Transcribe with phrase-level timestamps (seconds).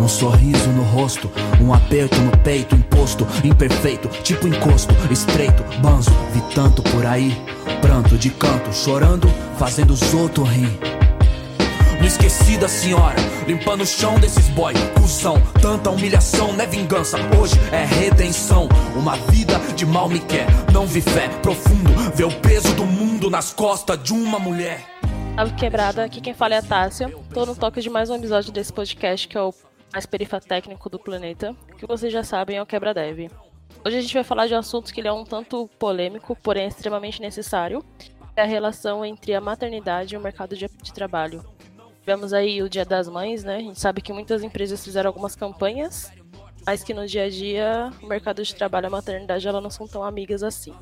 [0.00, 1.30] Um sorriso no rosto,
[1.60, 7.36] um aperto no peito, imposto, imperfeito, tipo encosto, estreito, banzo, vi tanto por aí.
[7.82, 9.28] Pranto de canto, chorando,
[9.58, 10.80] fazendo os outros rir.
[11.98, 13.16] Não esqueci da senhora,
[13.46, 15.34] limpando o chão desses boy, cuzão.
[15.60, 18.70] Tanta humilhação não é vingança, hoje é redenção.
[18.96, 23.28] Uma vida de mal me quer, não vi fé profundo, vê o peso do mundo
[23.28, 24.82] nas costas de uma mulher.
[25.36, 27.14] Salve quebrada, aqui quem fala é a Tássia.
[27.34, 29.52] Tô no toque de mais um episódio desse podcast que é o
[29.92, 33.30] mais perifa técnico do planeta, que vocês já sabem é o Quebra Dev.
[33.84, 37.20] Hoje a gente vai falar de um assunto que é um tanto polêmico, porém extremamente
[37.20, 37.84] necessário,
[38.36, 41.44] é a relação entre a maternidade e o mercado de, de trabalho.
[42.00, 43.56] Tivemos aí o Dia das Mães, né?
[43.56, 46.12] A gente sabe que muitas empresas fizeram algumas campanhas,
[46.64, 49.70] mas que no dia a dia o mercado de trabalho e a maternidade ela não
[49.70, 50.74] são tão amigas assim.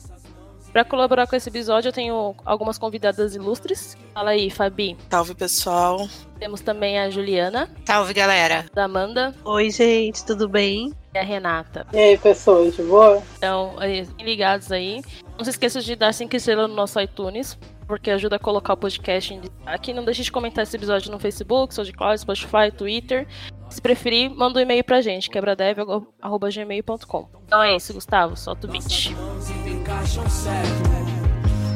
[0.72, 3.96] Para colaborar com esse episódio, eu tenho algumas convidadas ilustres.
[4.14, 4.96] Fala aí, Fabi.
[5.10, 6.08] Salve, pessoal.
[6.38, 7.68] Temos também a Juliana.
[7.84, 8.66] Salve, galera.
[8.74, 9.34] Da Amanda.
[9.44, 10.92] Oi, gente, tudo bem?
[11.14, 11.86] E a Renata.
[11.92, 13.22] E aí, pessoas, de boa?
[13.36, 13.74] Então,
[14.20, 15.02] ligados aí.
[15.36, 17.58] Não se esqueça de dar 5 estrelas no nosso iTunes,
[17.88, 19.94] porque ajuda a colocar o podcast em aqui.
[19.94, 23.26] Não deixe de comentar esse episódio no Facebook, SoundCloud, Spotify, Twitter.
[23.70, 27.28] Se preferir, manda um e-mail pra gente, quebradev.gmail.com.
[27.46, 29.14] Então é isso, Gustavo, solta o beat.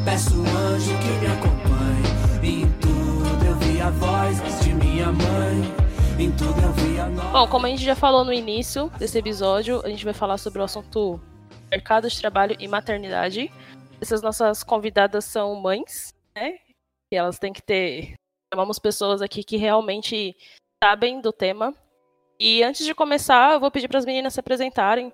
[0.05, 2.02] Peço um anjo que me acompanhe.
[2.42, 5.72] Em tudo eu vi a voz de minha mãe.
[6.18, 9.80] Em tudo eu vi a Bom, como a gente já falou no início desse episódio,
[9.84, 11.20] a gente vai falar sobre o assunto
[11.70, 13.50] mercado de trabalho e maternidade.
[14.03, 16.58] Essas nossas convidadas são mães, né?
[17.12, 18.14] E elas têm que ter.
[18.53, 20.36] Chamamos pessoas aqui que realmente
[20.83, 21.72] sabem do tema.
[22.39, 25.12] E antes de começar, eu vou pedir para as meninas se apresentarem.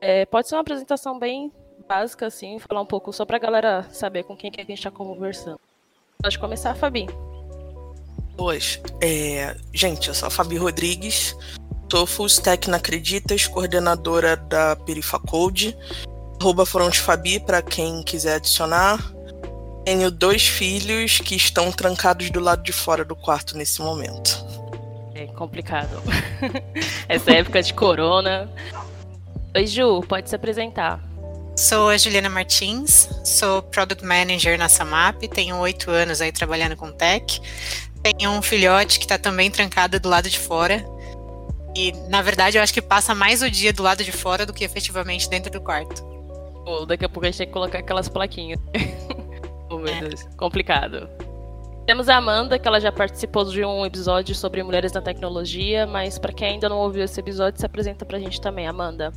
[0.00, 1.52] É, pode ser uma apresentação bem
[1.88, 4.78] básica, assim, falar um pouco só para a galera saber com quem que a gente
[4.78, 5.58] está conversando.
[6.22, 7.06] Pode começar, Fabi.
[8.36, 11.34] Pois, é, gente, eu sou a Fabi Rodrigues,
[11.90, 15.76] sou full stack na Acreditas, coordenadora da Perifa Code,
[16.40, 18.98] arroba Fabi para quem quiser adicionar.
[19.84, 24.44] Tenho dois filhos que estão trancados do lado de fora do quarto nesse momento.
[25.14, 26.02] É complicado.
[27.08, 28.48] Essa época de corona.
[29.56, 31.00] Oi, Ju, pode se apresentar.
[31.56, 36.92] Sou a Juliana Martins, sou Product Manager na Samap, tenho oito anos aí trabalhando com
[36.92, 37.40] tech.
[38.00, 40.86] Tenho um filhote que está também trancado do lado de fora.
[41.74, 44.52] E, na verdade, eu acho que passa mais o dia do lado de fora do
[44.52, 46.17] que efetivamente dentro do quarto.
[46.68, 48.60] Pô, daqui a pouco a gente tem que colocar aquelas plaquinhas.
[49.72, 50.00] oh, meu é.
[50.00, 51.08] Deus, complicado.
[51.86, 56.18] Temos a Amanda, que ela já participou de um episódio sobre mulheres na tecnologia, mas
[56.18, 59.10] para quem ainda não ouviu esse episódio, se apresenta pra gente também, Amanda.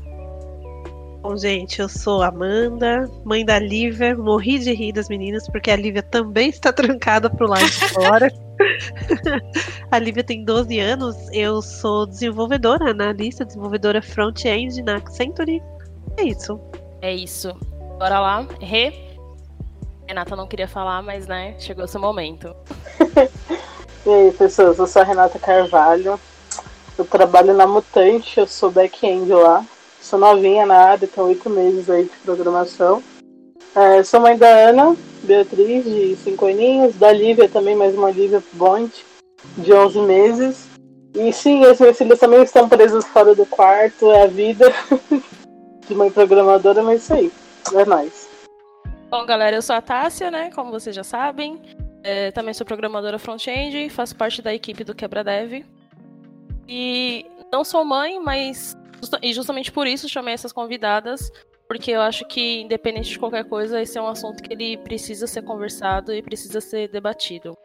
[1.21, 4.15] Bom, gente, eu sou Amanda, mãe da Lívia.
[4.15, 8.31] Morri de rir das meninas, porque a Lívia também está trancada pro lado de fora.
[9.91, 15.61] a Lívia tem 12 anos, eu sou desenvolvedora, analista, desenvolvedora front-end na Accenture.
[16.17, 16.57] É isso.
[17.01, 17.53] É isso.
[17.97, 18.47] Bora lá.
[18.59, 18.93] Rê.
[20.07, 22.55] Renata não queria falar, mas né, chegou seu momento.
[24.05, 26.19] e aí, pessoas, eu sou a Renata Carvalho.
[26.97, 29.65] Eu trabalho na Mutante, eu sou back-end lá.
[30.01, 33.01] Sou novinha na área, tenho oito meses aí de programação.
[33.75, 38.43] É, sou mãe da Ana, Beatriz, de cinco aninhos, da Lívia também, mais uma Lívia
[38.53, 38.91] Bond,
[39.57, 40.67] de 11 meses.
[41.15, 44.73] E sim, as minhas filhas também estão presas fora do quarto, é a vida
[45.91, 47.31] de mãe programadora, mas isso aí,
[47.73, 48.29] é nóis.
[49.09, 50.49] Bom, galera, eu sou a Tássia, né?
[50.55, 51.61] Como vocês já sabem.
[52.01, 55.65] É, também sou programadora front-end, faço parte da equipe do Quebra Dev.
[56.67, 58.77] E não sou mãe, mas
[59.21, 61.29] e justamente por isso chamei essas convidadas,
[61.67, 65.27] porque eu acho que, independente de qualquer coisa, esse é um assunto que ele precisa
[65.27, 67.57] ser conversado e precisa ser debatido.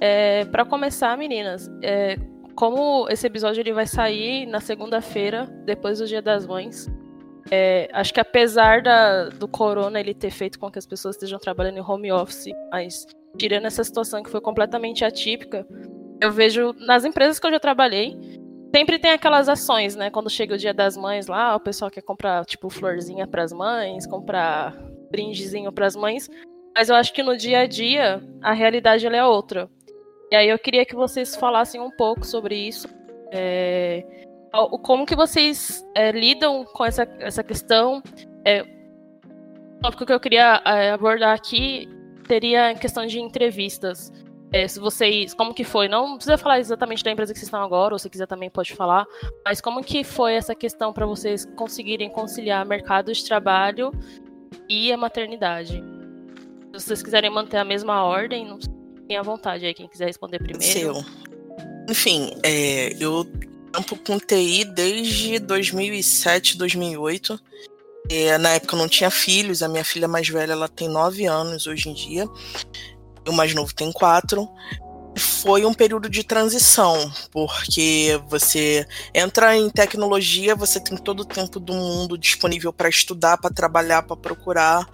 [0.00, 2.16] É, para começar, meninas, é,
[2.56, 6.90] como esse episódio ele vai sair na segunda-feira, depois do Dia das Mães,
[7.50, 11.38] é, acho que apesar da, do corona ele ter feito com que as pessoas estejam
[11.38, 15.66] trabalhando em home office, mas tirando essa situação que foi completamente atípica,
[16.20, 18.16] eu vejo nas empresas que eu já trabalhei,
[18.74, 20.10] sempre tem aquelas ações, né?
[20.10, 23.52] Quando chega o dia das mães lá, o pessoal quer comprar, tipo, florzinha para as
[23.52, 24.76] mães, comprar
[25.10, 26.28] brindezinho para as mães.
[26.74, 29.68] Mas eu acho que no dia a dia, a realidade é outra.
[30.30, 32.88] E aí eu queria que vocês falassem um pouco sobre isso.
[33.32, 34.25] É,
[34.82, 38.02] como que vocês é, lidam com essa, essa questão?
[38.44, 41.88] É, o tópico que eu queria é, abordar aqui
[42.26, 44.12] seria a questão de entrevistas.
[44.52, 45.88] É, se vocês, como que foi?
[45.88, 48.74] Não precisa falar exatamente da empresa que vocês estão agora, ou se quiser também pode
[48.74, 49.04] falar.
[49.44, 53.92] Mas como que foi essa questão para vocês conseguirem conciliar mercado de trabalho
[54.68, 55.82] e a maternidade?
[56.74, 58.58] Se vocês quiserem manter a mesma ordem, não
[59.08, 60.62] tenha vontade aí quem quiser responder primeiro.
[60.62, 61.04] Seu.
[61.88, 63.26] Enfim, é, eu
[63.76, 67.38] trampo com TI desde 2007, 2008.
[68.08, 71.26] É, na época eu não tinha filhos, a minha filha mais velha ela tem 9
[71.26, 72.26] anos hoje em dia,
[73.26, 74.48] o mais novo tem 4
[75.18, 81.58] foi um período de transição, porque você entra em tecnologia, você tem todo o tempo
[81.58, 84.86] do mundo disponível para estudar, para trabalhar, para procurar.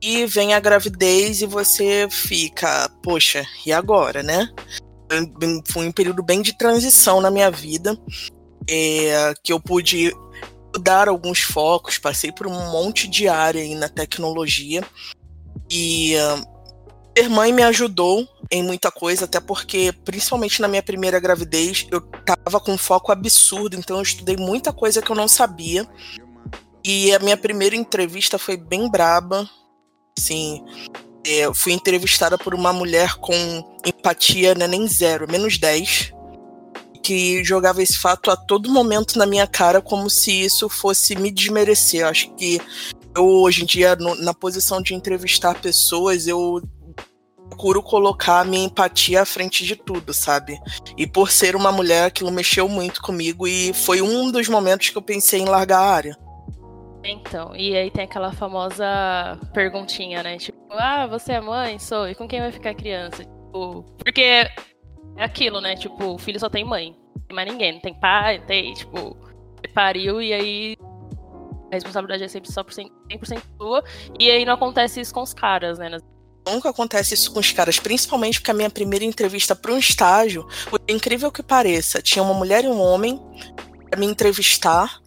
[0.00, 4.52] E vem a gravidez e você fica, poxa, e agora, né?
[5.70, 7.98] Foi um período bem de transição na minha vida,
[8.68, 10.12] é, que eu pude
[10.74, 14.82] mudar alguns focos, passei por um monte de área aí na tecnologia.
[15.70, 16.14] E
[17.16, 22.00] Ser mãe me ajudou em muita coisa, até porque, principalmente na minha primeira gravidez, eu
[22.00, 25.86] tava com um foco absurdo, então eu estudei muita coisa que eu não sabia.
[26.82, 29.48] E a minha primeira entrevista foi bem braba.
[30.18, 30.64] Assim,
[31.24, 33.32] eu fui entrevistada por uma mulher com
[33.86, 36.12] empatia né, nem zero, menos 10,
[37.02, 41.30] que jogava esse fato a todo momento na minha cara como se isso fosse me
[41.30, 42.06] desmerecer.
[42.06, 42.60] Acho que
[43.14, 46.62] eu, hoje em dia, no, na posição de entrevistar pessoas, eu
[47.48, 50.58] procuro colocar a minha empatia à frente de tudo, sabe?
[50.96, 54.96] E por ser uma mulher, aquilo mexeu muito comigo e foi um dos momentos que
[54.96, 56.18] eu pensei em largar a área.
[57.04, 58.86] Então, e aí tem aquela famosa
[59.52, 60.36] perguntinha, né?
[60.38, 61.78] Tipo, ah, você é mãe?
[61.78, 62.08] Sou.
[62.08, 63.24] E com quem vai ficar a criança?
[63.24, 64.50] Tipo, porque é
[65.18, 65.74] aquilo, né?
[65.74, 66.96] Tipo, o filho só tem mãe.
[67.16, 67.72] Não tem mais ninguém.
[67.72, 69.16] Não tem pai, não tem, tipo,
[69.74, 70.76] pariu e aí
[71.70, 73.84] a responsabilidade é sempre só por 100%, 100% sua.
[74.18, 75.90] E aí não acontece isso com os caras, né?
[76.46, 80.46] Nunca acontece isso com os caras, principalmente porque a minha primeira entrevista para um estágio,
[80.68, 83.20] por incrível que pareça, tinha uma mulher e um homem
[83.88, 85.00] para me entrevistar.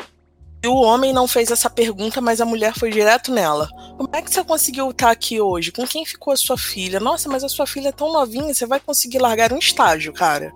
[0.66, 3.70] E o homem não fez essa pergunta, mas a mulher foi direto nela.
[3.96, 5.72] Como é que você conseguiu estar aqui hoje?
[5.72, 7.00] Com quem ficou a sua filha?
[7.00, 10.52] Nossa, mas a sua filha é tão novinha, você vai conseguir largar um estágio, cara.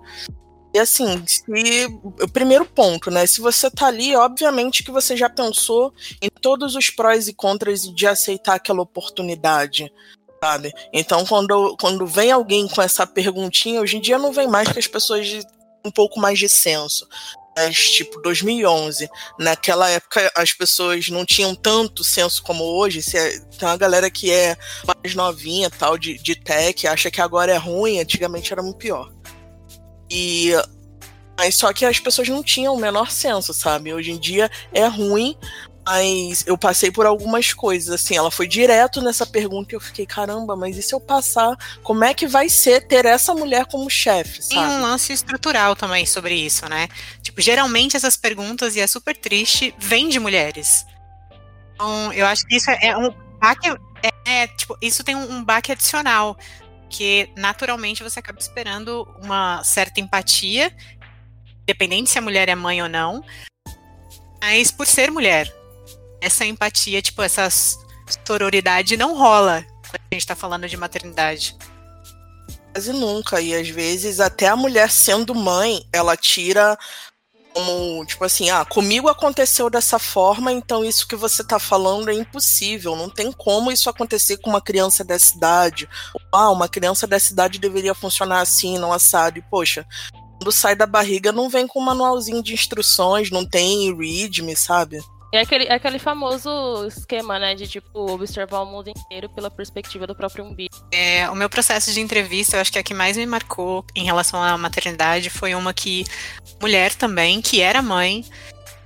[0.74, 1.44] E assim, se,
[2.02, 3.24] o primeiro ponto, né?
[3.24, 7.82] Se você tá ali, obviamente que você já pensou em todos os prós e contras
[7.82, 9.92] de aceitar aquela oportunidade
[10.42, 10.72] sabe?
[10.90, 14.78] Então, quando, quando vem alguém com essa perguntinha, hoje em dia não vem mais que
[14.78, 15.42] as pessoas de
[15.84, 17.06] um pouco mais de senso.
[17.96, 19.08] Tipo, 2011,
[19.38, 23.02] naquela época as pessoas não tinham tanto senso como hoje.
[23.02, 24.56] Se é, tem uma galera que é
[24.86, 29.12] mais novinha, tal, de, de tech, acha que agora é ruim, antigamente era muito pior.
[30.10, 30.52] E
[31.40, 33.94] mas só que as pessoas não tinham o menor senso, sabe?
[33.94, 35.34] Hoje em dia é ruim,
[35.86, 40.06] mas eu passei por algumas coisas, assim, ela foi direto nessa pergunta e eu fiquei,
[40.06, 43.88] caramba, mas e se eu passar, como é que vai ser ter essa mulher como
[43.88, 44.54] chefe, sabe?
[44.54, 46.88] Tem um lance estrutural também sobre isso, né?
[47.22, 50.86] Tipo, geralmente essas perguntas, e é super triste, vêm de mulheres.
[51.74, 53.10] Então, eu acho que isso é um
[53.40, 53.68] baque,
[54.02, 56.36] é, é, tipo, isso tem um, um baque adicional,
[56.90, 60.76] que naturalmente você acaba esperando uma certa empatia,
[61.62, 63.24] independente se a mulher é mãe ou não,
[64.42, 65.52] mas por ser mulher,
[66.20, 67.48] essa empatia, tipo, essa
[68.26, 71.56] sororidade não rola quando a gente tá falando de maternidade.
[72.72, 73.40] Quase nunca.
[73.40, 76.78] E às vezes, até a mulher sendo mãe, ela tira
[77.52, 82.14] como, tipo assim, ah, comigo aconteceu dessa forma, então isso que você tá falando é
[82.14, 82.94] impossível.
[82.94, 85.88] Não tem como isso acontecer com uma criança dessa idade.
[86.32, 89.38] Ah, uma criança dessa idade deveria funcionar assim, não assado.
[89.38, 89.84] E, poxa,
[90.38, 95.02] quando sai da barriga, não vem com um manualzinho de instruções, não tem readme, sabe?
[95.32, 100.06] É aquele, é aquele famoso esquema, né, de tipo observar o mundo inteiro pela perspectiva
[100.06, 100.74] do próprio umbigo.
[100.92, 104.04] É, o meu processo de entrevista, eu acho que a que mais me marcou em
[104.04, 106.04] relação à maternidade foi uma que
[106.60, 108.24] mulher também, que era mãe,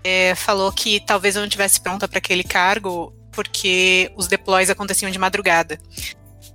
[0.03, 5.11] é, falou que talvez eu não estivesse pronta para aquele cargo porque os deploys aconteciam
[5.11, 5.81] de madrugada.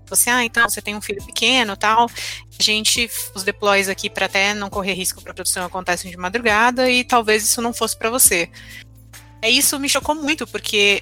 [0.07, 2.05] Você, assim, ah, então você tem um filho pequeno, tal.
[2.05, 6.89] A gente, os deploys aqui para até não correr risco para produção acontecem de madrugada
[6.89, 8.49] e talvez isso não fosse para você.
[9.41, 11.01] É isso me chocou muito, porque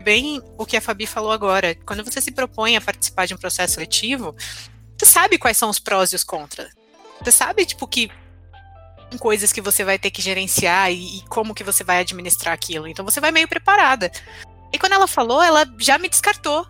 [0.00, 3.38] bem o que a Fabi falou agora, quando você se propõe a participar de um
[3.38, 4.34] processo seletivo,
[4.96, 6.70] você sabe quais são os prós e os contras.
[7.20, 8.10] Você sabe, tipo, que
[9.18, 12.88] coisas que você vai ter que gerenciar e, e como que você vai administrar aquilo.
[12.88, 14.10] Então você vai meio preparada.
[14.72, 16.66] E quando ela falou, ela já me descartou.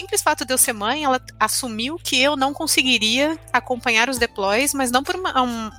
[0.00, 4.72] Simples fato de eu ser mãe, ela assumiu que eu não conseguiria acompanhar os deploys,
[4.72, 5.72] mas não por uma, uma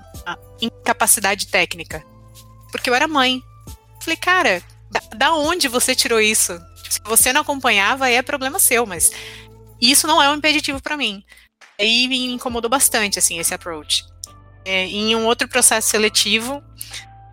[0.61, 2.03] incapacidade técnica.
[2.71, 3.41] Porque eu era mãe.
[4.01, 6.59] Falei, cara, da, da onde você tirou isso?
[6.89, 9.11] Se você não acompanhava, é problema seu, mas
[9.79, 11.23] isso não é um impeditivo para mim.
[11.79, 14.03] Aí me incomodou bastante, assim, esse approach.
[14.65, 16.61] É, em um outro processo seletivo,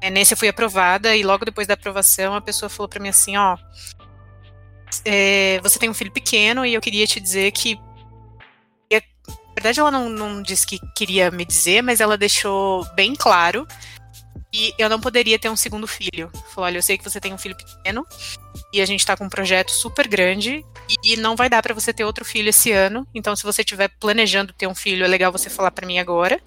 [0.01, 3.09] é, nesse eu fui aprovada, e logo depois da aprovação, a pessoa falou para mim
[3.09, 3.57] assim, ó,
[5.05, 7.79] é, você tem um filho pequeno e eu queria te dizer que
[9.59, 13.67] na verdade ela não, não disse que queria me dizer, mas ela deixou bem claro
[14.53, 16.31] e eu não poderia ter um segundo filho.
[16.55, 18.07] Falou: olha, eu sei que você tem um filho pequeno
[18.73, 20.65] e a gente tá com um projeto super grande
[21.05, 23.07] e não vai dar para você ter outro filho esse ano.
[23.15, 26.41] Então, se você estiver planejando ter um filho, é legal você falar para mim agora,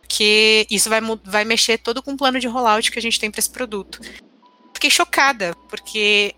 [0.00, 3.30] porque isso vai, vai mexer todo com o plano de rollout que a gente tem
[3.30, 4.00] para esse produto.
[4.74, 6.34] Fiquei chocada, porque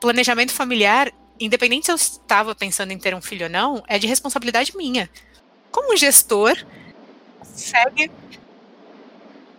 [0.00, 4.06] planejamento familiar, independente se eu estava pensando em ter um filho ou não, é de
[4.06, 5.08] responsabilidade minha.
[5.70, 6.56] Como gestor,
[7.42, 8.10] segue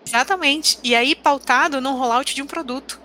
[0.09, 0.79] Exatamente.
[0.83, 2.99] E aí, pautado no rollout de um produto.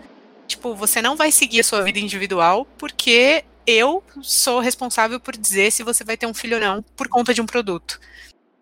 [0.47, 5.71] Tipo, você não vai seguir a sua vida individual porque eu sou responsável por dizer
[5.71, 8.01] se você vai ter um filho ou não por conta de um produto.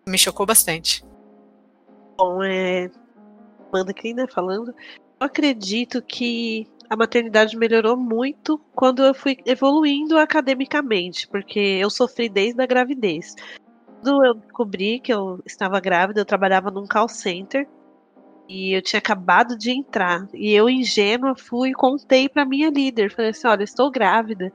[0.05, 1.03] Me chocou bastante.
[2.17, 2.89] Bom, é.
[3.71, 4.25] Manda aqui, né?
[4.27, 4.73] Falando.
[5.19, 12.29] Eu acredito que a maternidade melhorou muito quando eu fui evoluindo academicamente, porque eu sofri
[12.29, 13.35] desde a gravidez.
[14.01, 17.67] Quando eu descobri que eu estava grávida, eu trabalhava num call center
[18.53, 20.27] e eu tinha acabado de entrar.
[20.31, 23.11] E eu, ingênua, fui e contei pra minha líder.
[23.11, 24.53] Falei assim: olha, estou grávida.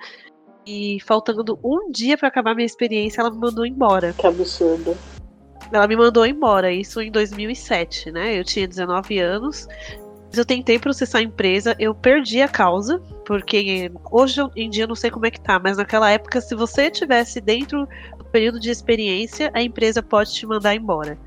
[0.65, 4.13] E faltando um dia para acabar minha experiência, ela me mandou embora.
[4.13, 4.97] Que absurdo.
[5.73, 8.39] Ela me mandou embora, isso em 2007, né?
[8.39, 9.67] Eu tinha 19 anos.
[10.33, 14.95] Eu tentei processar a empresa, eu perdi a causa, porque hoje em dia eu não
[14.95, 18.71] sei como é que tá, mas naquela época, se você tivesse dentro do período de
[18.71, 21.19] experiência, a empresa pode te mandar embora.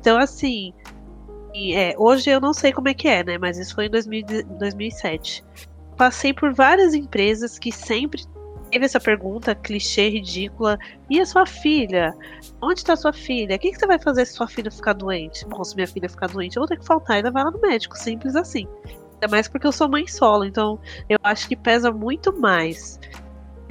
[0.00, 0.72] Então, assim,
[1.74, 3.38] é, hoje eu não sei como é que é, né?
[3.38, 4.24] Mas isso foi em 2000,
[4.58, 5.44] 2007.
[5.96, 8.22] Passei por várias empresas que sempre
[8.70, 10.78] teve essa pergunta clichê, ridícula.
[11.10, 12.14] E a sua filha?
[12.62, 13.56] Onde está sua filha?
[13.56, 15.44] O que, que, você vai fazer se sua filha ficar doente?
[15.46, 17.60] Bom, se minha filha ficar doente, eu vou ter que faltar e levar ela no
[17.60, 17.96] médico.
[17.96, 18.66] Simples assim.
[19.14, 23.00] Ainda mais porque eu sou mãe solo, então eu acho que pesa muito mais.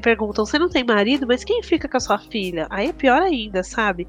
[0.02, 1.26] Perguntam, você não tem marido?
[1.26, 2.68] Mas quem fica com a sua filha?
[2.70, 4.08] Aí é pior ainda, sabe?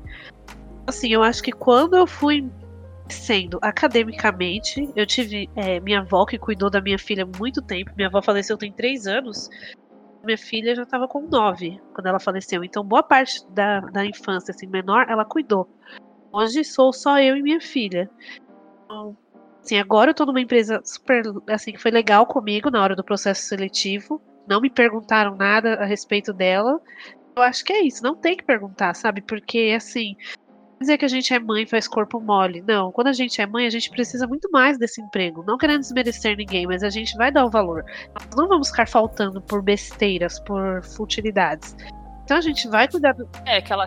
[0.87, 2.49] Assim, eu acho que quando eu fui
[3.15, 7.93] sendo academicamente, eu tive é, minha avó que cuidou da minha filha muito tempo.
[7.97, 9.49] Minha avó faleceu tem três anos.
[10.25, 12.65] Minha filha já estava com nove quando ela faleceu.
[12.65, 15.69] Então, boa parte da, da infância, assim, menor, ela cuidou.
[16.33, 18.11] Hoje sou só eu e minha filha.
[18.85, 19.17] Então,
[19.61, 23.05] assim, agora eu tô numa empresa super, assim, que foi legal comigo na hora do
[23.05, 24.21] processo seletivo.
[24.47, 26.81] Não me perguntaram nada a respeito dela.
[27.37, 29.23] Eu acho que é isso, não tem que perguntar, sabe?
[29.23, 30.17] Porque, assim,
[30.81, 32.63] dizer que a gente é mãe faz corpo mole.
[32.67, 35.45] Não, quando a gente é mãe, a gente precisa muito mais desse emprego.
[35.47, 37.85] Não querendo desmerecer ninguém, mas a gente vai dar o valor.
[38.15, 41.77] Nós não vamos ficar faltando por besteiras, por futilidades.
[42.25, 43.29] Então a gente vai cuidar do.
[43.47, 43.87] É, aquela.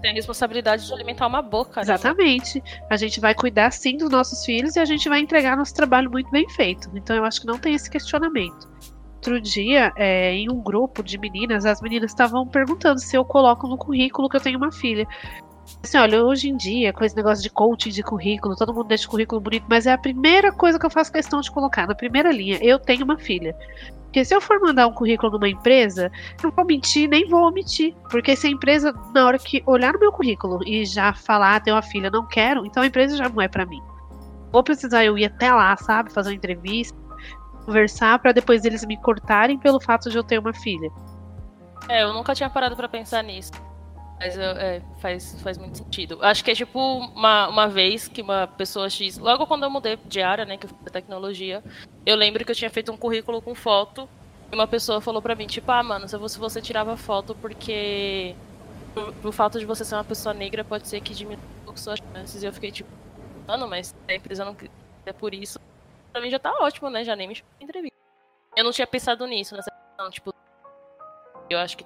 [0.00, 1.80] Tem a responsabilidade de alimentar uma boca.
[1.80, 1.82] Né?
[1.82, 2.62] Exatamente.
[2.88, 6.10] A gente vai cuidar sim dos nossos filhos e a gente vai entregar nosso trabalho
[6.10, 6.90] muito bem feito.
[6.94, 8.68] Então eu acho que não tem esse questionamento
[9.20, 13.68] outro dia, é, em um grupo de meninas, as meninas estavam perguntando se eu coloco
[13.68, 15.06] no currículo que eu tenho uma filha.
[15.82, 19.06] Assim, olha, hoje em dia, com esse negócio de coaching de currículo, todo mundo deixa
[19.06, 21.94] o currículo bonito, mas é a primeira coisa que eu faço questão de colocar, na
[21.94, 22.58] primeira linha.
[22.62, 23.56] Eu tenho uma filha.
[24.04, 26.10] Porque se eu for mandar um currículo numa empresa,
[26.42, 27.94] não vou mentir, nem vou omitir.
[28.10, 31.60] Porque se a empresa, na hora que olhar no meu currículo e já falar, ah,
[31.60, 33.80] tenho uma filha, não quero, então a empresa já não é para mim.
[34.52, 36.98] Vou precisar eu ir até lá, sabe, fazer uma entrevista,
[37.64, 40.90] conversar, para depois eles me cortarem pelo fato de eu ter uma filha.
[41.88, 43.52] É, eu nunca tinha parado para pensar nisso.
[44.20, 46.18] Mas é, faz, faz muito sentido.
[46.20, 49.16] Acho que é tipo uma, uma vez que uma pessoa X.
[49.16, 50.58] Logo quando eu mudei de área, né?
[50.58, 51.64] Que eu fui tecnologia,
[52.04, 54.06] eu lembro que eu tinha feito um currículo com foto.
[54.52, 58.34] E uma pessoa falou pra mim, tipo, ah, mano, se você, você tirava foto porque.
[59.22, 61.98] Por, fato de você ser uma pessoa negra, pode ser que diminua um pouco suas
[62.12, 62.42] chances.
[62.42, 62.90] E eu fiquei tipo,
[63.48, 64.54] mano, mas a empresa não
[65.06, 65.58] é por isso.
[66.12, 67.04] Pra mim já tá ótimo, né?
[67.04, 67.96] Já nem me entrevista.
[68.54, 70.34] Eu não tinha pensado nisso, nessa questão, tipo.
[71.48, 71.84] Eu acho que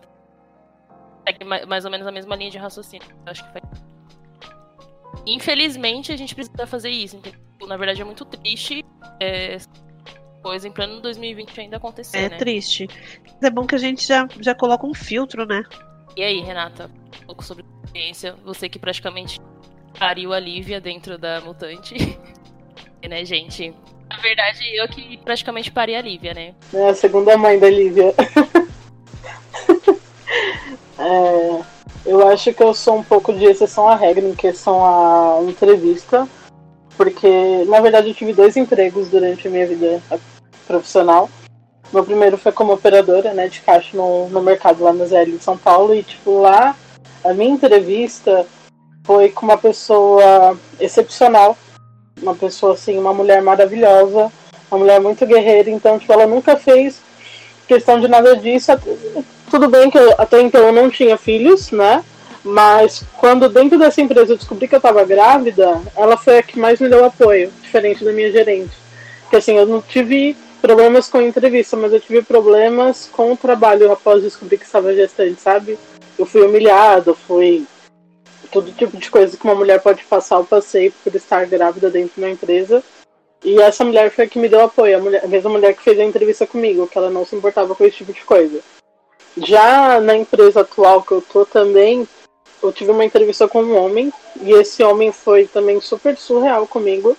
[1.26, 3.06] segue mais ou menos a mesma linha de raciocínio.
[3.24, 3.64] Eu acho que faz.
[5.26, 7.16] Infelizmente, a gente precisa fazer isso.
[7.16, 7.40] Entendeu?
[7.66, 8.84] Na verdade, é muito triste
[9.20, 9.56] é,
[10.42, 12.18] coisa em plano 2020 ainda acontecer.
[12.18, 12.36] É né?
[12.36, 12.86] triste.
[13.24, 15.62] Mas é bom que a gente já, já coloca um filtro, né?
[16.16, 16.90] E aí, Renata,
[17.22, 18.36] um pouco sobre a experiência.
[18.44, 19.40] Você que praticamente
[19.98, 21.94] pariu a Lívia dentro da mutante.
[23.02, 23.74] e, né, gente?
[24.10, 26.54] Na verdade, eu que praticamente parei a Lívia, né?
[26.72, 28.14] É a segunda mãe da Lívia.
[32.34, 36.28] acho que eu sou um pouco de exceção à regra em questão à entrevista,
[36.96, 40.02] porque na verdade eu tive dois empregos durante a minha vida
[40.66, 41.30] profissional.
[41.92, 45.38] Meu primeiro foi como operadora né, de caixa no, no mercado lá na ZL em
[45.38, 46.76] São Paulo, e tipo, lá
[47.24, 48.46] a minha entrevista
[49.04, 51.56] foi com uma pessoa excepcional,
[52.20, 54.30] uma pessoa assim, uma mulher maravilhosa,
[54.70, 57.00] uma mulher muito guerreira, então tipo, ela nunca fez
[57.66, 58.72] questão de nada disso
[59.54, 62.04] tudo bem que eu, até então eu não tinha filhos, né?
[62.44, 66.58] Mas quando dentro dessa empresa eu descobri que eu estava grávida, ela foi a que
[66.58, 68.72] mais me deu apoio, diferente da minha gerente.
[69.22, 73.36] Porque assim, eu não tive problemas com a entrevista, mas eu tive problemas com o
[73.36, 75.78] trabalho após descobrir que estava gestante, sabe?
[76.18, 77.66] Eu fui humilhada, fui
[78.52, 82.14] todo tipo de coisa que uma mulher pode passar, eu passei por estar grávida dentro
[82.14, 82.82] de uma empresa.
[83.42, 85.82] E essa mulher foi a que me deu apoio, a, mulher, a mesma mulher que
[85.82, 88.60] fez a entrevista comigo, que ela não se importava com esse tipo de coisa.
[89.36, 92.08] Já na empresa atual que eu tô também,
[92.66, 97.16] eu tive uma entrevista com um homem, e esse homem foi também super surreal comigo.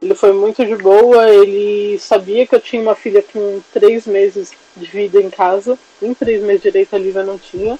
[0.00, 4.52] Ele foi muito de boa, ele sabia que eu tinha uma filha com três meses
[4.76, 7.78] de vida em casa, nem três meses direito a Lívia não tinha,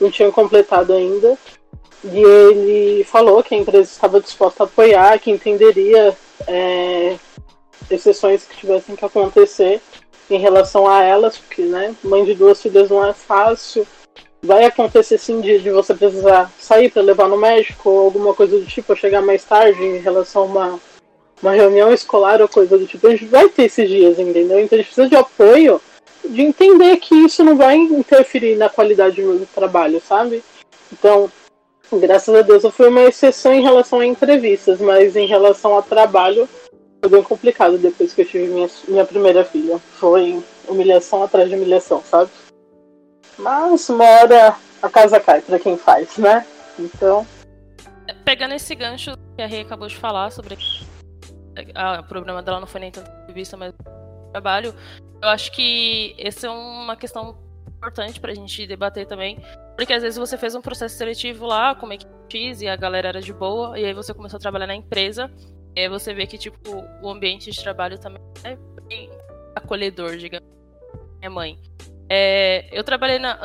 [0.00, 1.38] não tinha completado ainda.
[2.04, 6.16] E ele falou que a empresa estava disposta a apoiar, que entenderia
[6.46, 7.16] é,
[7.90, 9.80] exceções que tivessem que acontecer
[10.28, 13.86] em relação a elas, porque né, mãe de duas filhas não é fácil.
[14.44, 18.58] Vai acontecer sim de, de você precisar sair para levar no médico ou alguma coisa
[18.58, 20.80] do tipo, ou chegar mais tarde em relação a uma,
[21.40, 23.06] uma reunião escolar ou coisa do tipo.
[23.06, 24.58] A gente vai ter esses dias, entendeu?
[24.58, 25.80] Então a gente precisa de apoio,
[26.28, 30.42] de entender que isso não vai interferir na qualidade do trabalho, sabe?
[30.92, 31.30] Então,
[31.92, 35.82] graças a Deus eu fui uma exceção em relação a entrevistas, mas em relação a
[35.82, 36.48] trabalho
[37.00, 39.80] foi bem complicado depois que eu tive minha, minha primeira filha.
[40.00, 42.30] Foi humilhação atrás de humilhação, sabe?
[43.38, 46.46] Mas uma hora a casa cai para quem faz, né?
[46.78, 47.26] Então.
[48.24, 50.56] Pegando esse gancho que a Rei acabou de falar sobre.
[51.74, 53.72] Ah, o problema dela não foi nem tanto vista, mas
[54.32, 54.74] trabalho.
[55.20, 57.36] Eu acho que essa é uma questão
[57.68, 59.38] importante pra gente debater também.
[59.76, 62.76] Porque às vezes você fez um processo seletivo lá com uma equipe X e a
[62.76, 65.30] galera era de boa, e aí você começou a trabalhar na empresa,
[65.74, 66.58] e aí você vê que, tipo,
[67.02, 68.56] o ambiente de trabalho também é
[68.88, 69.10] bem
[69.54, 70.48] acolhedor, digamos.
[71.18, 71.58] Minha mãe.
[72.14, 73.38] É, eu trabalhei na.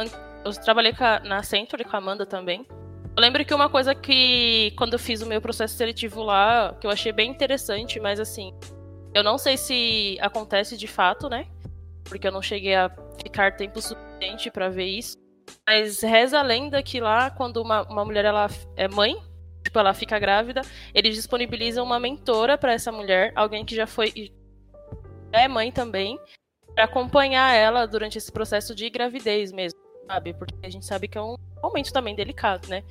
[0.44, 0.94] Eu trabalhei
[1.24, 2.68] na Century com a Amanda também.
[2.70, 6.86] Eu lembro que uma coisa que, quando eu fiz o meu processo seletivo lá, que
[6.86, 8.54] eu achei bem interessante, mas assim,
[9.14, 11.48] eu não sei se acontece de fato, né?
[12.04, 12.92] Porque eu não cheguei a
[13.24, 15.16] ficar tempo suficiente para ver isso.
[15.66, 19.16] Mas reza a lenda que lá, quando uma, uma mulher ela é mãe,
[19.64, 20.62] tipo, ela fica grávida,
[20.94, 24.34] eles disponibilizam uma mentora para essa mulher, alguém que já foi
[25.32, 26.20] é mãe também,
[26.78, 30.32] para acompanhar ela durante esse processo de gravidez mesmo, sabe?
[30.36, 32.84] Porque a gente sabe que é um momento também delicado, né?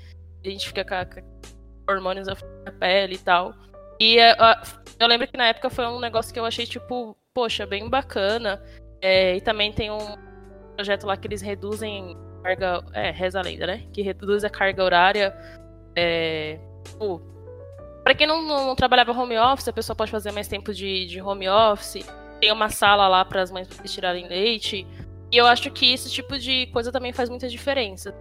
[0.44, 2.34] A gente fica com, com hormônios na
[2.80, 3.54] pele e tal.
[4.00, 7.64] E uh, eu lembro que na época foi um negócio que eu achei, tipo, poxa,
[7.64, 8.60] bem bacana.
[9.00, 10.16] É, e também tem um
[10.74, 12.82] projeto lá que eles reduzem carga.
[12.92, 13.86] É, reza a lenda, né?
[13.92, 15.32] Que reduz a carga horária.
[15.94, 17.22] É, tipo,
[18.02, 21.22] para quem não, não, trabalhava home office, a pessoa pode fazer mais tempo de, de
[21.22, 22.04] home office.
[22.40, 24.86] Tem uma sala lá para as mães tirarem leite.
[25.32, 28.12] E eu acho que esse tipo de coisa também faz muita diferença.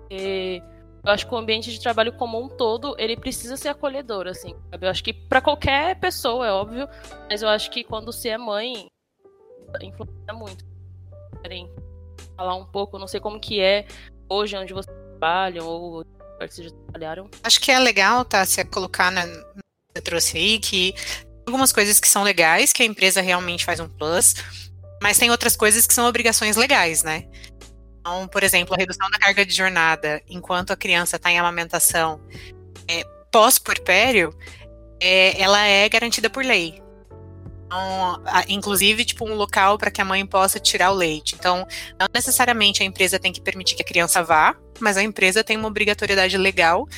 [0.00, 0.62] Porque
[1.04, 4.54] eu acho que o ambiente de trabalho como um todo, ele precisa ser acolhedor, assim.
[4.70, 4.86] Sabe?
[4.86, 6.88] Eu acho que para qualquer pessoa, é óbvio.
[7.30, 8.88] Mas eu acho que quando você é mãe,
[9.82, 10.64] influencia muito.
[11.42, 11.70] Querem
[12.36, 13.86] falar um pouco, não sei como que é
[14.28, 17.30] hoje onde vocês trabalham ou que vocês já trabalharam.
[17.42, 19.22] Acho que é legal, tá, se colocar na
[20.00, 20.94] trouxe aí que
[21.48, 24.34] algumas coisas que são legais, que a empresa realmente faz um plus,
[25.02, 27.24] mas tem outras coisas que são obrigações legais, né?
[28.00, 32.20] Então, por exemplo, a redução da carga de jornada enquanto a criança está em amamentação
[32.88, 34.32] é, pós-puerpério,
[35.00, 36.80] é, ela é garantida por lei.
[37.66, 41.34] Então, inclusive, tipo, um local para que a mãe possa tirar o leite.
[41.34, 41.66] Então,
[42.00, 45.56] não necessariamente a empresa tem que permitir que a criança vá, mas a empresa tem
[45.56, 46.88] uma obrigatoriedade legal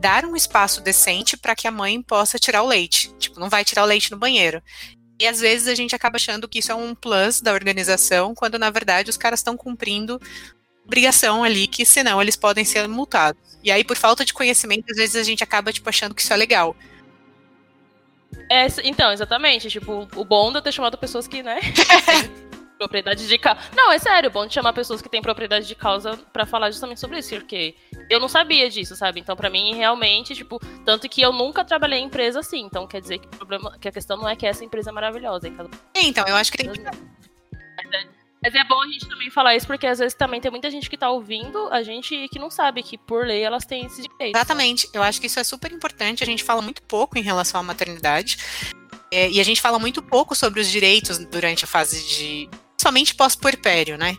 [0.00, 3.12] dar um espaço decente para que a mãe possa tirar o leite.
[3.18, 4.62] Tipo, não vai tirar o leite no banheiro.
[5.20, 8.58] E às vezes a gente acaba achando que isso é um plus da organização, quando
[8.58, 10.20] na verdade os caras estão cumprindo
[10.84, 13.40] obrigação ali, que senão eles podem ser multados.
[13.62, 16.32] E aí, por falta de conhecimento, às vezes a gente acaba, tipo, achando que isso
[16.32, 16.74] é legal.
[18.50, 19.68] É, então, exatamente.
[19.68, 21.60] Tipo, o bom de ter chamado pessoas que, né?
[22.80, 23.60] propriedade de causa.
[23.76, 26.98] Não, é sério, bom de chamar pessoas que têm propriedade de causa para falar justamente
[26.98, 27.74] sobre isso, porque
[28.08, 29.20] eu não sabia disso, sabe?
[29.20, 32.60] Então, para mim, realmente, tipo, tanto que eu nunca trabalhei em empresa assim.
[32.60, 34.92] Então, quer dizer que o problema, que a questão não é que essa empresa é
[34.92, 35.48] maravilhosa.
[35.94, 36.80] É, então, eu acho que tem que
[38.42, 40.88] mas é bom a gente também falar isso, porque às vezes também tem muita gente
[40.88, 44.34] que tá ouvindo a gente que não sabe que, por lei, elas têm esse direito.
[44.34, 44.88] Exatamente.
[44.94, 46.22] Eu acho que isso é super importante.
[46.22, 48.38] A gente fala muito pouco em relação à maternidade.
[49.10, 52.48] É, e a gente fala muito pouco sobre os direitos durante a fase de.
[52.90, 54.16] Somente pós-puerpério, né?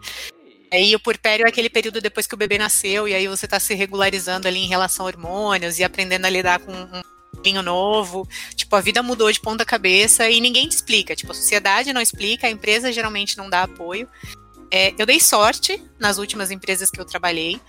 [0.72, 3.60] Aí o puerpério é aquele período depois que o bebê nasceu, e aí você está
[3.60, 7.02] se regularizando ali em relação a hormônios e aprendendo a lidar com um
[7.44, 8.26] vinho novo.
[8.56, 11.14] Tipo, a vida mudou de ponta cabeça e ninguém te explica.
[11.14, 14.08] Tipo, a sociedade não explica, a empresa geralmente não dá apoio.
[14.72, 17.60] É, eu dei sorte nas últimas empresas que eu trabalhei.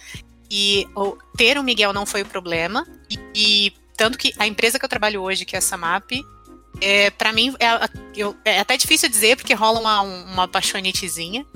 [0.49, 2.87] E o, ter o Miguel não foi o problema.
[3.11, 6.13] E, e, tanto que a empresa que eu trabalho hoje, que é a Samap,
[6.81, 11.47] é, para mim é, eu, é, até difícil dizer porque rola uma, uma paixonitezinha.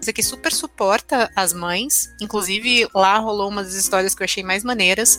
[0.00, 2.08] Isso que super suporta as mães.
[2.20, 5.18] Inclusive, lá rolou umas histórias que eu achei mais maneiras.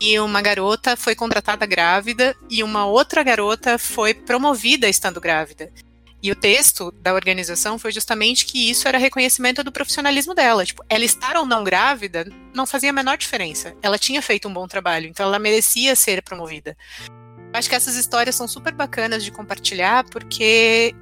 [0.00, 5.72] E uma garota foi contratada grávida e uma outra garota foi promovida estando grávida.
[6.22, 10.64] E o texto da organização foi justamente que isso era reconhecimento do profissionalismo dela.
[10.64, 13.74] Tipo, ela estar ou não grávida não fazia a menor diferença.
[13.82, 16.76] Ela tinha feito um bom trabalho, então ela merecia ser promovida.
[17.56, 20.94] Acho que essas histórias são super bacanas de compartilhar, porque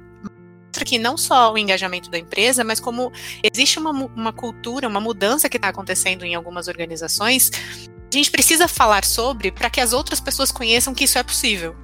[0.67, 3.11] mostra que não só o engajamento da empresa, mas como
[3.43, 8.69] existe uma, uma cultura, uma mudança que está acontecendo em algumas organizações, a gente precisa
[8.69, 11.75] falar sobre para que as outras pessoas conheçam que isso é possível.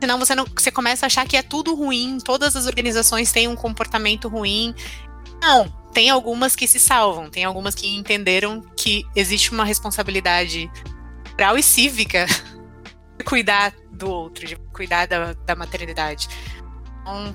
[0.00, 3.48] Senão você, não, você começa a achar que é tudo ruim, todas as organizações têm
[3.48, 4.74] um comportamento ruim.
[5.42, 10.70] Não, tem algumas que se salvam, tem algumas que entenderam que existe uma responsabilidade
[11.32, 12.26] moral e cívica
[13.22, 16.28] cuidar do outro, de cuidar da, da maternidade.
[17.02, 17.34] Então,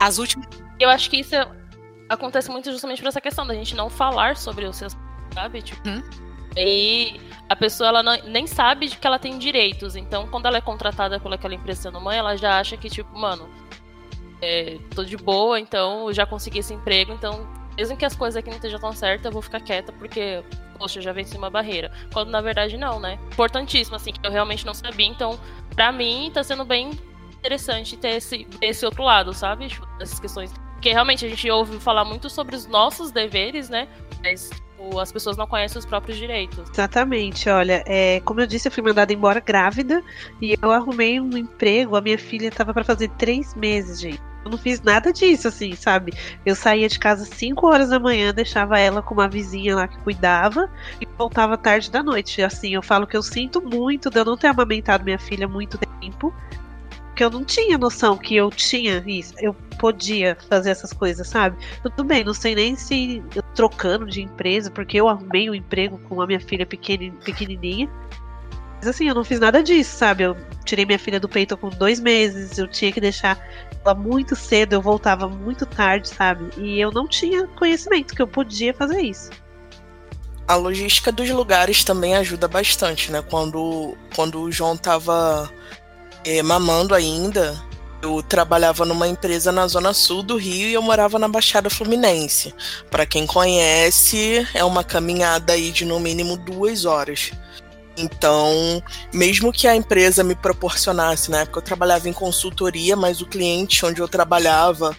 [0.00, 0.46] as últimas.
[0.78, 1.34] Eu acho que isso
[2.08, 4.96] acontece muito justamente por essa questão da gente não falar sobre os seus,
[5.34, 5.62] sabe?
[5.62, 6.02] Tipo, hum?
[6.56, 9.94] E a pessoa ela não, nem sabe de que ela tem direitos.
[9.94, 13.48] Então, quando ela é contratada pelaquela empresa sendo mãe, ela já acha que, tipo, mano,
[14.42, 18.48] é, tô de boa, então já consegui esse emprego, então, mesmo que as coisas aqui
[18.48, 20.42] não estejam tão certas, eu vou ficar quieta porque,
[20.80, 21.92] poxa, já venci uma barreira.
[22.10, 23.18] Quando na verdade não, né?
[23.30, 25.06] Importantíssimo, assim, que eu realmente não sabia.
[25.06, 25.38] Então,
[25.74, 26.90] pra mim, tá sendo bem
[27.38, 29.68] interessante ter esse, esse outro lado, sabe?
[29.68, 30.52] Tipo, essas questões.
[30.72, 33.86] Porque realmente a gente ouve falar muito sobre os nossos deveres, né?
[34.24, 34.50] Mas
[34.98, 36.70] as pessoas não conhecem os próprios direitos.
[36.70, 40.02] Exatamente, olha, é, como eu disse, eu fui mandada embora grávida
[40.40, 41.96] e eu arrumei um emprego.
[41.96, 44.29] A minha filha estava para fazer três meses, gente.
[44.44, 46.12] Eu não fiz nada disso, assim, sabe?
[46.46, 49.86] Eu saía de casa às 5 horas da manhã, deixava ela com uma vizinha lá
[49.86, 52.42] que cuidava e voltava tarde da noite.
[52.42, 55.76] Assim, eu falo que eu sinto muito de eu não ter amamentado minha filha muito
[55.76, 56.34] tempo
[57.20, 61.54] porque eu não tinha noção que eu tinha isso, eu podia fazer essas coisas, sabe?
[61.82, 65.98] Tudo bem, não sei nem se eu trocando de empresa, porque eu arrumei um emprego
[66.08, 67.90] com a minha filha pequeni, pequenininha.
[68.76, 70.22] Mas assim, eu não fiz nada disso, sabe?
[70.22, 73.38] Eu tirei minha filha do peito com dois meses, eu tinha que deixar
[73.96, 76.50] muito cedo, eu voltava muito tarde, sabe?
[76.58, 79.30] E eu não tinha conhecimento que eu podia fazer isso.
[80.46, 83.22] A logística dos lugares também ajuda bastante, né?
[83.22, 85.50] Quando, quando o João tava
[86.24, 87.56] é, mamando ainda,
[88.02, 92.54] eu trabalhava numa empresa na zona sul do Rio e eu morava na Baixada Fluminense.
[92.90, 97.32] Para quem conhece, é uma caminhada aí de no mínimo duas horas.
[97.96, 103.26] Então, mesmo que a empresa me proporcionasse, na época eu trabalhava em consultoria, mas o
[103.26, 104.96] cliente onde eu trabalhava,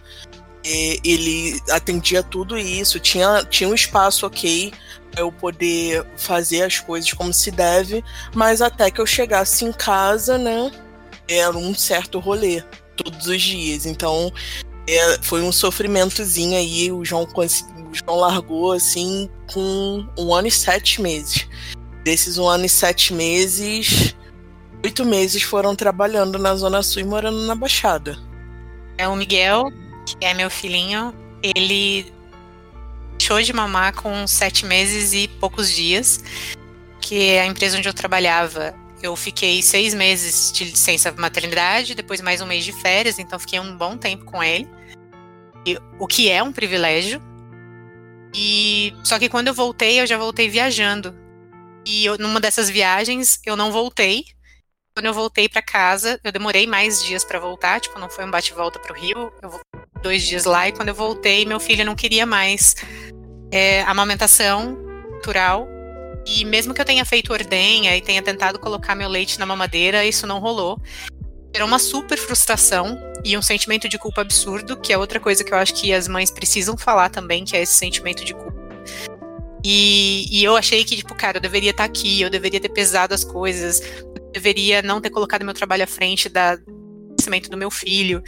[0.64, 4.72] ele atendia tudo isso, tinha, tinha um espaço ok
[5.12, 9.72] para eu poder fazer as coisas como se deve, mas até que eu chegasse em
[9.72, 10.72] casa, né,
[11.28, 12.64] era um certo rolê
[12.96, 13.86] todos os dias.
[13.86, 14.32] Então
[14.88, 16.92] é, foi um sofrimentozinho aí.
[16.92, 21.48] O João, o João largou assim com um ano e sete meses.
[22.04, 24.16] Desses um ano e sete meses,
[24.84, 28.18] oito meses foram trabalhando na Zona Sul e morando na Baixada.
[28.98, 29.72] É o Miguel,
[30.06, 32.12] que é meu filhinho, ele
[33.18, 36.24] deixou de mamar com sete meses e poucos dias,
[37.00, 42.40] que a empresa onde eu trabalhava eu fiquei seis meses de licença maternidade, depois mais
[42.42, 44.68] um mês de férias, então fiquei um bom tempo com ele.
[46.00, 47.22] O que é um privilégio.
[48.34, 51.16] E só que quando eu voltei, eu já voltei viajando.
[51.86, 54.26] E eu, numa dessas viagens, eu não voltei.
[54.96, 58.32] Quando eu voltei para casa, eu demorei mais dias para voltar, tipo, não foi um
[58.32, 59.32] bate-volta pro Rio.
[59.42, 59.60] Eu
[60.02, 62.76] dois dias lá e quando eu voltei, meu filho não queria mais
[63.52, 64.78] é, amamentação
[65.12, 65.68] natural
[66.26, 70.06] e mesmo que eu tenha feito ordenha e tenha tentado colocar meu leite na mamadeira,
[70.06, 70.80] isso não rolou.
[71.54, 75.54] Era uma super frustração e um sentimento de culpa absurdo, que é outra coisa que
[75.54, 78.52] eu acho que as mães precisam falar também, que é esse sentimento de culpa.
[79.64, 83.14] E, e eu achei que, tipo, cara, eu deveria estar aqui, eu deveria ter pesado
[83.14, 86.58] as coisas, eu deveria não ter colocado meu trabalho à frente da
[87.16, 88.24] crescimento do meu filho.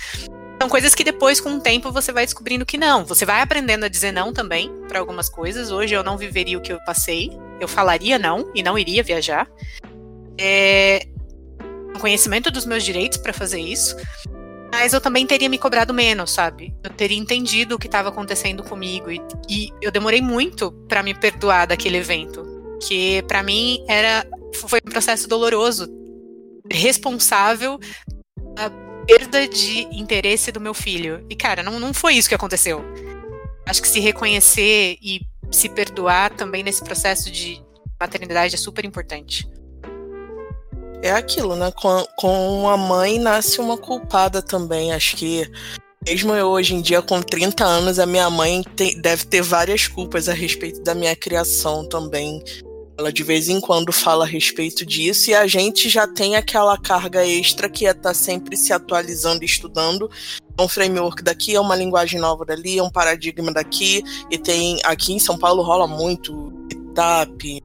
[0.62, 3.04] São coisas que depois, com o tempo, você vai descobrindo que não.
[3.06, 5.72] Você vai aprendendo a dizer não também para algumas coisas.
[5.72, 7.32] Hoje eu não viveria o que eu passei.
[7.60, 9.48] Eu falaria não e não iria viajar.
[10.40, 11.06] É,
[12.00, 13.96] conhecimento dos meus direitos para fazer isso.
[14.74, 16.74] Mas eu também teria me cobrado menos, sabe?
[16.84, 21.14] Eu teria entendido o que estava acontecendo comigo e, e eu demorei muito para me
[21.14, 22.44] perdoar daquele evento,
[22.82, 25.88] que para mim era foi um processo doloroso,
[26.72, 27.80] responsável
[29.06, 31.24] perda de interesse do meu filho.
[31.30, 32.84] E, cara, não, não foi isso que aconteceu.
[33.68, 37.62] Acho que se reconhecer e se perdoar também nesse processo de
[38.00, 39.48] maternidade é super importante.
[41.04, 41.70] É aquilo, né?
[41.70, 44.94] Com, com a mãe nasce uma culpada também.
[44.94, 45.46] Acho que
[46.08, 49.86] mesmo eu hoje em dia com 30 anos, a minha mãe tem, deve ter várias
[49.86, 52.42] culpas a respeito da minha criação também.
[52.98, 56.78] Ela de vez em quando fala a respeito disso e a gente já tem aquela
[56.78, 60.10] carga extra que é estar tá sempre se atualizando e estudando.
[60.58, 64.02] É um framework daqui, é uma linguagem nova dali, é um paradigma daqui.
[64.32, 67.62] E tem aqui em São Paulo rola muito etap,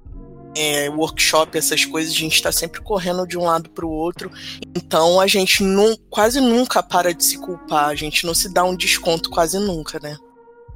[0.58, 4.28] é, workshop, essas coisas, a gente está sempre correndo de um lado para o outro.
[4.76, 5.62] Então a gente
[6.10, 10.00] quase nunca para de se culpar, a gente não se dá um desconto quase nunca,
[10.00, 10.16] né?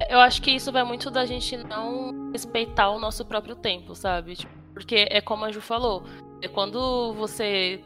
[0.09, 4.35] Eu acho que isso vai muito da gente não respeitar o nosso próprio tempo, sabe?
[4.35, 6.03] Tipo, porque é como a Ju falou,
[6.41, 7.81] é quando você.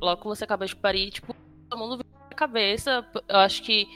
[0.00, 1.34] Logo que você acaba de parir, tipo,
[1.68, 3.06] todo mundo vira a cabeça.
[3.28, 3.86] Eu acho que.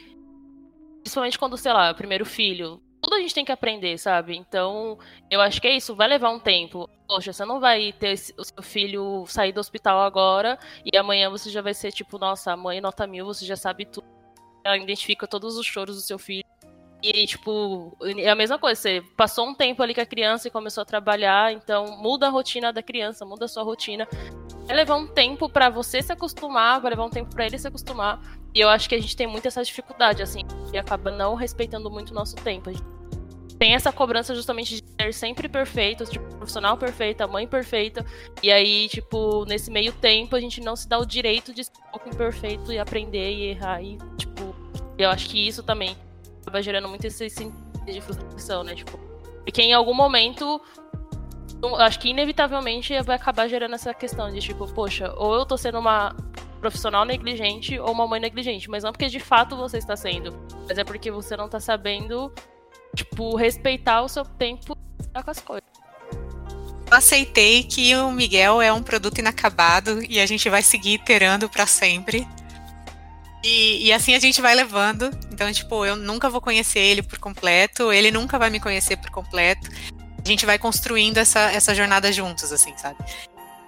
[1.03, 2.81] Principalmente quando, sei lá, primeiro filho.
[3.03, 4.37] Tudo a gente tem que aprender, sabe?
[4.37, 4.97] Então,
[5.29, 6.88] eu acho que é isso, vai levar um tempo.
[7.09, 11.51] Poxa, você não vai ter o seu filho sair do hospital agora e amanhã você
[11.51, 14.07] já vai ser tipo, nossa, mãe nota mil, você já sabe tudo.
[14.65, 16.45] Ela identifica todos os choros do seu filho
[17.03, 20.51] e, tipo, é a mesma coisa, você passou um tempo ali com a criança e
[20.53, 24.07] começou a trabalhar, então muda a rotina da criança, muda a sua rotina.
[24.67, 27.67] Vai levar um tempo para você se acostumar, vai levar um tempo para ele se
[27.67, 28.21] acostumar.
[28.55, 31.91] E eu acho que a gente tem muito essa dificuldade, assim, e acaba não respeitando
[31.91, 32.69] muito o nosso tempo.
[32.69, 32.85] A gente
[33.59, 38.05] tem essa cobrança justamente de ser sempre perfeito, tipo, profissional perfeito, mãe perfeita.
[38.43, 41.73] E aí, tipo, nesse meio tempo, a gente não se dá o direito de ser
[41.88, 43.83] um pouco imperfeito e aprender e errar.
[43.83, 44.55] E, tipo,
[44.99, 45.97] eu acho que isso também
[46.43, 48.75] acaba gerando muito esse sentido de frustração, né?
[48.75, 48.99] Tipo,
[49.45, 50.61] porque em algum momento,
[51.79, 55.79] acho que inevitavelmente vai acabar gerando essa questão de tipo, poxa, ou eu tô sendo
[55.79, 56.15] uma
[56.62, 60.33] profissional negligente ou uma mãe negligente, mas não porque de fato você está sendo,
[60.68, 62.33] mas é porque você não tá sabendo,
[62.94, 65.62] tipo, respeitar o seu tempo com as coisas.
[66.88, 71.48] Eu aceitei que o Miguel é um produto inacabado e a gente vai seguir iterando
[71.48, 72.27] para sempre.
[73.42, 75.11] E, e, assim a gente vai levando.
[75.33, 79.11] Então, tipo, eu nunca vou conhecer ele por completo, ele nunca vai me conhecer por
[79.11, 79.68] completo.
[80.25, 82.98] A gente vai construindo essa, essa jornada juntos, assim, sabe?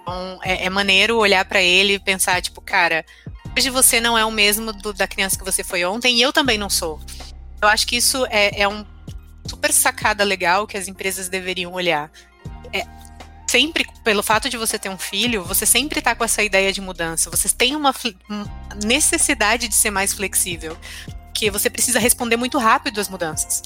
[0.05, 3.03] Então, é, é maneiro olhar para ele e pensar, tipo, cara,
[3.57, 6.31] hoje você não é o mesmo do, da criança que você foi ontem e eu
[6.31, 7.01] também não sou.
[7.59, 8.85] Eu acho que isso é, é um
[9.47, 12.11] super sacada legal que as empresas deveriam olhar.
[12.71, 12.85] É,
[13.47, 16.81] sempre, pelo fato de você ter um filho, você sempre tá com essa ideia de
[16.81, 17.31] mudança.
[17.31, 17.93] Você tem uma
[18.83, 20.77] necessidade de ser mais flexível.
[21.33, 23.63] Que você precisa responder muito rápido às mudanças.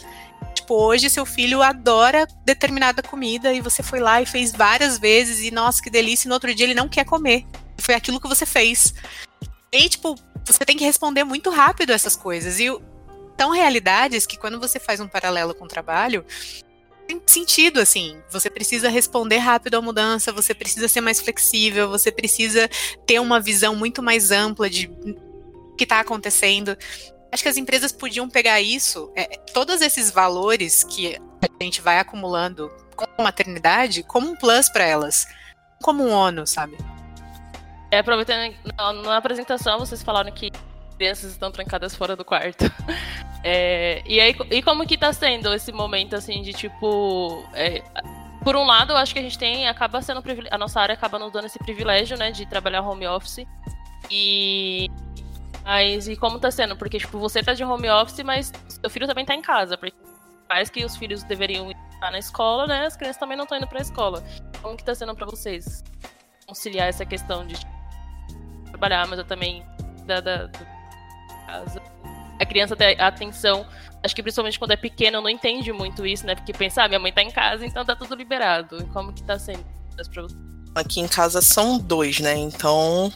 [0.69, 5.39] Tipo, hoje seu filho adora determinada comida e você foi lá e fez várias vezes
[5.39, 7.43] e nossa, que delícia, e no outro dia ele não quer comer.
[7.79, 8.93] Foi aquilo que você fez.
[9.71, 10.13] E, tipo,
[10.45, 12.60] você tem que responder muito rápido essas coisas.
[12.60, 12.67] E
[13.36, 16.23] são realidades que quando você faz um paralelo com o trabalho,
[17.08, 18.21] tem sentido, assim.
[18.29, 22.69] Você precisa responder rápido à mudança, você precisa ser mais flexível, você precisa
[23.08, 24.88] ter uma visão muito mais ampla de
[25.75, 26.77] que está acontecendo.
[27.31, 31.99] Acho que as empresas podiam pegar isso, é, todos esses valores que a gente vai
[31.99, 35.27] acumulando com a maternidade, como um plus para elas,
[35.81, 36.75] como um ônus, sabe?
[37.91, 40.51] É, aproveitando, na, na apresentação vocês falaram que
[40.97, 42.65] crianças estão trancadas fora do quarto.
[43.41, 47.41] É, e aí, e como que tá sendo esse momento, assim, de tipo.
[47.53, 47.81] É,
[48.43, 51.17] por um lado, eu acho que a gente tem, acaba sendo a nossa área acaba
[51.17, 53.45] nos dando esse privilégio, né, de trabalhar home office.
[54.11, 54.89] E
[55.69, 56.75] mas e como tá sendo?
[56.75, 59.95] Porque tipo, você tá de home office, mas seu filho também tá em casa, porque
[60.47, 62.88] faz que os filhos deveriam estar na escola, né?
[62.88, 64.23] As crianças também não estão indo para a escola.
[64.63, 65.84] Como que tá sendo para vocês
[66.47, 67.71] conciliar essa questão de tipo,
[68.71, 69.63] trabalhar, mas eu também
[70.08, 70.65] da, da, da
[71.45, 71.84] casa.
[72.41, 73.63] A criança ter atenção,
[74.03, 76.34] acho que principalmente quando é pequena, não entende muito isso, né?
[76.34, 78.88] Porque pensa, ah, minha mãe tá em casa, então tá tudo liberado.
[78.91, 79.63] Como que tá sendo
[80.12, 80.25] pra?
[80.73, 82.36] Aqui em casa são dois, né?
[82.36, 83.13] Então,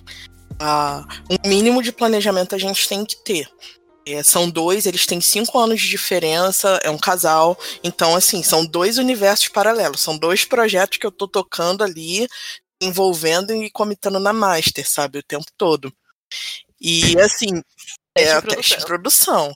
[0.63, 3.49] uh, um mínimo de planejamento a gente tem que ter.
[4.06, 7.58] É, são dois, eles têm cinco anos de diferença, é um casal.
[7.84, 10.02] Então, assim, são dois universos paralelos.
[10.02, 12.28] São dois projetos que eu tô tocando ali,
[12.82, 15.19] envolvendo e comitando na master, sabe?
[15.19, 15.93] O tempo todo.
[16.82, 17.62] E, assim,
[18.17, 19.56] é, a teste de produção.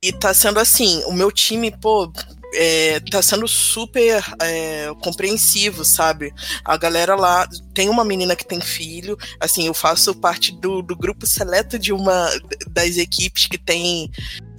[0.00, 2.12] E tá sendo assim, o meu time, pô,
[2.54, 6.32] é, tá sendo super é, compreensivo, sabe?
[6.64, 10.96] A galera lá tem uma menina que tem filho, assim, eu faço parte do, do
[10.96, 12.30] grupo seleto de uma
[12.70, 14.10] das equipes que tem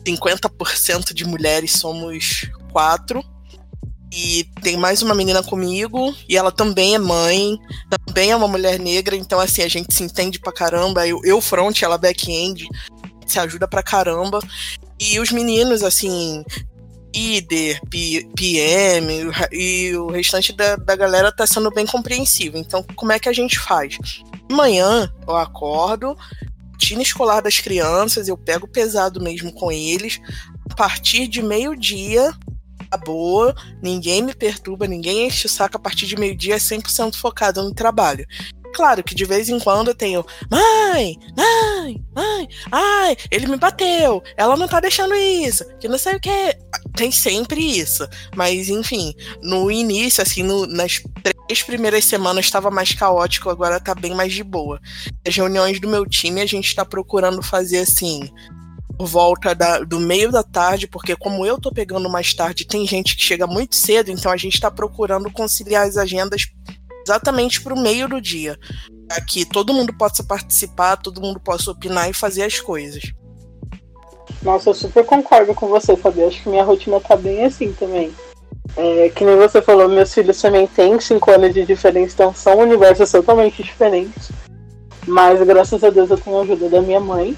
[0.05, 3.23] 50% de mulheres, somos quatro.
[4.11, 7.59] E tem mais uma menina comigo, e ela também é mãe,
[8.07, 11.07] também é uma mulher negra, então assim, a gente se entende pra caramba.
[11.07, 12.67] Eu, eu front, ela back-end
[13.27, 14.39] se ajuda pra caramba.
[14.99, 16.43] E os meninos, assim,
[17.15, 17.81] líder,
[18.35, 22.57] PM e o restante da, da galera tá sendo bem compreensivo.
[22.57, 23.97] Então, como é que a gente faz?
[24.51, 26.17] Manhã eu acordo,
[26.71, 30.19] rotina escolar das crianças, eu pego pesado mesmo com eles.
[30.71, 32.33] A partir de meio-dia,
[32.89, 35.77] tá boa, ninguém me perturba, ninguém enche o saco.
[35.77, 38.25] A partir de meio-dia é 100% focado no trabalho.
[38.73, 44.23] Claro que de vez em quando eu tenho, mãe, mãe, mãe, ai, ele me bateu,
[44.37, 46.57] ela não tá deixando isso, que não sei o que.
[46.95, 48.07] Tem sempre isso.
[48.35, 53.95] Mas, enfim, no início, assim, no, nas três primeiras semanas estava mais caótico, agora tá
[53.95, 54.79] bem mais de boa.
[55.25, 58.29] As reuniões do meu time a gente tá procurando fazer assim,
[58.99, 63.15] volta da, do meio da tarde, porque como eu tô pegando mais tarde, tem gente
[63.15, 66.47] que chega muito cedo, então a gente tá procurando conciliar as agendas
[67.05, 68.57] exatamente para o meio do dia,
[69.07, 73.13] para que todo mundo possa participar, todo mundo possa opinar e fazer as coisas.
[74.41, 76.23] Nossa, eu super concordo com você, Fabi.
[76.23, 78.11] Acho que minha rotina tá bem assim também.
[78.77, 82.59] É, que nem você falou, meus filhos também têm 5 anos de diferença, então são
[82.59, 84.31] universos totalmente diferentes.
[85.07, 87.35] Mas graças a Deus eu tenho a ajuda da minha mãe,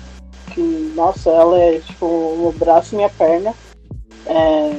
[0.54, 0.62] que,
[0.96, 3.54] nossa, ela é tipo o braço e minha perna.
[4.26, 4.76] É,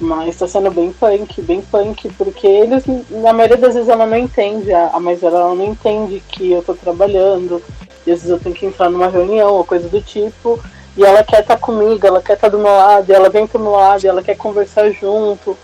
[0.00, 4.16] mas tá sendo bem punk, bem punk, porque eles, na maioria das vezes, ela não
[4.16, 7.62] entende, a, mais ela não entende que eu tô trabalhando,
[8.04, 10.58] e às vezes eu tenho que entrar numa reunião ou coisa do tipo,
[10.96, 13.46] e ela quer estar tá comigo, ela quer estar tá do meu lado, ela vem
[13.46, 15.56] pro meu lado, ela quer conversar junto.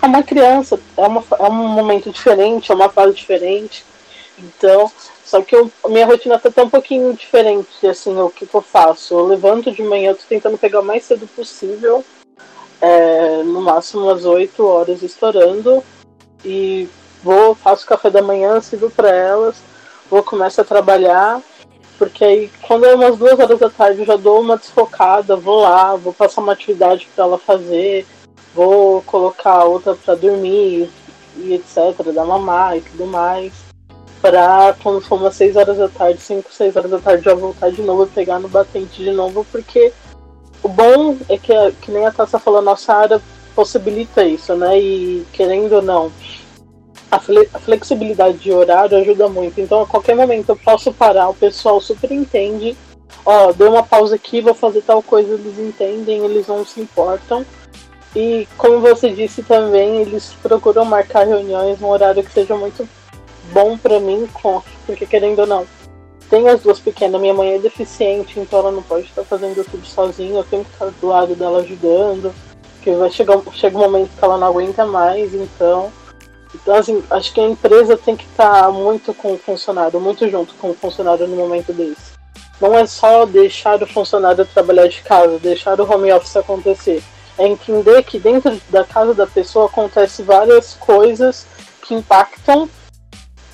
[0.00, 3.84] É uma criança, é, uma, é um momento diferente, é uma fase diferente.
[4.38, 4.90] Então,
[5.24, 8.62] só que eu, minha rotina tá até um pouquinho diferente, assim, o que, que eu
[8.62, 9.14] faço?
[9.14, 12.04] Eu levanto de manhã, eu tô tentando pegar o mais cedo possível
[12.82, 15.82] é, no máximo umas 8 horas estourando.
[16.44, 16.88] E
[17.22, 19.56] vou, faço café da manhã, sirvo para elas,
[20.10, 21.40] vou começar a trabalhar,
[22.02, 25.60] porque aí quando é umas duas horas da tarde eu já dou uma desfocada, vou
[25.60, 28.04] lá, vou passar uma atividade para ela fazer,
[28.52, 30.90] vou colocar outra para dormir
[31.36, 33.52] e etc, dar mamar e tudo mais.
[34.20, 37.70] Pra quando for umas 6 horas da tarde, 5, 6 horas da tarde já voltar
[37.70, 39.92] de novo e pegar no batente de novo, porque
[40.60, 43.22] o bom é que, que nem a Tassa falou, nossa área
[43.54, 44.76] possibilita isso, né?
[44.76, 46.10] E querendo ou não,
[47.12, 49.60] a, fle a, flexibilidade de horário ajuda muito.
[49.60, 52.74] Então, a qualquer momento eu posso parar, o pessoal super entende.
[53.24, 57.44] Ó, deu uma pausa aqui, vou fazer tal coisa, eles entendem, eles não se importam.
[58.16, 62.88] E como você disse também, eles procuram marcar reuniões num horário que seja muito
[63.52, 64.26] bom para mim,
[64.86, 65.66] porque querendo ou não,
[66.30, 69.86] tenho as duas pequenas, minha mãe é deficiente, então ela não pode estar fazendo tudo
[69.86, 72.34] sozinha, eu tenho que estar do lado dela ajudando,
[72.74, 75.92] porque vai chegar chega um momento que ela não aguenta mais, então.
[76.54, 80.54] Então, assim, acho que a empresa tem que estar muito com o funcionário, muito junto
[80.54, 82.12] com o funcionário no momento desse.
[82.60, 87.02] Não é só deixar o funcionário trabalhar de casa, deixar o home office acontecer.
[87.38, 91.46] É entender que dentro da casa da pessoa acontecem várias coisas
[91.80, 92.68] que impactam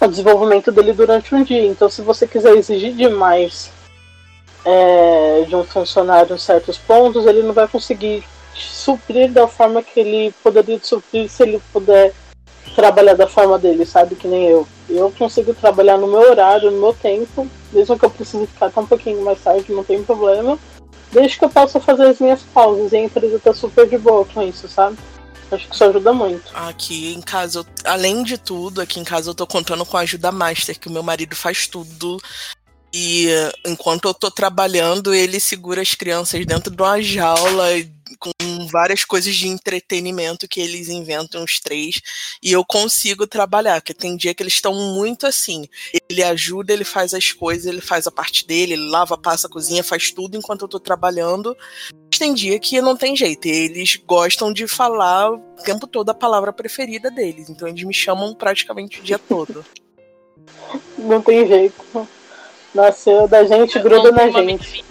[0.01, 1.65] o desenvolvimento dele durante um dia.
[1.65, 3.71] Então, se você quiser exigir demais
[4.65, 10.01] é, de um funcionário em certos pontos, ele não vai conseguir suprir da forma que
[10.01, 12.13] ele poderia suprir se ele puder
[12.79, 14.15] trabalhar da forma dele, sabe?
[14.15, 14.67] Que nem eu.
[14.89, 18.81] Eu consigo trabalhar no meu horário, no meu tempo, mesmo que eu precise ficar até
[18.81, 20.57] um pouquinho mais tarde, não tem problema.
[21.11, 22.93] Desde que eu possa fazer as minhas pausas.
[22.93, 24.97] E a empresa tá super de boa com isso, sabe?
[25.51, 26.53] Acho que isso ajuda muito.
[26.55, 30.31] Aqui em casa, além de tudo, aqui em casa eu tô contando com a ajuda
[30.31, 32.21] master, que o meu marido faz tudo.
[32.95, 33.27] E
[33.67, 37.65] enquanto eu tô trabalhando, ele segura as crianças dentro de uma jaula
[38.19, 42.01] com várias coisas de entretenimento que eles inventam os três
[42.43, 45.67] e eu consigo trabalhar, porque tem dia que eles estão muito assim.
[46.09, 49.83] Ele ajuda, ele faz as coisas, ele faz a parte dele, ele lava, passa, cozinha,
[49.83, 51.57] faz tudo enquanto eu tô trabalhando.
[52.11, 56.15] Mas tem dia que não tem jeito, eles gostam de falar o tempo todo a
[56.15, 59.65] palavra preferida deles, então eles me chamam praticamente o dia todo.
[60.99, 62.09] Não tem jeito.
[62.75, 64.85] Nasceu da gente, gruda na gente.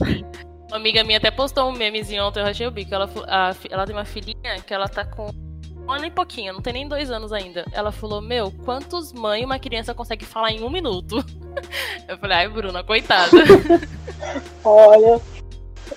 [0.70, 2.94] Uma amiga minha até postou um memezinho ontem, eu rachei o bico.
[2.94, 5.28] Ela, a, ela tem uma filhinha que ela tá com
[5.76, 7.64] um ano e pouquinho, não tem nem dois anos ainda.
[7.72, 11.24] Ela falou: Meu, quantos mães uma criança consegue falar em um minuto?
[12.06, 13.32] Eu falei: Ai, Bruna, coitada.
[14.64, 15.20] Olha.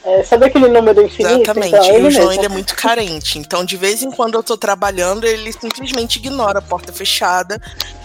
[0.03, 1.35] É, sabe aquele número infinito?
[1.35, 1.75] Exatamente.
[1.75, 3.37] Então, e o João ele é muito carente.
[3.37, 7.61] Então, de vez em quando eu tô trabalhando, ele simplesmente ignora a porta fechada,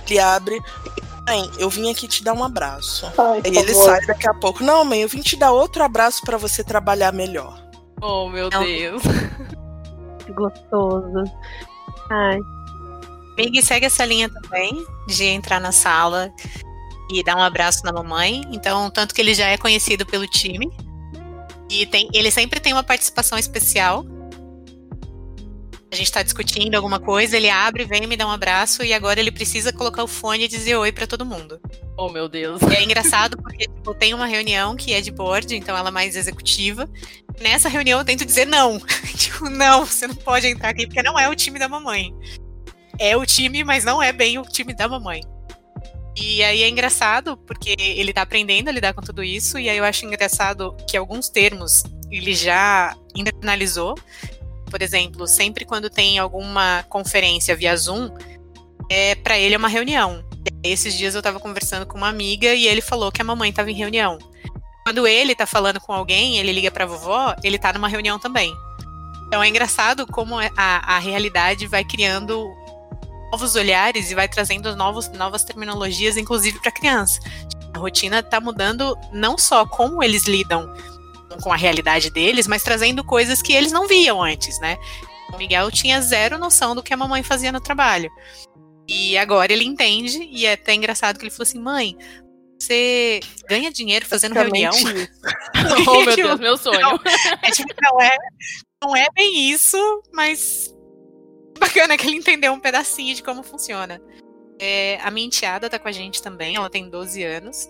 [0.06, 0.60] ele abre
[1.28, 3.06] mãe, eu vim aqui te dar um abraço.
[3.18, 3.84] Ai, Aí ele favor.
[3.84, 4.62] sai daqui a pouco.
[4.64, 7.62] Não, mãe, eu vim te dar outro abraço para você trabalhar melhor.
[8.00, 8.62] Oh, meu Não.
[8.62, 9.02] Deus.
[10.34, 11.24] Gostoso.
[12.10, 12.38] Ai.
[13.36, 16.30] Big segue essa linha também de entrar na sala
[17.10, 18.42] e dar um abraço na mamãe.
[18.50, 20.70] Então, tanto que ele já é conhecido pelo time.
[21.70, 24.04] E tem, ele sempre tem uma participação especial.
[25.90, 29.20] A gente está discutindo alguma coisa, ele abre, vem me dá um abraço e agora
[29.20, 31.58] ele precisa colocar o fone e dizer oi para todo mundo.
[31.96, 32.60] Oh, meu Deus.
[32.60, 35.92] E é engraçado porque tipo, tem uma reunião que é de board, então ela é
[35.92, 36.88] mais executiva.
[37.40, 38.78] Nessa reunião eu tento dizer não.
[39.16, 42.14] tipo, não, você não pode entrar aqui porque não é o time da mamãe.
[42.98, 45.22] É o time, mas não é bem o time da mamãe.
[46.20, 49.78] E aí é engraçado, porque ele tá aprendendo a lidar com tudo isso, e aí
[49.78, 53.94] eu acho engraçado que alguns termos ele já internalizou.
[54.68, 58.10] Por exemplo, sempre quando tem alguma conferência via Zoom,
[58.90, 60.24] é para ele é uma reunião.
[60.62, 63.70] Esses dias eu tava conversando com uma amiga e ele falou que a mamãe tava
[63.70, 64.18] em reunião.
[64.84, 68.54] Quando ele tá falando com alguém, ele liga pra vovó, ele tá numa reunião também.
[69.26, 72.50] Então é engraçado como é, a, a realidade vai criando
[73.30, 77.20] novos olhares e vai trazendo novos, novas terminologias, inclusive para criança.
[77.74, 80.74] A rotina está mudando não só como eles lidam
[81.42, 84.78] com a realidade deles, mas trazendo coisas que eles não viam antes, né?
[85.32, 88.10] O Miguel tinha zero noção do que a mamãe fazia no trabalho.
[88.88, 91.96] E agora ele entende, e é até engraçado que ele falou assim: mãe,
[92.58, 94.72] você ganha dinheiro fazendo reunião?
[95.86, 96.80] oh, meu Deus, meu sonho.
[96.80, 97.00] Não,
[97.42, 98.16] é, tipo, não, é,
[98.82, 99.76] não é bem isso,
[100.12, 100.74] mas
[101.60, 104.00] bacana que ele entendeu um pedacinho de como funciona.
[104.58, 107.68] É, a minha enteada tá com a gente também, ela tem 12 anos.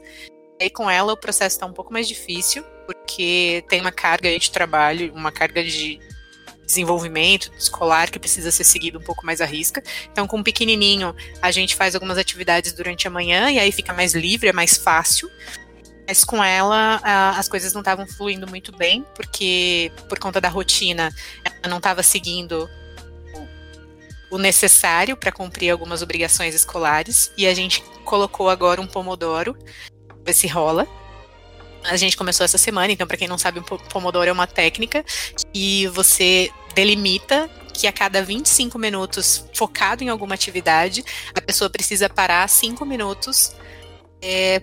[0.60, 4.50] E com ela o processo está um pouco mais difícil, porque tem uma carga de
[4.50, 6.00] trabalho, uma carga de
[6.64, 9.82] desenvolvimento escolar que precisa ser seguido um pouco mais à risca.
[10.10, 13.92] Então, com o pequenininho, a gente faz algumas atividades durante a manhã e aí fica
[13.92, 15.30] mais livre, é mais fácil.
[16.06, 16.98] Mas com ela,
[17.36, 21.14] as coisas não estavam fluindo muito bem, porque por conta da rotina,
[21.44, 22.70] ela não estava seguindo
[24.30, 29.54] o necessário para cumprir algumas obrigações escolares e a gente colocou agora um pomodoro,
[30.24, 30.88] ver se rola.
[31.84, 35.04] A gente começou essa semana, então para quem não sabe, o pomodoro é uma técnica
[35.54, 41.04] e você delimita que a cada 25 minutos, focado em alguma atividade,
[41.34, 43.54] a pessoa precisa parar 5 minutos
[44.20, 44.60] é,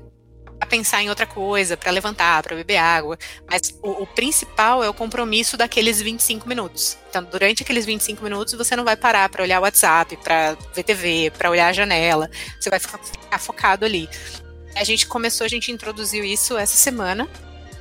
[0.60, 3.18] para pensar em outra coisa, para levantar, para beber água.
[3.50, 6.98] Mas o, o, principal é o compromisso daqueles 25 minutos.
[7.10, 10.84] Então, durante aqueles 25 minutos, você não vai parar para olhar o WhatsApp, para ver
[10.84, 12.30] TV, para olhar a janela.
[12.60, 14.10] Você vai ficar, ficar, focado ali.
[14.76, 17.28] A gente começou, a gente introduziu isso essa semana,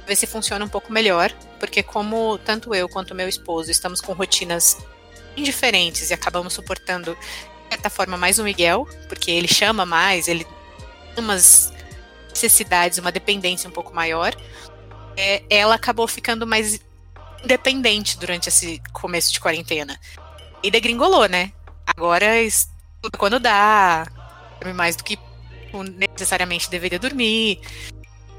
[0.07, 4.13] ver se funciona um pouco melhor, porque como tanto eu quanto meu esposo estamos com
[4.13, 4.79] rotinas
[5.37, 10.47] indiferentes e acabamos suportando de certa forma mais o Miguel, porque ele chama mais, ele
[11.17, 11.73] umas
[12.31, 14.35] necessidades, uma dependência um pouco maior,
[15.17, 16.81] é, ela acabou ficando mais
[17.43, 19.99] independente durante esse começo de quarentena.
[20.63, 21.53] E degringolou, né?
[21.87, 22.27] Agora,
[23.19, 24.07] quando dá,
[24.75, 25.19] mais do que
[25.83, 27.61] necessariamente deveria dormir.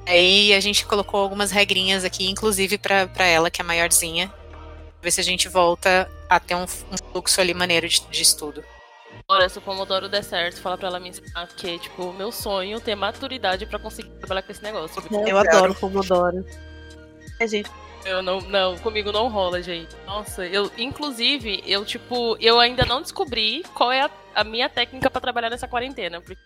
[0.08, 4.32] Aí a gente colocou algumas regrinhas aqui, inclusive para ela, que é maiorzinha,
[5.02, 8.64] ver se a gente volta a ter um, um fluxo ali maneiro de, de estudo.
[9.28, 12.80] Olha, se o Pomodoro der certo, fala pra ela me ensinar, porque, tipo, meu sonho
[12.80, 15.02] ter maturidade pra conseguir trabalhar com esse negócio.
[15.12, 16.46] Eu, eu adoro Pomodoro.
[17.40, 17.70] É, gente.
[18.06, 19.96] Eu não, não, comigo não rola, gente.
[20.06, 25.10] Nossa, eu, inclusive, eu, tipo, eu ainda não descobri qual é a, a minha técnica
[25.10, 26.22] para trabalhar nessa quarentena.
[26.22, 26.40] Porque,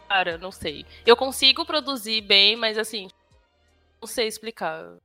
[0.00, 0.84] cara, não sei.
[1.04, 3.08] Eu consigo produzir bem, mas assim,
[4.00, 4.96] não sei explicar.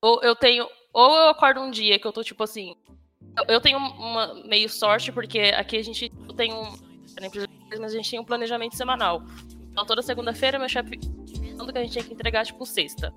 [0.00, 0.68] Ou eu tenho.
[0.92, 2.74] Ou eu acordo um dia que eu tô, tipo assim,
[3.48, 6.76] eu tenho uma meio sorte, porque aqui a gente tem um.
[7.78, 9.22] Mas a gente tem um planejamento semanal.
[9.70, 10.98] Então toda segunda-feira meu chefe
[11.56, 13.12] falando que a gente tem que entregar, tipo, sexta.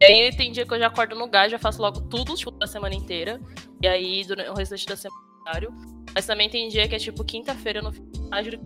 [0.00, 2.50] E aí tem dia que eu já acordo no gás, já faço logo tudo, tipo,
[2.50, 3.40] da semana inteira.
[3.80, 5.22] E aí, durante o restante da semana.
[6.14, 8.60] Mas também tem dia que é tipo quinta-feira no estágio.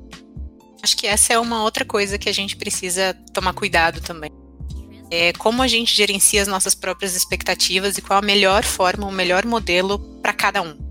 [0.83, 4.31] Acho que essa é uma outra coisa que a gente precisa tomar cuidado também.
[5.11, 9.13] É como a gente gerencia as nossas próprias expectativas e qual a melhor forma, o
[9.13, 10.87] melhor modelo para cada um.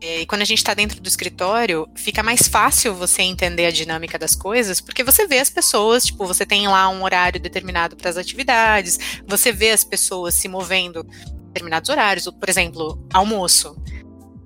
[0.00, 3.70] É, e quando a gente está dentro do escritório, fica mais fácil você entender a
[3.70, 7.96] dinâmica das coisas, porque você vê as pessoas, tipo, você tem lá um horário determinado
[7.96, 13.74] para as atividades, você vê as pessoas se movendo em determinados horários, por exemplo, almoço.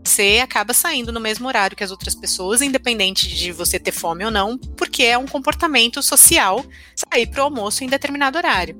[0.04, 4.24] Você acaba saindo no mesmo horário que as outras pessoas, independente de você ter fome
[4.24, 6.64] ou não, porque é um comportamento social
[6.96, 8.78] sair para o almoço em determinado horário.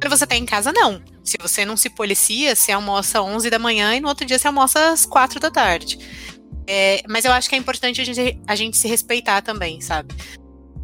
[0.00, 1.02] Quando você está em casa, não.
[1.24, 4.46] Se você não se policia, você almoça 11 da manhã e no outro dia você
[4.46, 5.98] almoça às 4 da tarde.
[6.66, 10.14] É, mas eu acho que é importante a gente, a gente se respeitar também, sabe?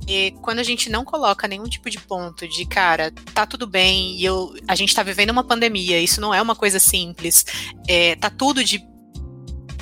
[0.06, 4.16] E quando a gente não coloca nenhum tipo de ponto de, cara, tá tudo bem,
[4.16, 7.44] e eu, a gente tá vivendo uma pandemia, isso não é uma coisa simples,
[7.88, 8.82] é, tá tudo de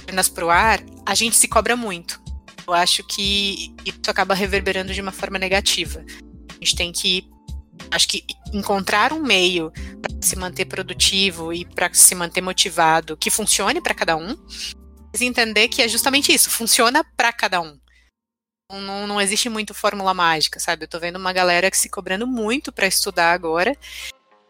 [0.05, 2.21] pernas pro ar, a gente se cobra muito.
[2.67, 6.05] Eu acho que isso acaba reverberando de uma forma negativa.
[6.51, 7.29] A gente tem que
[7.91, 9.73] acho que encontrar um meio
[10.21, 14.37] se manter produtivo e para se manter motivado, que funcione para cada um,
[15.13, 17.79] mas entender que é justamente isso, funciona para cada um.
[18.71, 20.85] Não, não existe muito fórmula mágica, sabe?
[20.85, 23.77] Eu tô vendo uma galera que se cobrando muito para estudar agora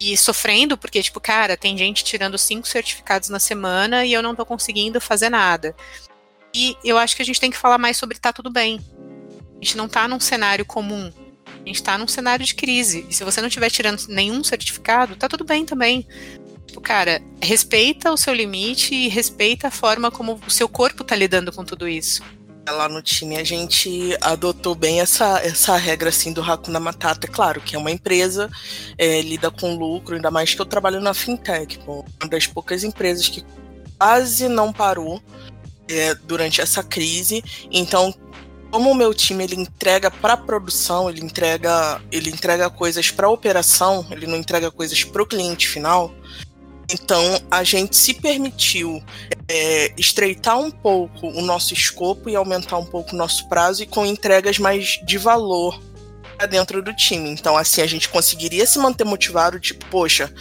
[0.03, 4.35] e sofrendo, porque, tipo, cara, tem gente tirando cinco certificados na semana e eu não
[4.35, 5.77] tô conseguindo fazer nada.
[6.55, 8.81] E eu acho que a gente tem que falar mais sobre tá tudo bem.
[9.61, 11.13] A gente não tá num cenário comum.
[11.47, 13.07] A gente tá num cenário de crise.
[13.09, 16.07] E se você não estiver tirando nenhum certificado, tá tudo bem também.
[16.67, 21.15] Tipo, cara, respeita o seu limite e respeita a forma como o seu corpo tá
[21.15, 22.23] lidando com tudo isso.
[22.69, 27.27] Lá no time a gente adotou bem essa, essa regra assim do Hakuna Matata.
[27.27, 28.49] É claro que é uma empresa,
[28.97, 33.29] é, lida com lucro, ainda mais que eu trabalho na fintech, uma das poucas empresas
[33.29, 33.45] que
[33.99, 35.21] quase não parou
[35.89, 37.43] é, durante essa crise.
[37.71, 38.15] Então,
[38.71, 44.07] como o meu time ele entrega para produção, ele entrega, ele entrega coisas para operação,
[44.11, 46.15] ele não entrega coisas para o cliente final.
[46.93, 49.03] Então a gente se permitiu
[49.49, 53.87] é, estreitar um pouco o nosso escopo e aumentar um pouco o nosso prazo e
[53.87, 55.81] com entregas mais de valor
[56.47, 57.31] dentro do time.
[57.31, 60.33] Então, assim, a gente conseguiria se manter motivado, tipo, poxa,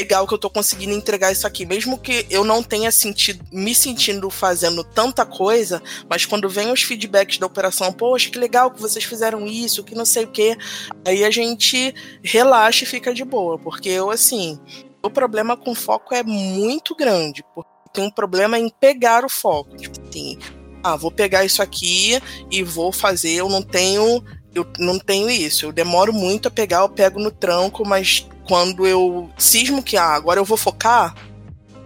[0.00, 3.74] legal que eu tô conseguindo entregar isso aqui, mesmo que eu não tenha sentido, me
[3.74, 8.80] sentindo fazendo tanta coisa, mas quando vem os feedbacks da operação, poxa, que legal que
[8.80, 10.56] vocês fizeram isso, que não sei o que,
[11.04, 14.58] aí a gente relaxa e fica de boa, porque eu, assim,
[15.02, 19.76] o problema com foco é muito grande, porque tem um problema em pegar o foco,
[19.76, 20.38] tipo assim,
[20.82, 24.22] ah, vou pegar isso aqui e vou fazer, eu não tenho
[24.54, 25.64] eu não tenho isso.
[25.64, 30.14] Eu demoro muito a pegar, eu pego no tranco, mas quando eu cismo que ah,
[30.14, 31.14] agora eu vou focar,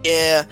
[0.05, 0.45] é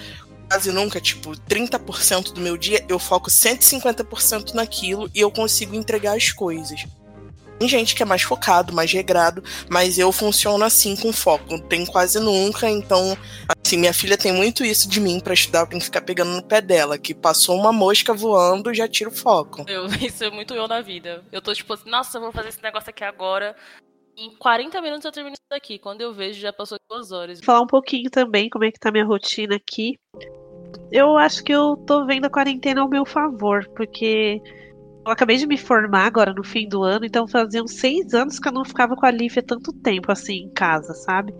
[0.48, 6.16] quase nunca, tipo, 30% do meu dia, eu foco 150% naquilo e eu consigo entregar
[6.16, 6.86] as coisas.
[7.58, 11.44] Tem gente que é mais focado, mais regrado, mas eu funciono assim com foco.
[11.50, 13.16] Não tem quase nunca, então,
[13.64, 16.32] assim, minha filha tem muito isso de mim para estudar, eu tenho que ficar pegando
[16.32, 19.64] no pé dela, que passou uma mosca voando, já tiro o foco.
[19.68, 21.24] Eu, isso é muito eu na vida.
[21.30, 23.54] Eu tô tipo assim, nossa, eu vou fazer esse negócio aqui agora.
[24.16, 25.78] Em 40 minutos eu termino isso daqui.
[25.78, 27.38] Quando eu vejo, já passou duas horas.
[27.40, 29.98] Vou falar um pouquinho também como é que tá minha rotina aqui.
[30.92, 34.40] Eu acho que eu tô vendo a quarentena ao meu favor, porque
[35.04, 38.48] eu acabei de me formar agora no fim do ano, então faziam seis anos que
[38.48, 41.34] eu não ficava com a Lívia tanto tempo assim em casa, sabe?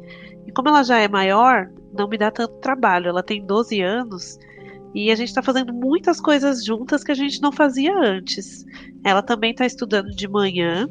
[0.47, 3.09] E como ela já é maior, não me dá tanto trabalho.
[3.09, 4.39] Ela tem 12 anos
[4.95, 8.65] e a gente está fazendo muitas coisas juntas que a gente não fazia antes.
[9.03, 10.87] Ela também está estudando de manhã,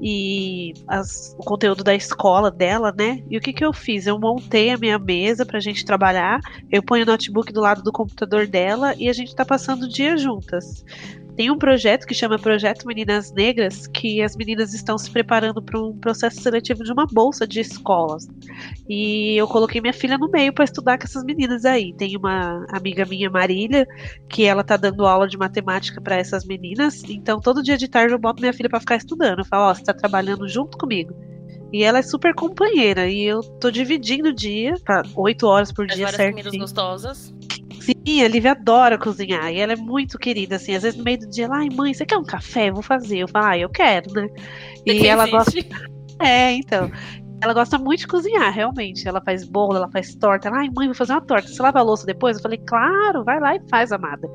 [0.00, 3.22] e as, o conteúdo da escola dela, né?
[3.30, 4.06] E o que, que eu fiz?
[4.06, 6.40] Eu montei a minha mesa pra gente trabalhar,
[6.70, 9.88] eu ponho o notebook do lado do computador dela e a gente tá passando o
[9.88, 10.84] dia juntas.
[11.36, 15.80] Tem um projeto que chama Projeto Meninas Negras, que as meninas estão se preparando para
[15.80, 18.28] um processo seletivo de uma bolsa de escolas.
[18.88, 21.92] E eu coloquei minha filha no meio para estudar com essas meninas aí.
[21.94, 23.84] Tem uma amiga minha, Marília,
[24.28, 27.02] que ela tá dando aula de matemática para essas meninas.
[27.08, 29.40] Então todo dia de tarde eu boto minha filha para ficar estudando.
[29.40, 31.14] Eu falo, ó, oh, você tá trabalhando junto comigo.
[31.72, 33.08] E ela é super companheira.
[33.08, 35.02] E eu tô dividindo o dia, tá?
[35.16, 36.56] Oito horas por As dia, certo?
[36.56, 37.34] gostosas.
[37.84, 40.74] Sim, a Lívia adora cozinhar e ela é muito querida, assim.
[40.74, 42.70] Às vezes no meio do dia, ela, ai mãe, você quer um café?
[42.70, 43.18] Eu vou fazer.
[43.18, 44.28] Eu falo, ah, eu quero, né?
[44.86, 45.52] E ela gosta.
[46.20, 46.90] É, então.
[47.44, 49.06] Ela gosta muito de cozinhar, realmente.
[49.06, 50.48] Ela faz bolo, ela faz torta.
[50.48, 51.46] Ela, ai, mãe, vou fazer uma torta.
[51.46, 52.36] Você lava a louça depois?
[52.38, 54.26] Eu falei, claro, vai lá e faz, amada.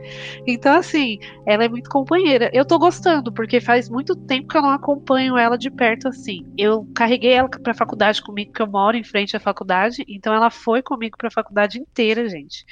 [0.45, 2.51] Então, assim, ela é muito companheira.
[2.53, 6.45] Eu tô gostando, porque faz muito tempo que eu não acompanho ela de perto, assim.
[6.55, 10.05] Eu carreguei ela pra faculdade comigo, que eu moro em frente à faculdade.
[10.07, 12.63] Então, ela foi comigo pra faculdade inteira, gente.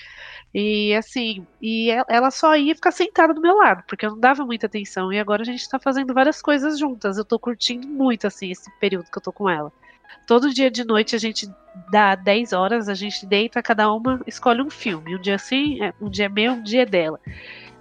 [0.54, 4.46] E assim, e ela só ia ficar sentada do meu lado, porque eu não dava
[4.46, 5.12] muita atenção.
[5.12, 7.18] E agora a gente tá fazendo várias coisas juntas.
[7.18, 9.72] Eu tô curtindo muito, assim, esse período que eu tô com ela.
[10.26, 11.50] Todo dia de noite a gente
[11.92, 15.16] dá 10 horas, a gente deita, cada uma escolhe um filme.
[15.16, 17.20] Um dia assim, é, um dia é meu, um dia é dela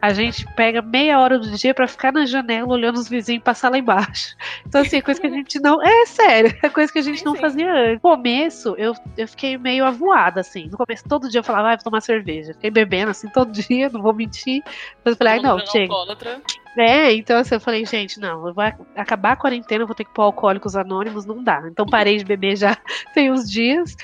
[0.00, 3.70] a gente pega meia hora do dia para ficar na janela olhando os vizinhos passar
[3.70, 4.36] lá embaixo.
[4.66, 5.82] Então, assim, é coisa que a gente não.
[5.82, 7.94] É sério, é coisa que a gente não fazia antes.
[7.94, 10.68] No começo, eu, eu fiquei meio avoada, assim.
[10.68, 12.52] No começo, todo dia eu falava, ah, vou tomar cerveja.
[12.54, 14.62] Fiquei bebendo, assim, todo dia, não vou mentir.
[15.04, 15.92] Mas eu falei, ai, não, chega.
[16.76, 18.64] É, então assim, eu falei, gente, não, eu vou
[18.94, 21.62] acabar a quarentena, eu vou ter que pôr alcoólicos anônimos, não dá.
[21.66, 22.76] Então parei de beber já
[23.14, 23.96] tem uns dias.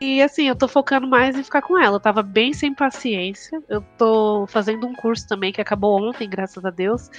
[0.00, 1.96] E assim, eu tô focando mais em ficar com ela.
[1.96, 3.62] Eu tava bem sem paciência.
[3.68, 7.10] Eu tô fazendo um curso também que acabou ontem, graças a Deus.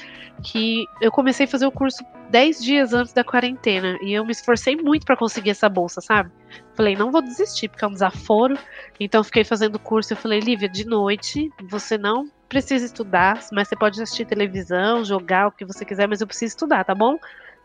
[0.43, 3.97] Que eu comecei a fazer o curso 10 dias antes da quarentena.
[4.01, 6.31] E eu me esforcei muito para conseguir essa bolsa, sabe?
[6.75, 8.57] Falei, não vou desistir, porque é um desaforo.
[8.99, 10.13] Então fiquei fazendo o curso.
[10.13, 15.47] Eu falei, Lívia, de noite, você não precisa estudar, mas você pode assistir televisão, jogar
[15.47, 17.17] o que você quiser, mas eu preciso estudar, tá bom?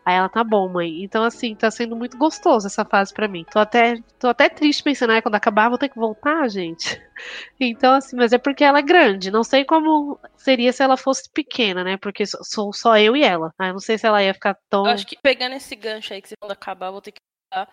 [0.03, 1.03] Aí ela, tá bom, mãe.
[1.03, 3.45] Então, assim, tá sendo muito gostoso essa fase para mim.
[3.51, 7.01] Tô até, tô até triste pensando, ah, quando acabar, vou ter que voltar, gente.
[7.59, 9.29] Então, assim, mas é porque ela é grande.
[9.29, 11.95] Não sei como seria se ela fosse pequena, né?
[11.95, 13.53] Porque sou só eu e ela.
[13.59, 14.87] Aí não sei se ela ia ficar tão.
[14.87, 17.19] Eu acho que pegando esse gancho aí que quando acabar, vou ter que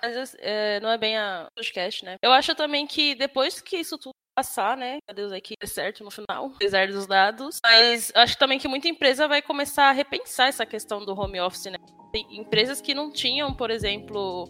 [0.03, 2.17] mas é, não é bem a podcast, né?
[2.21, 4.99] Eu acho também que depois que isso tudo passar, né?
[5.09, 7.59] Meu Deus, aqui é certo no final, apesar dos dados.
[7.65, 11.65] Mas acho também que muita empresa vai começar a repensar essa questão do home office,
[11.65, 11.79] né?
[12.13, 14.49] Tem empresas que não tinham, por exemplo,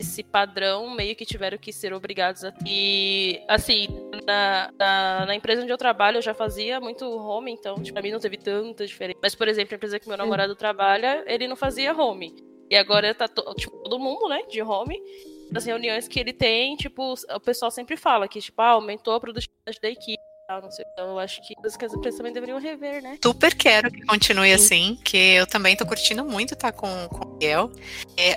[0.00, 2.52] esse padrão, meio que tiveram que ser obrigados a.
[2.66, 3.86] E, assim,
[4.26, 8.02] na, na, na, empresa onde eu trabalho, eu já fazia muito home, então, tipo, pra
[8.02, 9.20] mim não teve tanta diferença.
[9.22, 12.34] Mas, por exemplo, a empresa que meu namorado trabalha, ele não fazia home.
[12.68, 15.00] E agora tá to, tipo, todo mundo, né, de home
[15.50, 19.20] das reuniões que ele tem, tipo, o pessoal sempre fala que, tipo, ah, aumentou a
[19.20, 20.20] produtividade da equipe.
[20.70, 20.84] Sei.
[20.92, 23.16] Então, eu acho que as empresas também deveriam rever, né?
[23.22, 27.24] Super quero que continue assim, que eu também tô curtindo muito estar tá, com, com
[27.24, 27.70] o Miguel.
[28.16, 28.36] É,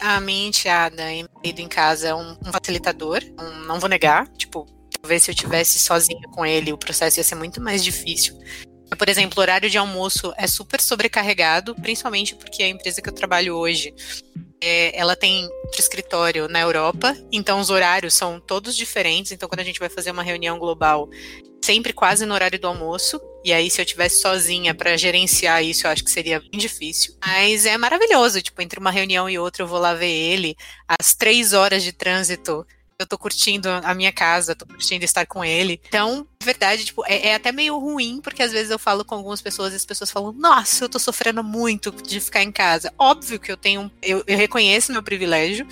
[0.00, 4.26] a minha enteada e marido em casa é um, um facilitador, um, não vou negar.
[4.28, 4.66] Tipo,
[5.00, 8.38] talvez se eu tivesse sozinha com ele, o processo ia ser muito mais difícil.
[8.96, 13.14] Por exemplo, o horário de almoço é super sobrecarregado, principalmente porque a empresa que eu
[13.14, 13.92] trabalho hoje
[14.60, 15.48] é, ela tem
[15.78, 19.32] escritório na Europa, então os horários são todos diferentes.
[19.32, 21.08] Então, quando a gente vai fazer uma reunião global,
[21.62, 23.20] sempre quase no horário do almoço.
[23.44, 27.14] E aí, se eu tivesse sozinha para gerenciar isso, eu acho que seria bem difícil.
[27.24, 30.56] Mas é maravilhoso, tipo, entre uma reunião e outra, eu vou lá ver ele.
[30.88, 32.66] As três horas de trânsito
[32.98, 35.80] eu tô curtindo a minha casa, tô curtindo estar com ele.
[35.86, 39.14] Então, de verdade, tipo, é, é, até meio ruim, porque às vezes eu falo com
[39.14, 42.92] algumas pessoas e as pessoas falam, nossa, eu tô sofrendo muito de ficar em casa.
[42.98, 45.66] Óbvio que eu tenho, eu, eu reconheço meu privilégio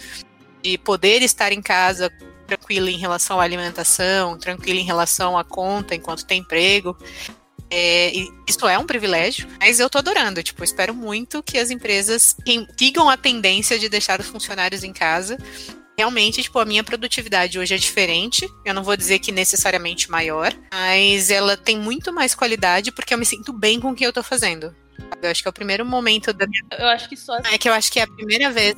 [0.62, 2.12] de poder estar em casa
[2.47, 6.97] tranquila em relação à alimentação, tranquila em relação à conta enquanto tem emprego.
[7.70, 8.12] É,
[8.47, 10.43] isso é um privilégio, mas eu tô adorando.
[10.43, 12.37] Tipo, espero muito que as empresas
[12.79, 15.39] sigam a tendência de deixar os funcionários em casa
[15.97, 18.49] realmente, tipo, a minha produtividade hoje é diferente.
[18.64, 23.18] Eu não vou dizer que necessariamente maior, mas ela tem muito mais qualidade porque eu
[23.18, 24.74] me sinto bem com o que eu tô fazendo.
[25.20, 26.62] Eu acho que é o primeiro momento da minha.
[26.78, 27.36] Eu acho que só.
[27.38, 28.74] É que eu acho que é a primeira vez.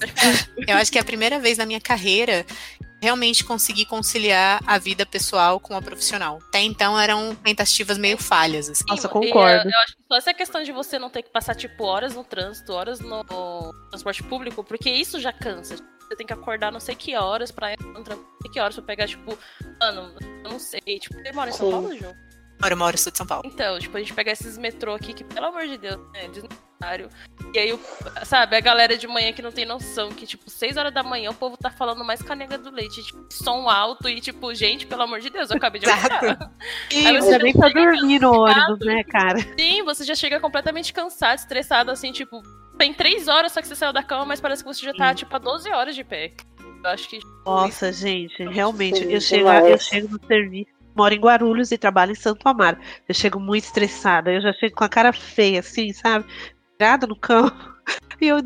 [0.67, 2.47] eu acho que é a primeira vez na minha carreira
[3.01, 6.39] realmente consegui conciliar a vida pessoal com a profissional.
[6.49, 8.71] Até então eram tentativas meio falhas.
[8.71, 8.85] Assim.
[8.89, 9.69] Nossa, concordo.
[9.69, 12.15] Eu, eu, acho que só essa questão de você não ter que passar, tipo, horas
[12.15, 13.23] no trânsito, horas no
[13.91, 15.77] transporte público, porque isso já cansa
[16.07, 19.07] você tem que acordar não sei que horas pra não sei que horas pra pegar,
[19.07, 19.37] tipo,
[19.81, 21.71] mano, eu não sei, tipo, você mora em São.
[21.71, 22.15] Paulo, João?
[22.61, 23.43] Moro, eu moro, sou de São Paulo.
[23.47, 27.11] Então, tipo, a gente pega esses metrô aqui que, pelo amor de Deus, é desnecessário.
[27.53, 27.79] E aí,
[28.25, 31.31] sabe, a galera de manhã que não tem noção, que, tipo, 6 horas da manhã
[31.31, 35.03] o povo tá falando mais canega do leite, tipo, som alto e, tipo, gente, pelo
[35.03, 36.51] amor de Deus, eu acabei de acordar.
[36.91, 39.39] Sim, aí você nem tá dormir no ônibus, né, cara?
[39.59, 42.43] Sim, você já chega completamente cansado, estressado, assim, tipo,
[42.79, 45.15] tem três horas só que você saiu da cama, mas parece que você já tá,
[45.15, 46.33] tipo, há 12 horas de pé.
[46.83, 47.19] Eu acho que.
[47.45, 52.17] Nossa, gente, realmente, eu chego, eu chego no serviço, moro em Guarulhos e trabalho em
[52.17, 52.79] Santo Amaro.
[53.09, 56.25] Eu chego muito estressada, eu já chego com a cara feia, assim, sabe?
[56.79, 57.76] Virada no campo.
[58.19, 58.39] E eu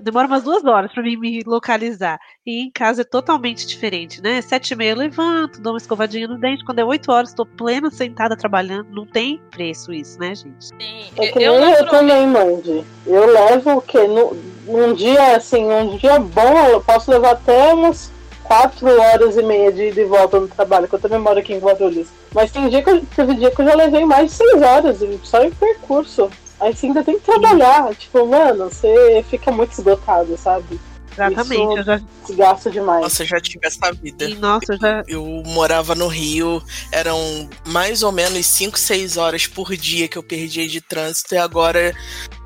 [0.00, 2.20] demora umas duas horas para mim me localizar.
[2.46, 4.40] E em casa é totalmente diferente, né?
[4.40, 6.64] Sete e meia eu levanto, dou uma escovadinha no dente.
[6.64, 8.90] Quando é oito horas, estou plena sentada trabalhando.
[8.92, 10.66] Não tem preço isso, né, gente?
[10.66, 11.10] Sim.
[11.16, 12.84] É que eu, eu, eu também, Mandy.
[13.04, 14.06] Eu levo o quê?
[14.06, 14.36] No,
[14.68, 18.12] num dia, assim, um dia bom, eu posso levar até umas
[18.44, 21.58] quatro horas e meia de, de volta no trabalho, que eu também moro aqui em
[21.58, 22.08] Guarulhos.
[22.32, 24.98] Mas tem dia que eu, teve dia que eu já levei mais de seis horas,
[25.24, 26.30] só em percurso.
[26.60, 27.94] Aí você ainda tem que trabalhar.
[27.94, 30.80] Tipo, mano, você fica muito esgotado, sabe?
[31.12, 32.00] Exatamente, Isso eu já
[32.30, 33.02] gasto demais.
[33.02, 34.24] Nossa, eu já tive essa vida.
[34.24, 35.02] E, nossa, eu já.
[35.08, 40.22] Eu morava no Rio, eram mais ou menos 5, 6 horas por dia que eu
[40.22, 41.94] perdia de trânsito, e agora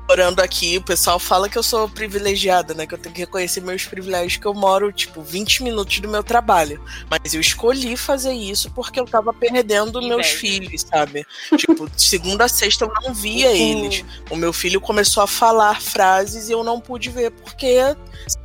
[0.07, 2.85] morando aqui, o pessoal fala que eu sou privilegiada, né?
[2.85, 6.23] Que eu tenho que reconhecer meus privilégios, que eu moro, tipo, 20 minutos do meu
[6.23, 6.81] trabalho.
[7.09, 11.25] Mas eu escolhi fazer isso porque eu tava perdendo que meus filhos, sabe?
[11.57, 14.03] tipo, segunda a sexta eu não via eles.
[14.29, 17.77] O meu filho começou a falar frases e eu não pude ver porque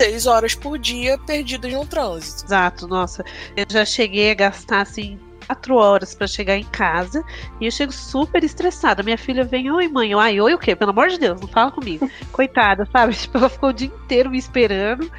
[0.00, 2.44] seis horas por dia perdidas no trânsito.
[2.44, 3.24] Exato, nossa.
[3.56, 5.18] Eu já cheguei a gastar, assim,
[5.48, 7.24] quatro horas para chegar em casa
[7.60, 9.02] e eu chego super estressada.
[9.02, 10.76] Minha filha vem, oi mãe, eu, ai, oi o quê?
[10.76, 12.08] Pelo amor de Deus, não fala comigo.
[12.30, 13.14] Coitada, sabe?
[13.18, 15.10] Tipo, ela ficou o dia inteiro me esperando.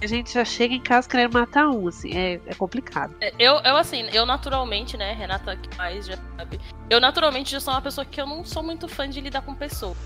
[0.00, 3.14] A gente já chega em casa querendo matar um, assim, é, é complicado.
[3.20, 7.58] É, eu, eu, assim, eu naturalmente, né, Renata que mais já sabe, eu naturalmente já
[7.58, 9.96] sou uma pessoa que eu não sou muito fã de lidar com pessoas.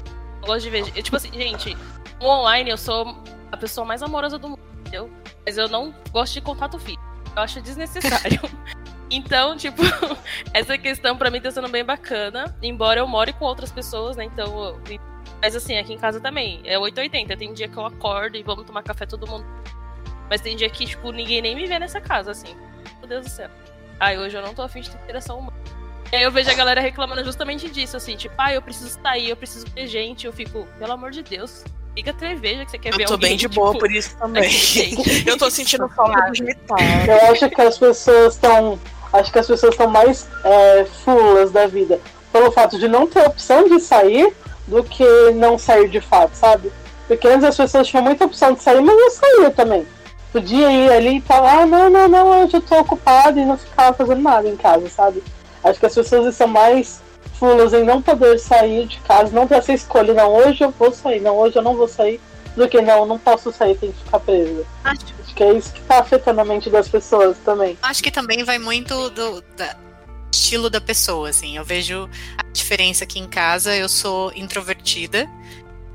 [0.41, 1.77] Eu gosto de ver, eu, tipo assim, gente,
[2.18, 3.14] no online eu sou
[3.51, 5.11] a pessoa mais amorosa do mundo, entendeu?
[5.45, 7.03] Mas eu não gosto de contato físico.
[7.37, 8.41] Eu acho desnecessário.
[9.12, 9.82] Então, tipo,
[10.54, 12.56] essa questão para mim tá sendo bem bacana.
[12.62, 14.24] Embora eu more com outras pessoas, né?
[14.24, 14.80] Então,
[15.40, 16.62] Mas assim, aqui em casa também.
[16.64, 17.36] É 880.
[17.36, 19.44] Tem dia que eu acordo e vamos tomar café todo mundo.
[20.30, 22.56] Mas tem dia que, tipo, ninguém nem me vê nessa casa, assim.
[23.00, 23.50] Meu Deus do céu.
[24.00, 25.56] Ai, hoje eu não tô afim de ter interação humana.
[26.10, 29.30] E aí eu vejo a galera reclamando justamente disso, assim, tipo, ah, eu preciso sair,
[29.30, 30.26] eu preciso ter gente.
[30.26, 31.64] Eu fico, pelo amor de Deus,
[31.96, 33.90] liga a cerveja que você quer Eu ver tô alguém, bem de tipo, boa por
[33.90, 34.50] isso também.
[35.26, 36.40] Eu tô sentindo falta dos.
[36.40, 38.78] Eu acho que as pessoas estão.
[39.12, 42.00] Acho que as pessoas estão mais é, fulas da vida
[42.32, 44.34] pelo fato de não ter opção de sair
[44.66, 45.04] do que
[45.34, 46.72] não sair de fato, sabe?
[47.06, 49.86] Porque antes as pessoas tinham muita opção de sair, mas não saía também.
[50.32, 53.58] Podia ir ali e falar, ah, não, não, não, hoje eu tô ocupado e não
[53.58, 55.22] ficava fazendo nada em casa, sabe?
[55.62, 57.02] Acho que as pessoas estão mais
[57.34, 60.90] fulas em não poder sair de casa, não ter essa escolha, não, hoje eu vou
[60.90, 62.18] sair, não, hoje eu não vou sair,
[62.56, 64.64] do que não, não posso sair, tem que ficar presa.
[64.84, 67.78] Acho, Acho que é isso que tá afetando a mente das pessoas também.
[67.80, 69.43] acho que também vai muito do
[70.30, 71.57] estilo da pessoa, assim.
[71.57, 73.74] Eu vejo a diferença aqui em casa.
[73.74, 75.26] Eu sou introvertida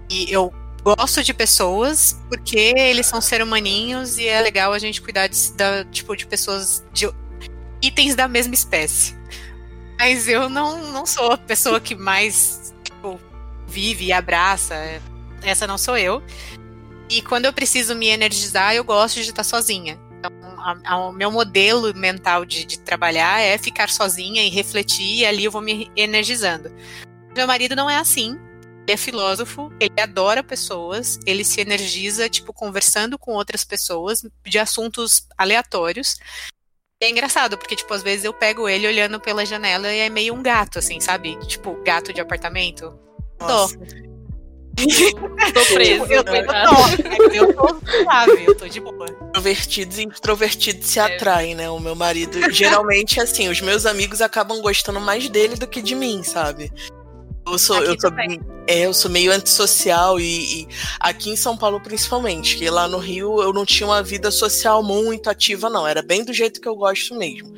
[0.09, 0.51] e eu
[0.83, 5.51] gosto de pessoas porque eles são ser humaninhos e é legal a gente cuidar de,
[5.53, 7.07] da, tipo, de pessoas de
[7.79, 9.15] itens da mesma espécie.
[9.99, 13.19] Mas eu não, não sou a pessoa que mais tipo,
[13.67, 14.75] vive e abraça.
[15.43, 16.23] Essa não sou eu.
[17.09, 19.99] E quando eu preciso me energizar, eu gosto de estar sozinha.
[20.17, 25.45] Então, o meu modelo mental de, de trabalhar é ficar sozinha e refletir, e ali
[25.45, 26.73] eu vou me energizando.
[27.35, 28.37] Meu marido não é assim.
[28.83, 34.57] Ele é filósofo, ele adora pessoas, ele se energiza, tipo, conversando com outras pessoas de
[34.57, 36.17] assuntos aleatórios.
[37.01, 40.33] É engraçado, porque, tipo, às vezes eu pego ele olhando pela janela e é meio
[40.33, 41.37] um gato, assim, sabe?
[41.45, 42.97] Tipo, gato de apartamento.
[43.39, 43.77] Nossa.
[43.77, 44.16] Tô
[45.53, 46.69] tô, né, eu, cara?
[46.69, 47.67] tô, eu tô
[48.03, 49.05] suave, eu tô de boa.
[49.29, 51.03] Introvertidos e introvertidos se É.
[51.03, 51.69] atraem, né?
[51.69, 55.95] O meu marido, geralmente, assim, os meus amigos acabam gostando mais dele do que de
[55.95, 56.71] mim, sabe?
[57.45, 58.11] Eu sou, Aqui eu sou,
[58.67, 60.67] é, eu sou meio antissocial e, e
[60.99, 64.83] aqui em São Paulo principalmente, que lá no Rio eu não tinha uma vida social
[64.83, 65.87] muito ativa, não.
[65.87, 67.53] Era bem do jeito que eu gosto mesmo.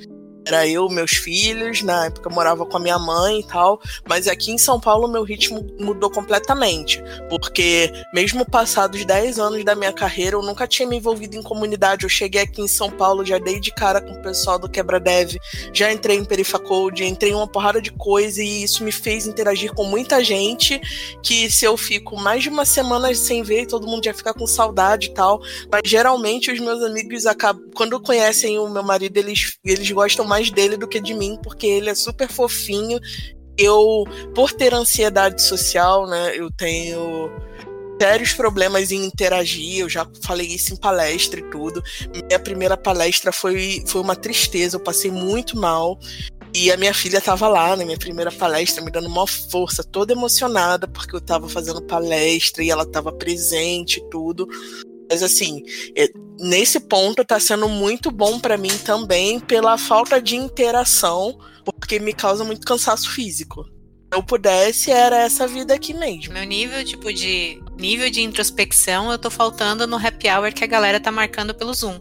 [0.49, 4.27] Era eu, meus filhos, na época eu morava com a minha mãe e tal, mas
[4.27, 9.93] aqui em São Paulo meu ritmo mudou completamente, porque mesmo passados 10 anos da minha
[9.93, 12.03] carreira, eu nunca tinha me envolvido em comunidade.
[12.03, 14.99] Eu cheguei aqui em São Paulo, já dei de cara com o pessoal do Quebra
[14.99, 15.35] Dev,
[15.71, 19.71] já entrei em Perifacode, entrei em uma porrada de coisa e isso me fez interagir
[19.75, 20.81] com muita gente
[21.21, 24.47] que se eu fico mais de uma semana sem ver, todo mundo já fica com
[24.47, 25.43] saudade e tal.
[25.71, 30.38] Mas geralmente os meus amigos acabam, quando conhecem o meu marido, eles, eles gostam mais
[30.49, 32.99] dele do que de mim, porque ele é super fofinho.
[33.57, 37.29] Eu, por ter ansiedade social, né, eu tenho
[38.01, 41.83] sérios problemas em interagir, eu já falei isso em palestra e tudo.
[42.13, 45.99] Minha primeira palestra foi, foi uma tristeza, eu passei muito mal.
[46.53, 50.13] E a minha filha tava lá na minha primeira palestra, me dando uma força, toda
[50.13, 54.47] emocionada, porque eu tava fazendo palestra e ela tava presente e tudo.
[55.09, 55.63] Mas assim,
[55.95, 56.07] é,
[56.39, 62.13] nesse ponto tá sendo muito bom para mim também pela falta de interação, porque me
[62.13, 63.63] causa muito cansaço físico.
[63.63, 66.33] Se eu pudesse, era essa vida aqui mesmo.
[66.33, 70.67] Meu nível, tipo, de nível de introspecção, eu tô faltando no happy hour que a
[70.67, 71.99] galera tá marcando pelo Zoom.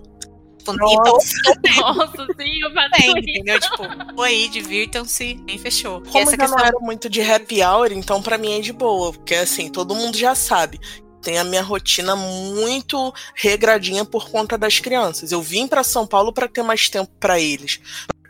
[0.59, 1.18] Tipo, então,
[1.80, 3.61] Nossa, sim, eu tem, entendeu?
[3.61, 6.02] Tipo, aí, divirtam-se, nem fechou.
[6.02, 8.72] Como essa já questão não era muito de happy hour, então pra mim é de
[8.72, 10.78] boa, porque assim, todo mundo já sabe.
[11.23, 15.33] Tem a minha rotina muito regradinha por conta das crianças.
[15.33, 17.81] Eu vim pra São Paulo pra ter mais tempo pra eles,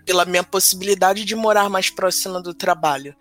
[0.07, 3.15] pela minha possibilidade de morar mais próxima do trabalho.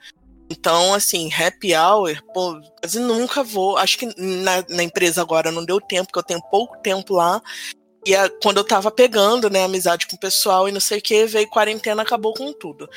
[0.50, 3.78] Então, assim, happy hour, pô, quase nunca vou.
[3.78, 7.42] Acho que na, na empresa agora não deu tempo, porque eu tenho pouco tempo lá.
[8.06, 11.02] E a- quando eu tava pegando, né, amizade com o pessoal e não sei o
[11.02, 12.88] que, veio quarentena, acabou com tudo.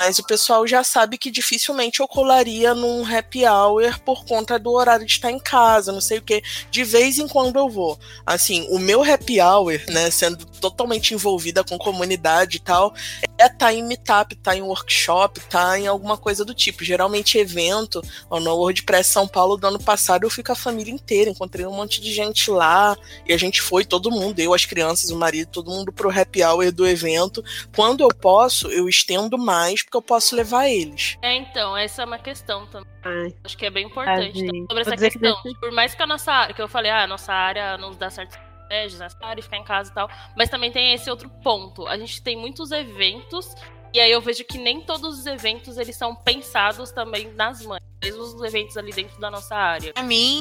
[0.00, 4.72] Mas o pessoal já sabe que dificilmente eu colaria num happy hour por conta do
[4.72, 6.42] horário de estar em casa, não sei o que.
[6.70, 7.98] De vez em quando eu vou.
[8.24, 12.94] Assim, o meu happy hour, né, sendo totalmente envolvida com comunidade e tal,
[13.36, 16.82] é estar em meetup, estar em workshop, estar em alguma coisa do tipo.
[16.82, 21.28] Geralmente evento, no WordPress São Paulo do ano passado eu fui com a família inteira,
[21.28, 22.96] encontrei um monte de gente lá
[23.26, 26.42] e a gente foi, todo mundo, eu, as crianças, o marido, todo mundo pro happy
[26.42, 27.44] hour do evento.
[27.76, 31.18] Quando eu posso, eu estendo mais porque eu posso levar eles.
[31.20, 32.88] É, então, essa é uma questão também.
[33.04, 35.42] Ai, Acho que é bem importante então, sobre essa que questão.
[35.42, 37.88] desse- Por mais que a nossa área, que eu falei, ah, a nossa área não
[37.88, 40.08] nos dá certos privilégios, nessa área, ficar em casa e tal.
[40.36, 41.88] Mas também tem esse outro ponto.
[41.88, 43.52] A gente tem muitos eventos,
[43.92, 47.82] e aí eu vejo que nem todos os eventos eles são pensados também nas mães.
[48.02, 49.92] Mesmo os eventos ali dentro da nossa área.
[49.92, 50.40] Pra mim,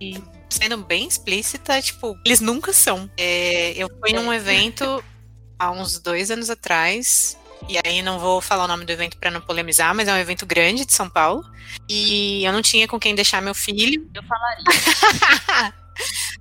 [0.00, 3.08] e sendo bem explícita, tipo, eles nunca são.
[3.16, 5.02] É, eu fui num evento
[5.58, 7.38] há uns dois anos atrás
[7.68, 10.18] E aí não vou falar o nome do evento para não polemizar, mas é um
[10.18, 11.44] evento grande de São Paulo.
[11.88, 14.08] E eu não tinha com quem deixar meu filho.
[14.14, 15.74] Eu falaria.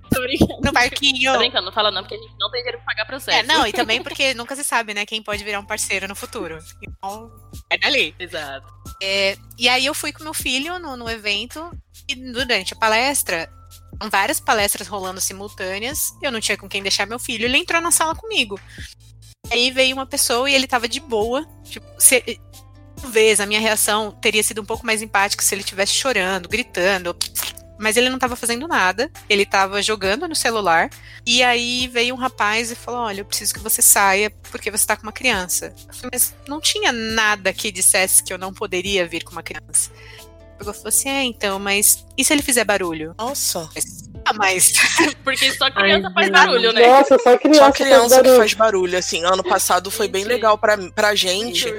[0.09, 0.61] Tô brincando.
[0.63, 1.34] No parquinho.
[1.34, 3.38] Tô brincando, não fala não, porque a gente não tem dinheiro pra pagar processo.
[3.38, 6.15] É, não, e também porque nunca se sabe, né, quem pode virar um parceiro no
[6.15, 6.57] futuro.
[6.82, 7.32] Então,
[7.70, 8.15] é dali.
[8.17, 8.67] Exato.
[9.01, 11.72] É, e aí eu fui com meu filho no, no evento
[12.07, 13.49] e durante a palestra,
[14.09, 17.91] várias palestras rolando simultâneas, eu não tinha com quem deixar meu filho, ele entrou na
[17.91, 18.59] sala comigo.
[19.52, 22.39] Aí veio uma pessoa e ele tava de boa, tipo, se,
[23.02, 27.16] talvez a minha reação teria sido um pouco mais empática se ele estivesse chorando, gritando,
[27.80, 30.89] mas ele não estava fazendo nada, ele estava jogando no celular.
[31.26, 34.84] E aí veio um rapaz e falou: Olha, eu preciso que você saia porque você
[34.84, 35.74] está com uma criança.
[35.88, 39.91] Falei, mas não tinha nada que dissesse que eu não poderia vir com uma criança.
[40.60, 43.16] Ele falou assim: É, então, mas e se ele fizer barulho?
[43.18, 43.70] Nossa.
[44.30, 44.71] Ah, mas.
[45.23, 46.88] Porque só criança Ai, faz barulho, né?
[46.88, 48.38] Nossa, só criança, Só criança faz que barulho.
[48.38, 49.25] faz barulho, assim.
[49.25, 51.73] Ano passado foi bem legal pra, pra gente,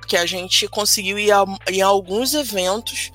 [0.00, 3.10] porque a gente conseguiu ir a, em alguns eventos,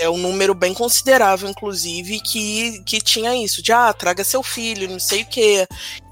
[0.00, 4.88] é um número bem considerável, inclusive, que, que tinha isso, de ah, traga seu filho,
[4.88, 5.66] não sei o quê.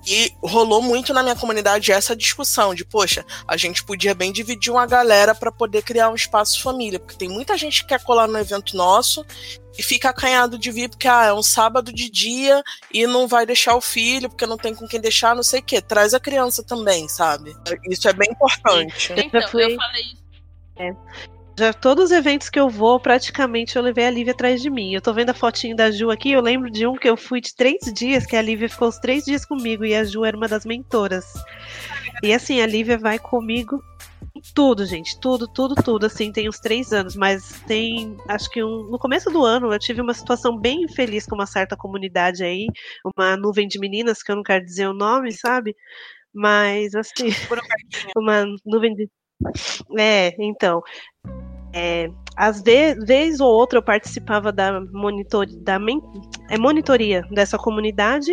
[0.06, 4.70] E rolou muito na minha comunidade essa discussão de, poxa, a gente podia bem dividir
[4.70, 8.28] uma galera para poder criar um espaço família, porque tem muita gente que quer colar
[8.28, 9.24] no evento nosso
[9.78, 12.62] e fica acanhado de vir porque ah, é um sábado de dia
[12.92, 15.62] e não vai deixar o filho porque não tem com quem deixar, não sei o
[15.62, 15.80] quê.
[15.80, 17.56] Traz a criança também, sabe?
[17.88, 19.14] Isso é bem importante.
[19.16, 21.37] Então, eu falei isso.
[21.58, 24.94] Já todos os eventos que eu vou, praticamente eu levei a Lívia atrás de mim.
[24.94, 27.40] Eu tô vendo a fotinho da Ju aqui, eu lembro de um que eu fui
[27.40, 30.36] de três dias, que a Lívia ficou os três dias comigo e a Ju era
[30.36, 31.24] uma das mentoras.
[32.22, 33.82] E assim, a Lívia vai comigo
[34.36, 35.18] em tudo, gente.
[35.18, 36.06] Tudo, tudo, tudo.
[36.06, 38.16] Assim, tem uns três anos, mas tem.
[38.28, 41.46] Acho que um, no começo do ano eu tive uma situação bem infeliz com uma
[41.46, 42.68] certa comunidade aí,
[43.16, 45.74] uma nuvem de meninas, que eu não quero dizer o nome, sabe?
[46.32, 47.30] Mas assim, um
[48.22, 49.10] uma nuvem de.
[49.98, 50.82] É, então.
[51.72, 56.00] É, às vezes, vez ou outra eu participava da, monitor, da men-
[56.48, 58.32] é, monitoria dessa comunidade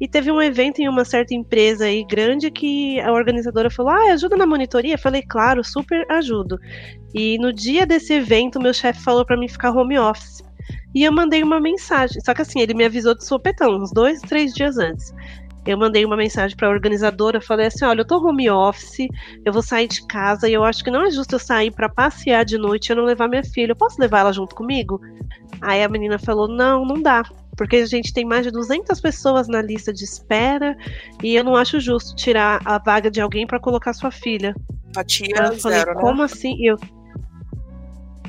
[0.00, 4.12] e teve um evento em uma certa empresa aí grande que a organizadora falou: Ah,
[4.12, 4.94] ajuda na monitoria?
[4.94, 6.58] Eu falei, claro, super ajudo.
[7.14, 10.42] E no dia desse evento, meu chefe falou para mim ficar home office.
[10.94, 12.20] E eu mandei uma mensagem.
[12.24, 15.12] Só que assim, ele me avisou de sopetão, uns dois, três dias antes.
[15.66, 19.08] Eu mandei uma mensagem para a organizadora, falei assim: olha, eu tô home office,
[19.44, 21.88] eu vou sair de casa e eu acho que não é justo eu sair para
[21.88, 23.72] passear de noite e eu não levar minha filha.
[23.72, 25.00] Eu posso levar ela junto comigo?
[25.60, 27.22] Aí a menina falou: não, não dá.
[27.56, 30.74] Porque a gente tem mais de 200 pessoas na lista de espera
[31.22, 34.54] e eu não acho justo tirar a vaga de alguém para colocar sua filha.
[34.88, 36.00] Empatia Aí eu falei: zero, né?
[36.00, 36.56] como assim?
[36.64, 36.78] Eu.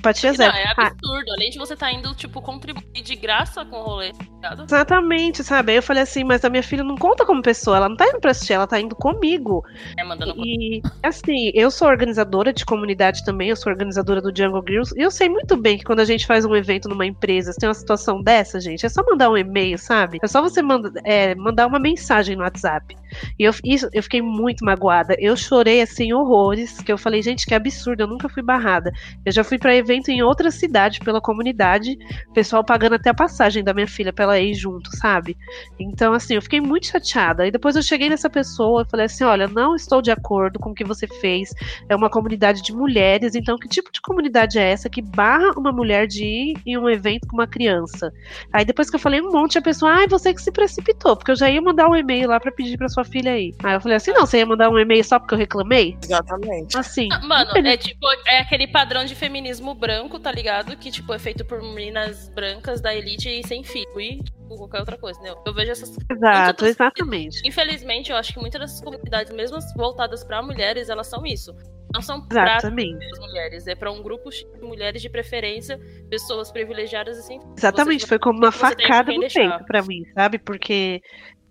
[0.02, 0.56] Empatia Não, zero.
[0.56, 1.32] é Ah, absurdo.
[1.38, 4.64] Além de você estar indo, tipo, contribuir de graça com o rolê, tá ligado?
[4.64, 5.72] Exatamente, sabe?
[5.72, 8.08] Aí eu falei assim, mas a minha filha não conta como pessoa, ela não tá
[8.08, 9.64] indo pra assistir, ela tá indo comigo.
[9.98, 14.64] É, mandando E assim, eu sou organizadora de comunidade também, eu sou organizadora do Jungle
[14.68, 17.54] Girls, e eu sei muito bem que quando a gente faz um evento numa empresa,
[17.54, 20.18] se tem uma situação dessa, gente, é só mandar um e-mail, sabe?
[20.22, 22.96] É só você manda, é, mandar uma mensagem no WhatsApp.
[23.38, 25.16] E eu, isso, eu fiquei muito magoada.
[25.20, 28.92] Eu chorei assim, horrores, que eu falei, gente, que absurdo, eu nunca fui barrada.
[29.26, 31.98] Eu já fui pra evento em outra cidade pela comunidade,
[32.34, 35.38] pessoal pagando até a passagem da minha filha pra ela ir junto, sabe?
[35.80, 37.48] Então, assim, eu fiquei muito chateada.
[37.48, 40.72] E depois eu cheguei nessa pessoa e falei assim: olha, não estou de acordo com
[40.72, 41.50] o que você fez.
[41.90, 45.72] É uma comunidade de mulheres, então que tipo de comunidade é essa que barra uma
[45.72, 48.12] mulher de ir em um evento com uma criança?
[48.52, 51.32] Aí depois que eu falei um monte, a pessoa, ai, você que se precipitou, porque
[51.32, 53.54] eu já ia mandar um e-mail lá pra pedir pra sua filha aí.
[53.64, 55.98] Aí eu falei assim: não, você ia mandar um e-mail só porque eu reclamei?
[56.04, 56.78] Exatamente.
[56.78, 57.08] Assim.
[57.12, 60.76] Ah, Mano, é tipo, é aquele padrão de feminismo branco, tá ligado?
[60.78, 64.00] Que, tipo, é feito por meninas brancas da elite e sem filho.
[64.00, 65.42] E, tipo, qualquer outra coisa, entendeu?
[65.46, 65.96] Eu vejo essas.
[66.10, 67.42] Exato, exatamente.
[67.46, 71.56] Infelizmente, eu acho que muitas dessas comunidades, mesmo as voltadas pra mulheres, elas são isso.
[71.94, 73.06] Não são pra Exatamente.
[73.06, 75.78] as mulheres, é pra um grupo de mulheres de preferência,
[76.10, 77.38] pessoas privilegiadas assim.
[77.58, 80.40] Exatamente, Você- foi como uma facada no peito pra mim, sabe?
[80.40, 81.02] Porque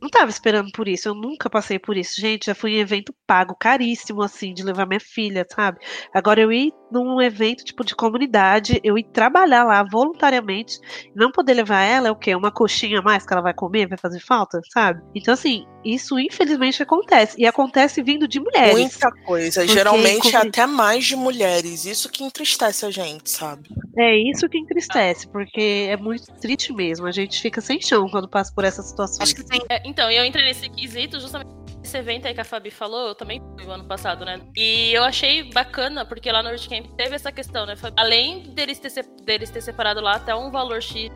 [0.01, 2.21] não tava esperando por isso, eu nunca passei por isso.
[2.21, 5.79] Gente, já fui em evento pago, caríssimo, assim, de levar minha filha, sabe?
[6.15, 10.78] Agora eu ir num evento, tipo, de comunidade, eu ir trabalhar lá voluntariamente,
[11.14, 12.34] não poder levar ela é o quê?
[12.34, 15.03] Uma coxinha a mais que ela vai comer, vai fazer falta, sabe?
[15.14, 17.41] Então, assim, isso infelizmente acontece.
[17.41, 18.72] E acontece vindo de mulheres.
[18.72, 19.61] Muita coisa.
[19.61, 21.84] Porque Geralmente é como- até mais de mulheres.
[21.84, 23.68] Isso que entristece a gente, sabe?
[23.97, 27.07] É isso que entristece, porque é muito triste mesmo.
[27.07, 29.20] A gente fica sem chão quando passa por essas situações.
[29.20, 29.61] Acho que tem.
[29.68, 31.51] É, então, eu entrei nesse quesito justamente
[31.91, 34.41] esse evento aí que a Fabi falou, eu também fui o ano passado, né?
[34.57, 37.74] E eu achei bacana, porque lá no Camp teve essa questão, né?
[37.97, 41.11] Além deles ter, deles ter separado lá até um valor X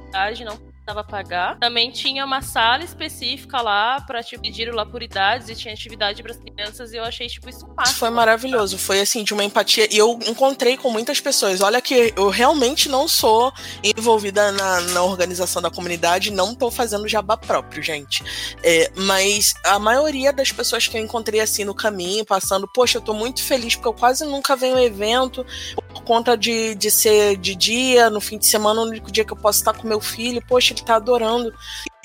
[0.44, 1.58] não precisava pagar.
[1.58, 6.22] Também tinha uma sala específica lá para te pedir lá por idades e tinha atividade
[6.22, 7.98] para as crianças e eu achei tipo isso máximo.
[7.98, 11.62] Foi maravilhoso, foi assim de uma empatia e eu encontrei com muitas pessoas.
[11.62, 17.08] Olha que eu realmente não sou envolvida na, na organização da comunidade, não tô fazendo
[17.08, 18.22] jabá próprio, gente.
[18.62, 23.02] É, mas a maioria das pessoas que eu encontrei assim no caminho, passando, poxa, eu
[23.02, 25.46] tô muito feliz porque eu quase nunca venho ao evento
[25.94, 29.32] por conta de, de ser de dia, no fim de semana, o único dia que
[29.32, 31.52] eu posso estar com meu filho, poxa, ele tá adorando.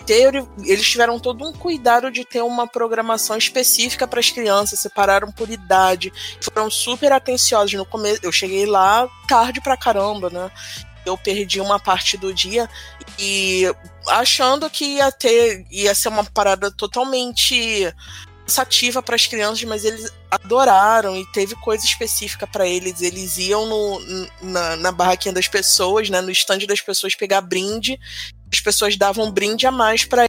[0.08, 5.50] Eles tiveram todo um cuidado de ter uma programação específica para as crianças, separaram por
[5.50, 6.12] idade,
[6.42, 8.20] foram super atenciosos no começo.
[8.24, 10.50] Eu cheguei lá tarde pra caramba, né?
[11.06, 12.68] Eu perdi uma parte do dia
[13.20, 13.64] e
[14.08, 17.94] achando que ia ter ia ser uma parada totalmente
[18.50, 23.02] cansativa para as crianças, mas eles adoraram e teve coisa específica para eles.
[23.02, 24.02] Eles iam no,
[24.42, 28.00] na, na barraquinha das pessoas, né, no estande das pessoas pegar brinde.
[28.52, 30.28] As pessoas davam brinde a mais para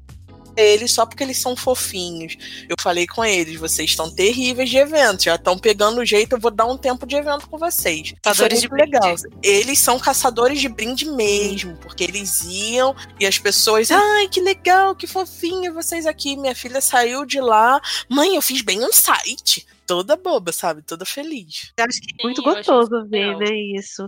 [0.57, 2.37] eles só porque eles são fofinhos.
[2.69, 6.41] Eu falei com eles, vocês estão terríveis de evento, já estão pegando o jeito, eu
[6.41, 8.15] vou dar um tempo de evento com vocês.
[8.23, 9.15] Caçadores de legal.
[9.43, 14.95] Eles são caçadores de brinde mesmo, porque eles iam e as pessoas, ai, que legal,
[14.95, 16.37] que fofinho vocês aqui.
[16.37, 20.83] Minha filha saiu de lá, mãe, eu fiz bem um site toda boba, sabe?
[20.83, 21.73] Toda feliz.
[21.77, 24.07] Eu acho que é muito gostoso ver, né, isso.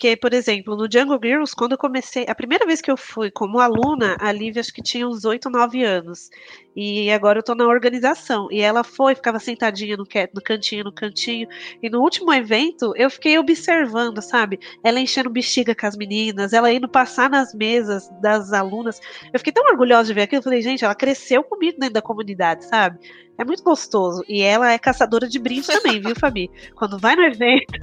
[0.00, 3.30] Porque, por exemplo, no Jungle Girls, quando eu comecei, a primeira vez que eu fui
[3.30, 6.30] como aluna, a Lívia acho que tinha uns 8, 9 anos.
[6.74, 8.48] E agora eu tô na organização.
[8.50, 11.46] E ela foi, ficava sentadinha no, no cantinho, no cantinho.
[11.82, 14.58] E no último evento, eu fiquei observando, sabe?
[14.82, 18.98] Ela enchendo bexiga com as meninas, ela indo passar nas mesas das alunas.
[19.30, 20.38] Eu fiquei tão orgulhosa de ver aquilo.
[20.40, 22.98] Eu falei, gente, ela cresceu comigo dentro da comunidade, sabe?
[23.36, 24.24] É muito gostoso.
[24.26, 26.50] E ela é caçadora de brinde também, viu, Fabi?
[26.74, 27.78] Quando vai no evento.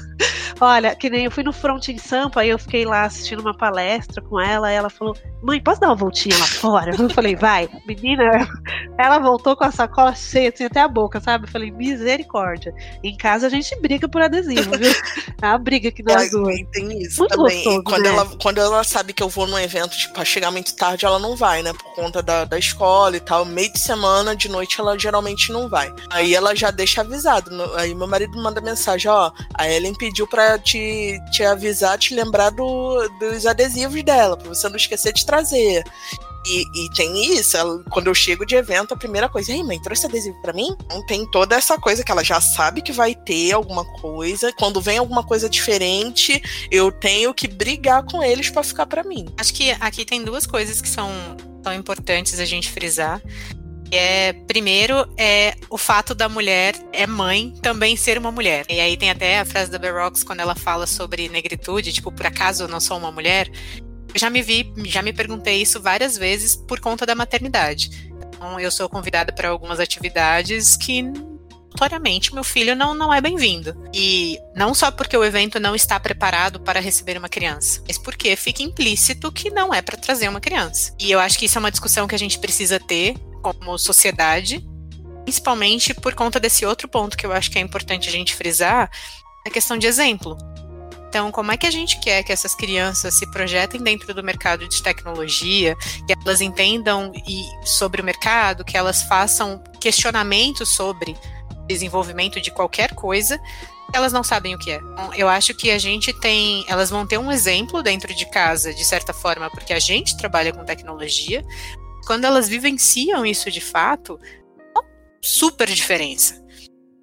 [0.60, 3.56] Olha, que nem eu fui no Front em Sampa, aí eu fiquei lá assistindo uma
[3.56, 6.96] palestra com ela, e ela falou: Mãe, posso dar uma voltinha lá fora?
[6.98, 7.70] Eu falei: Vai.
[7.86, 8.24] Menina,
[8.98, 11.46] ela voltou com a sacola cheia, assim, até a boca, sabe?
[11.46, 12.74] Eu falei: Misericórdia.
[13.04, 14.92] Em casa a gente briga por adesivo, viu?
[15.40, 16.56] É uma briga que nós duas.
[16.72, 17.64] Tem isso muito também.
[17.64, 18.10] Gostoso, quando, né?
[18.10, 21.20] ela, quando ela sabe que eu vou num evento, tipo, pra chegar muito tarde, ela
[21.20, 21.74] não vai, né?
[21.74, 23.46] Por conta da, da escola e tal.
[23.46, 25.94] Meio de semana, de noite, ela geralmente não vai.
[26.10, 27.52] Aí ela já deixa avisado.
[27.76, 32.52] Aí meu marido manda mensagem: Ó, a Ellen pediu pra te, te avisar, te lembrar
[32.52, 35.84] do, dos adesivos dela, pra você não esquecer de trazer.
[36.48, 39.82] E, e, tem isso, ela, quando eu chego de evento, a primeira coisa, ei, mãe,
[39.82, 40.76] trouxe adesivo para mim?
[40.86, 44.54] Então tem toda essa coisa que ela já sabe que vai ter alguma coisa.
[44.54, 46.42] Quando vem alguma coisa diferente,
[46.72, 49.26] eu tenho que brigar com eles para ficar para mim.
[49.38, 51.10] Acho que aqui tem duas coisas que são
[51.62, 53.22] tão importantes a gente frisar.
[53.92, 58.66] É, primeiro é o fato da mulher é mãe também ser uma mulher.
[58.70, 62.26] E aí tem até a frase da Berox quando ela fala sobre negritude, tipo, por
[62.26, 63.50] acaso eu não sou uma mulher?
[64.14, 68.12] Eu já me vi, já me perguntei isso várias vezes por conta da maternidade.
[68.38, 71.04] Então, eu sou convidada para algumas atividades que
[71.78, 73.76] notoriamente meu filho não, não é bem-vindo.
[73.94, 78.36] E não só porque o evento não está preparado para receber uma criança, mas porque
[78.36, 80.96] fica implícito que não é para trazer uma criança.
[81.00, 84.68] E eu acho que isso é uma discussão que a gente precisa ter como sociedade,
[85.24, 88.90] principalmente por conta desse outro ponto que eu acho que é importante a gente frisar,
[89.46, 90.36] a questão de exemplo.
[91.08, 94.68] Então, como é que a gente quer que essas crianças se projetem dentro do mercado
[94.68, 95.76] de tecnologia,
[96.06, 97.14] que elas entendam
[97.64, 101.16] sobre o mercado, que elas façam questionamentos sobre
[101.68, 103.40] desenvolvimento de qualquer coisa,
[103.94, 104.78] elas não sabem o que é.
[104.78, 108.74] Então, eu acho que a gente tem, elas vão ter um exemplo dentro de casa,
[108.74, 111.46] de certa forma, porque a gente trabalha com tecnologia,
[112.06, 114.20] quando elas vivenciam isso de fato,
[114.76, 114.84] uma
[115.22, 116.44] super diferença.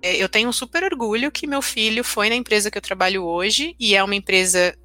[0.03, 3.25] É, eu tenho um super orgulho que meu filho foi na empresa que eu trabalho
[3.25, 4.77] hoje e é uma empresa.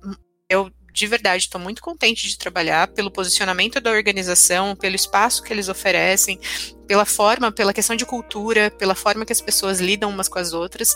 [0.49, 5.53] Eu de verdade estou muito contente de trabalhar pelo posicionamento da organização, pelo espaço que
[5.53, 6.39] eles oferecem,
[6.87, 10.53] pela forma, pela questão de cultura, pela forma que as pessoas lidam umas com as
[10.53, 10.95] outras.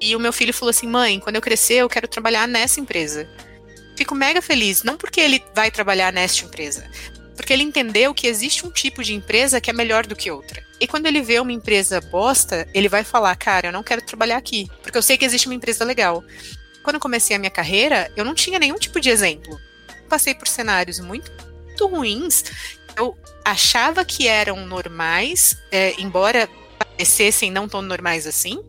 [0.00, 3.28] E o meu filho falou assim: mãe, quando eu crescer, eu quero trabalhar nessa empresa.
[3.96, 6.90] Fico mega feliz, não porque ele vai trabalhar nesta empresa,
[7.36, 10.64] porque ele entendeu que existe um tipo de empresa que é melhor do que outra.
[10.80, 14.36] E quando ele vê uma empresa bosta, ele vai falar: Cara, eu não quero trabalhar
[14.36, 16.22] aqui, porque eu sei que existe uma empresa legal.
[16.84, 19.58] Quando eu comecei a minha carreira, eu não tinha nenhum tipo de exemplo.
[20.08, 21.32] Passei por cenários muito,
[21.64, 22.44] muito ruins.
[22.94, 28.62] Eu achava que eram normais, é, embora parecessem não tão normais assim,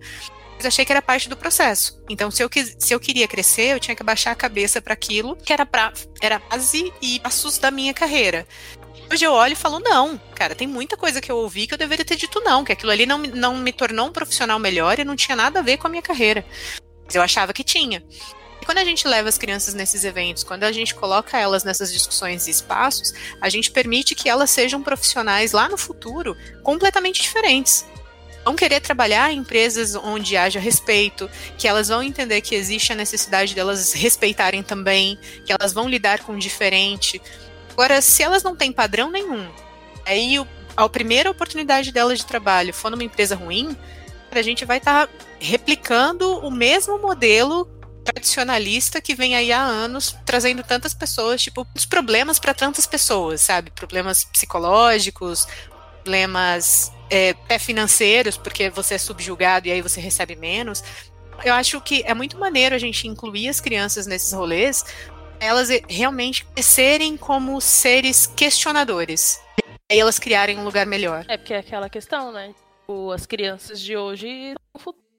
[0.55, 2.01] mas achei que era parte do processo.
[2.09, 2.49] Então, se eu,
[2.79, 5.91] se eu queria crescer, eu tinha que baixar a cabeça para aquilo que era, pra,
[6.21, 8.47] era base e passos da minha carreira.
[9.11, 11.77] Hoje eu olho e falo, não, cara, tem muita coisa que eu ouvi que eu
[11.77, 15.03] deveria ter dito não, que aquilo ali não, não me tornou um profissional melhor e
[15.03, 16.45] não tinha nada a ver com a minha carreira.
[17.13, 18.03] Eu achava que tinha.
[18.65, 22.47] Quando a gente leva as crianças nesses eventos, quando a gente coloca elas nessas discussões
[22.47, 27.85] e espaços, a gente permite que elas sejam profissionais lá no futuro completamente diferentes
[28.45, 31.27] vão querer trabalhar em empresas onde haja respeito,
[31.57, 36.19] que elas vão entender que existe a necessidade delas respeitarem também, que elas vão lidar
[36.19, 37.19] com o diferente.
[37.71, 39.49] Agora, se elas não têm padrão nenhum,
[40.05, 40.35] aí
[40.77, 43.75] a primeira oportunidade delas de trabalho for numa empresa ruim,
[44.39, 47.65] a gente vai estar tá replicando o mesmo modelo
[48.03, 53.41] tradicionalista que vem aí há anos trazendo tantas pessoas, tipo, os problemas para tantas pessoas,
[53.41, 53.71] sabe?
[53.71, 55.47] Problemas psicológicos,
[56.03, 60.83] problemas é, até financeiros, porque você é subjugado e aí você recebe menos.
[61.43, 64.85] Eu acho que é muito maneiro a gente incluir as crianças nesses rolês,
[65.39, 69.41] elas realmente crescerem como seres questionadores.
[69.91, 71.25] E elas criarem um lugar melhor.
[71.27, 72.53] É porque é aquela questão, né?
[72.85, 74.53] Tipo, as crianças de hoje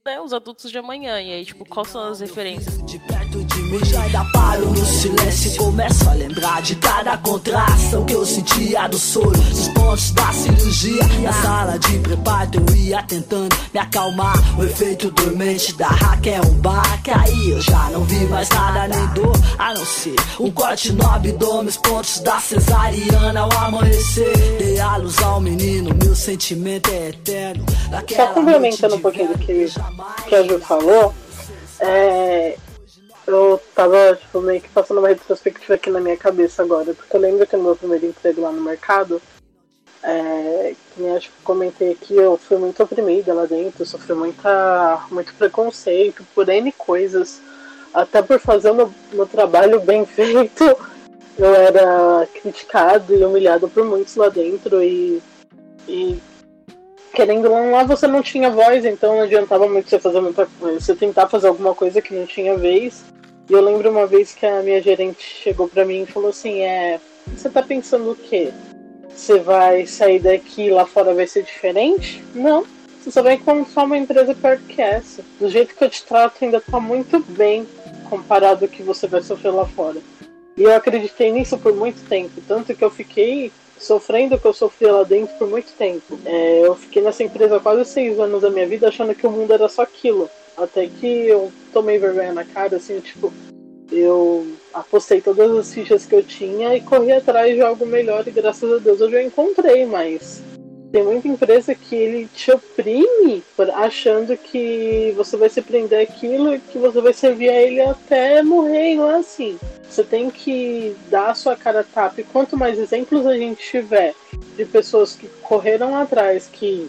[0.05, 1.21] né, os adultos de amanhã.
[1.21, 2.81] E aí, tipo, quais são as referências?
[2.87, 3.45] De perto
[3.85, 8.89] já ainda paro no silêncio e começo a lembrar de cada contração que eu sentia
[8.89, 11.03] do soro, dos pontos da cirurgia.
[11.23, 14.37] Na sala de preparo eu ia tentando me acalmar.
[14.59, 18.89] O efeito dormente da Raquel um bar que aí eu já não vi mais nada
[18.89, 24.33] nem dor, a não ser um corte no abdômen, os pontos da cesariana ao amanhecer.
[24.59, 27.65] Dei a luz ao menino, meu sentimento é eterno.
[28.15, 29.67] Só complementando um pouquinho do que
[30.29, 31.15] que a Ju falou,
[31.81, 32.57] é,
[33.27, 37.21] eu tava tipo, meio que passando uma retrospectiva aqui na minha cabeça agora, porque eu
[37.21, 39.21] lembro que no meu primeiro emprego lá no mercado,
[40.03, 45.05] é, que nem acho que comentei aqui, eu fui muito oprimida lá dentro, sofri muita,
[45.11, 47.41] muito preconceito por N coisas,
[47.93, 50.65] até por fazer meu, meu trabalho bem feito,
[51.39, 55.21] eu era criticado e humilhado por muitos lá dentro e,
[55.89, 56.21] e
[57.17, 60.95] querendo ou lá você não tinha voz, então não adiantava muito você fazer muita você
[60.95, 63.05] tentar fazer alguma coisa que não tinha vez.
[63.49, 66.61] E eu lembro uma vez que a minha gerente chegou para mim e falou assim:
[66.61, 68.53] É, você tá pensando o quê?
[69.09, 72.23] Você vai sair daqui e lá fora vai ser diferente?
[72.35, 72.67] Não.
[73.01, 75.23] Você só vai encontrar uma empresa pior que essa.
[75.39, 77.67] Do jeito que eu te trato, ainda tá muito bem
[78.11, 80.01] comparado ao que você vai sofrer lá fora.
[80.57, 82.41] E eu acreditei nisso por muito tempo.
[82.49, 86.19] Tanto que eu fiquei sofrendo o que eu sofri lá dentro por muito tempo.
[86.25, 89.53] É, eu fiquei nessa empresa quase seis anos da minha vida achando que o mundo
[89.53, 90.29] era só aquilo.
[90.57, 93.33] Até que eu tomei vergonha na cara, assim, tipo,
[93.93, 98.31] eu apostei todas as fichas que eu tinha e corri atrás de algo melhor e
[98.31, 100.43] graças a Deus eu já encontrei, mas
[100.91, 103.43] tem muita empresa que ele te oprime
[103.75, 108.43] achando que você vai se prender aquilo e que você vai servir a ele até
[108.43, 109.59] morrer, não é assim.
[109.89, 112.21] Você tem que dar a sua cara a tapa.
[112.21, 114.15] E quanto mais exemplos a gente tiver
[114.57, 116.89] de pessoas que correram atrás, que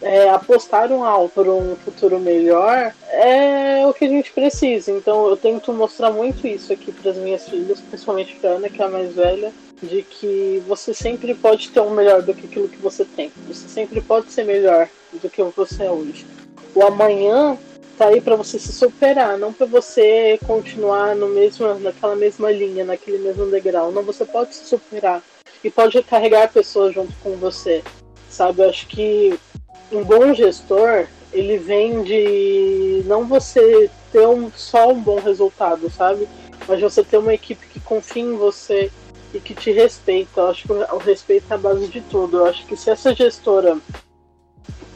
[0.00, 4.90] é, apostaram alto por um futuro melhor, é o que a gente precisa.
[4.90, 8.82] Então eu tento mostrar muito isso aqui para as minhas filhas, principalmente para Ana, que
[8.82, 12.68] é a mais velha, de que você sempre pode ter um melhor do que aquilo
[12.68, 13.32] que você tem.
[13.48, 16.26] Você sempre pode ser melhor do que você é hoje.
[16.74, 17.58] O amanhã
[18.02, 22.84] tá aí para você se superar, não para você continuar no mesmo, naquela mesma linha,
[22.84, 23.92] naquele mesmo degrau.
[23.92, 25.22] Não, você pode se superar
[25.62, 27.80] e pode carregar pessoas junto com você,
[28.28, 28.62] sabe?
[28.62, 29.38] Eu acho que
[29.92, 36.28] um bom gestor ele vem de não você ter um, só um bom resultado, sabe?
[36.66, 38.90] Mas você ter uma equipe que confia em você
[39.32, 40.40] e que te respeita.
[40.40, 42.38] Eu acho que o respeito é a base de tudo.
[42.38, 43.78] Eu acho que se essa gestora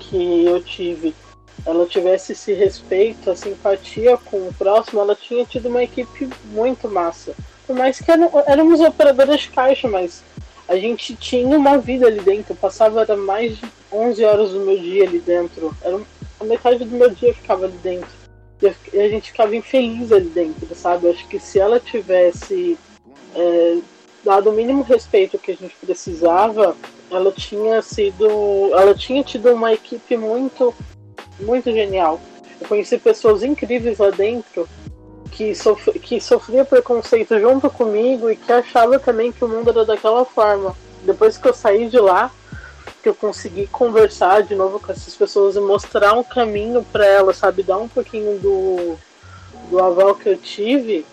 [0.00, 1.14] que eu tive
[1.66, 6.88] ela tivesse esse respeito, a simpatia com o próximo, ela tinha tido uma equipe muito
[6.88, 7.34] massa.
[7.66, 10.22] Por mais que eram, éramos operadoras de caixa, mas
[10.68, 12.52] a gente tinha uma vida ali dentro.
[12.52, 15.76] Eu passava era mais de 11 horas do meu dia ali dentro.
[15.82, 16.00] Era
[16.38, 18.08] a metade do meu dia ficava ali dentro.
[18.92, 21.10] E a gente ficava infeliz ali dentro, sabe?
[21.10, 22.78] Acho que se ela tivesse
[23.34, 23.78] é,
[24.24, 26.76] dado o mínimo respeito que a gente precisava,
[27.10, 28.70] ela tinha sido.
[28.72, 30.72] Ela tinha tido uma equipe muito
[31.38, 32.20] muito genial.
[32.60, 34.68] Eu conheci pessoas incríveis lá dentro
[35.30, 39.84] que, sof que sofria preconceito junto comigo e que achava também que o mundo era
[39.84, 40.74] daquela forma.
[41.02, 42.30] Depois que eu saí de lá,
[43.02, 47.36] que eu consegui conversar de novo com essas pessoas e mostrar um caminho para elas,
[47.36, 48.96] sabe, dar um pouquinho do,
[49.70, 51.04] do aval que eu tive,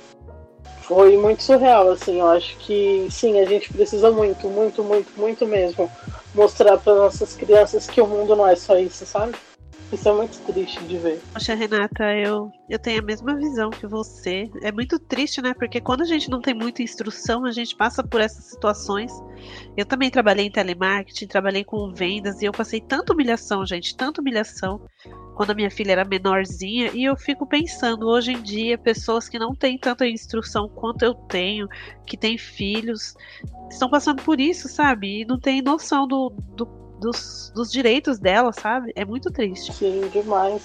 [0.81, 5.45] foi muito surreal, assim, eu acho que sim, a gente precisa muito, muito, muito, muito
[5.45, 5.89] mesmo
[6.33, 9.33] mostrar para nossas crianças que o mundo não é só isso, sabe?
[9.93, 11.21] Isso é muito triste de ver.
[11.33, 14.49] Poxa, Renata, eu, eu tenho a mesma visão que você.
[14.63, 15.53] É muito triste, né?
[15.53, 19.11] Porque quando a gente não tem muita instrução, a gente passa por essas situações.
[19.77, 24.19] Eu também trabalhei em telemarketing, trabalhei com vendas e eu passei tanta humilhação, gente, tanta
[24.19, 24.81] humilhação.
[25.35, 29.37] quando a minha filha era menorzinha, e eu fico pensando, hoje em dia, pessoas que
[29.37, 31.67] não têm tanta instrução quanto eu tenho,
[32.05, 33.15] que têm filhos,
[33.69, 35.21] estão passando por isso, sabe?
[35.21, 38.91] E não têm noção do, do dos, dos direitos dela, sabe?
[38.95, 39.73] É muito triste.
[39.73, 40.63] Sim, demais.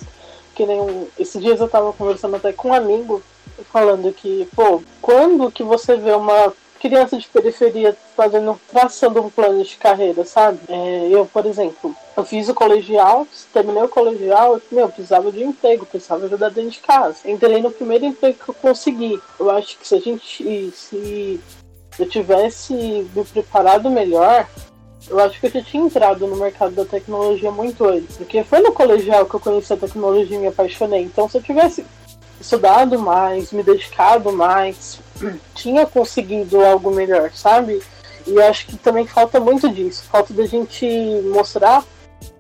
[0.55, 1.06] Que nem um...
[1.19, 3.23] Esses dias eu tava conversando até com um amigo,
[3.70, 9.62] falando que, pô, quando que você vê uma criança de periferia fazendo, traçando um plano
[9.62, 10.60] de carreira, sabe?
[10.69, 15.43] É, eu, por exemplo, eu fiz o colegial, terminei o colegial, eu, meu, precisava de
[15.43, 17.28] emprego, precisava ajudar dentro de casa.
[17.28, 19.20] Entrei no primeiro emprego que eu consegui.
[19.39, 21.40] Eu acho que se a gente, se
[21.98, 24.48] eu tivesse me preparado melhor,
[25.09, 28.16] eu acho que eu já tinha entrado no mercado da tecnologia muito antes.
[28.16, 31.02] Porque foi no colegial que eu conheci a tecnologia e me apaixonei.
[31.02, 31.85] Então, se eu tivesse
[32.40, 35.01] estudado mais, me dedicado mais,
[35.55, 37.82] tinha conseguido algo melhor, sabe?
[38.26, 40.05] E acho que também falta muito disso.
[40.10, 40.86] Falta da gente
[41.32, 41.85] mostrar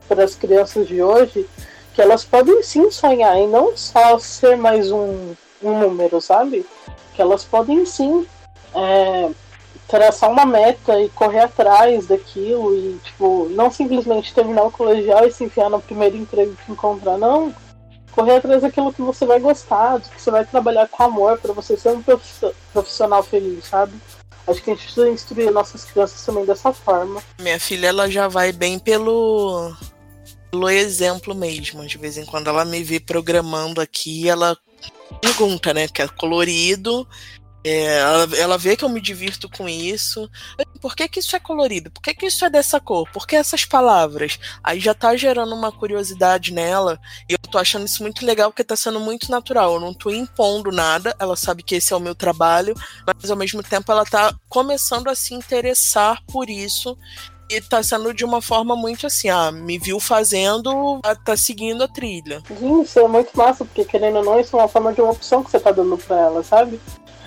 [0.06, 1.48] para as crianças de hoje
[1.94, 6.64] que elas podem sim sonhar e não só ser mais um, um número, sabe?
[7.14, 8.26] Que elas podem sim
[8.74, 9.30] é,
[9.88, 15.32] traçar uma meta e correr atrás daquilo e, tipo, não simplesmente terminar o colegial e
[15.32, 17.54] se enfiar no primeiro emprego que encontrar, não.
[18.12, 21.76] Correr atrás daquilo que você vai gostar, que você vai trabalhar com amor para você
[21.76, 22.04] ser um
[22.72, 23.94] profissional feliz, sabe?
[24.46, 27.22] Acho que a gente precisa instruir nossas crianças também dessa forma.
[27.40, 29.74] Minha filha, ela já vai bem pelo,
[30.50, 31.86] pelo exemplo mesmo.
[31.86, 34.56] De vez em quando ela me vê programando aqui, ela
[35.20, 35.86] pergunta, né?
[35.88, 37.06] Que é colorido
[37.64, 40.30] é, ela, ela, vê que eu me divirto com isso.
[40.80, 41.90] Por que, que isso é colorido?
[41.90, 43.10] Por que, que isso é dessa cor?
[43.12, 44.38] Por que essas palavras?
[44.62, 47.00] Aí já tá gerando uma curiosidade nela.
[47.28, 49.74] E eu tô achando isso muito legal porque tá sendo muito natural.
[49.74, 51.14] Eu não tô impondo nada.
[51.18, 52.74] Ela sabe que esse é o meu trabalho.
[53.06, 56.96] Mas ao mesmo tempo ela tá começando a se interessar por isso.
[57.50, 61.88] E tá sendo de uma forma muito assim, ah, me viu fazendo, tá seguindo a
[61.88, 62.42] trilha.
[62.82, 65.42] Isso é muito massa, porque querendo ou não, isso é uma forma de uma opção
[65.42, 66.78] que você tá dando pra ela, sabe?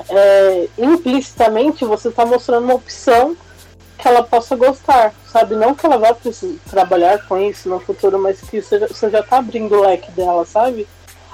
[0.10, 3.36] É, implicitamente você está mostrando uma opção
[3.98, 5.56] que ela possa gostar, sabe?
[5.56, 9.20] Não que ela vá precisar trabalhar com isso no futuro, mas que você, você já
[9.20, 10.88] está abrindo o leque dela, sabe?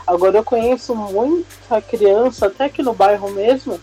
[0.05, 3.79] Agora eu conheço muita criança, até aqui no bairro mesmo,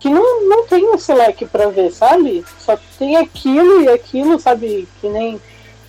[0.00, 2.44] que não, não tem esse leque para ver, sabe?
[2.58, 4.88] Só tem aquilo e aquilo, sabe?
[5.00, 5.40] Que nem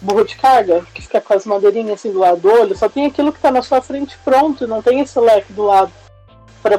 [0.02, 3.08] burro de carga, que fica com as madeirinhas assim do lado do olho, só tem
[3.08, 5.92] aquilo que está na sua frente pronto, não tem esse leque do lado
[6.62, 6.78] para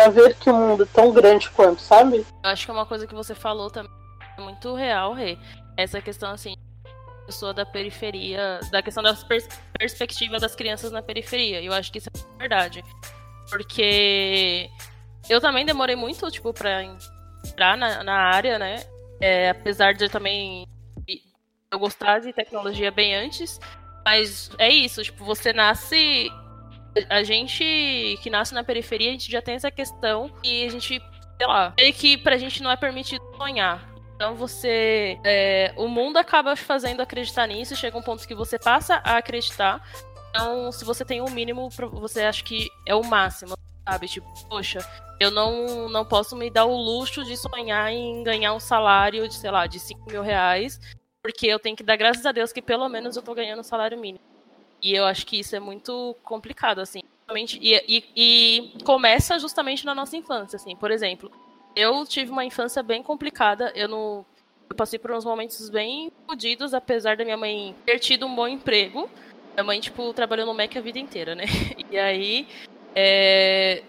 [0.00, 2.24] para ver que o mundo é tão grande quanto, sabe?
[2.42, 3.92] Acho que é uma coisa que você falou também
[4.38, 5.36] é muito real, Rê.
[5.76, 6.54] Essa questão, assim,
[7.26, 9.46] pessoa da periferia, da questão da pers
[9.78, 11.62] perspectiva das crianças na periferia.
[11.62, 12.82] Eu acho que isso é verdade.
[13.50, 14.70] Porque
[15.28, 18.82] eu também demorei muito, tipo, pra entrar na, na área, né?
[19.20, 20.66] É, apesar de eu também
[21.70, 23.60] eu gostar de tecnologia bem antes.
[24.04, 26.30] Mas é isso, tipo, você nasce
[27.08, 31.00] a gente que nasce na periferia, a gente já tem essa questão e a gente,
[31.36, 33.88] sei lá, meio que pra gente não é permitido sonhar.
[34.14, 35.18] Então você.
[35.24, 39.82] É, o mundo acaba fazendo acreditar nisso, chega um ponto que você passa a acreditar.
[40.28, 43.54] Então, se você tem um mínimo, você acha que é o máximo,
[43.88, 44.06] sabe?
[44.06, 44.78] Tipo, poxa,
[45.18, 49.34] eu não, não posso me dar o luxo de sonhar em ganhar um salário de,
[49.34, 50.78] sei lá, de 5 mil reais,
[51.22, 53.64] porque eu tenho que dar graças a Deus que pelo menos eu tô ganhando um
[53.64, 54.24] salário mínimo.
[54.82, 57.00] E eu acho que isso é muito complicado, assim.
[57.60, 60.74] E, e, e, começa justamente na nossa infância, assim.
[60.74, 61.30] Por exemplo,
[61.76, 63.72] eu tive uma infância bem complicada.
[63.74, 64.26] Eu não.
[64.68, 68.48] Eu passei por uns momentos bem fodidos, apesar da minha mãe ter tido um bom
[68.48, 69.08] emprego.
[69.54, 71.44] Minha mãe, tipo, trabalhou no MEC a vida inteira, né?
[71.90, 72.48] E aí.
[72.94, 73.82] É...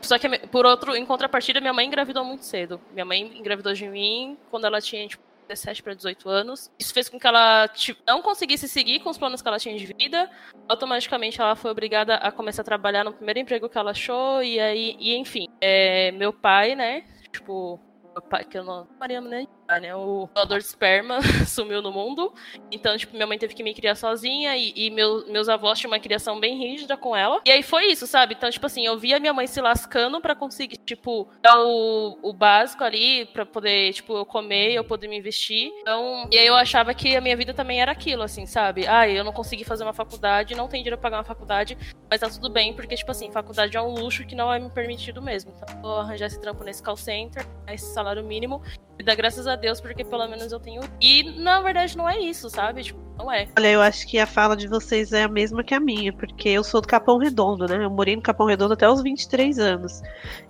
[0.00, 2.80] Só que, por outro, em contrapartida, minha mãe engravidou muito cedo.
[2.92, 6.70] Minha mãe engravidou de mim quando ela tinha, tipo, 17 para 18 anos.
[6.78, 9.76] Isso fez com que ela tipo, não conseguisse seguir com os planos que ela tinha
[9.76, 10.30] de vida.
[10.68, 14.42] Automaticamente ela foi obrigada a começar a trabalhar no primeiro emprego que ela achou.
[14.42, 17.04] E aí, e enfim, é, meu pai, né?
[17.32, 17.80] Tipo,
[18.12, 18.86] meu pai, que eu não.
[18.98, 19.46] Maria, né?
[19.80, 19.94] Né?
[19.94, 22.32] O doador de esperma sumiu no mundo.
[22.70, 25.92] Então, tipo, minha mãe teve que me criar sozinha e, e meu, meus avós tinham
[25.92, 27.40] uma criação bem rígida com ela.
[27.44, 28.34] E aí foi isso, sabe?
[28.34, 32.32] Então, tipo assim, eu via minha mãe se lascando para conseguir, tipo, dar o, o
[32.32, 35.72] básico ali para poder, tipo, eu comer, eu poder me vestir.
[35.80, 38.86] Então, e aí eu achava que a minha vida também era aquilo, assim, sabe?
[38.86, 41.76] Ah, eu não consegui fazer uma faculdade, não tenho dinheiro pra pagar uma faculdade,
[42.10, 44.70] mas tá tudo bem, porque, tipo assim, faculdade é um luxo que não é me
[44.70, 45.52] permitido mesmo.
[45.56, 48.62] Então, vou arranjar esse trampo nesse call center, esse salário mínimo
[49.02, 50.82] Dá graças a Deus, porque pelo menos eu tenho.
[51.00, 52.82] E na verdade não é isso, sabe?
[52.82, 53.46] Tipo, não é.
[53.56, 56.48] Olha, eu acho que a fala de vocês é a mesma que a minha, porque
[56.48, 57.84] eu sou do Capão Redondo, né?
[57.84, 60.02] Eu morei no Capão Redondo até os 23 anos.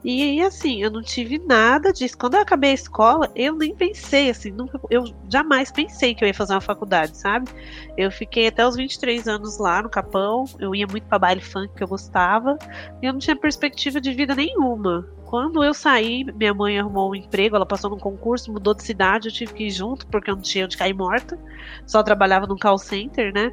[0.02, 2.16] E, assim, eu não tive nada disso.
[2.16, 6.28] Quando eu acabei a escola, eu nem pensei, assim, nunca, eu jamais pensei que eu
[6.28, 7.50] ia fazer uma faculdade, sabe?
[7.96, 11.74] Eu fiquei até os 23 anos lá no Capão, eu ia muito pra baile funk
[11.74, 12.58] que eu gostava,
[13.02, 15.06] e eu não tinha perspectiva de vida nenhuma.
[15.34, 19.26] Quando eu saí, minha mãe arrumou um emprego, ela passou num concurso, mudou de cidade,
[19.26, 21.36] eu tive que ir junto, porque eu não tinha onde cair morta.
[21.84, 23.50] Só trabalhava num call center, né?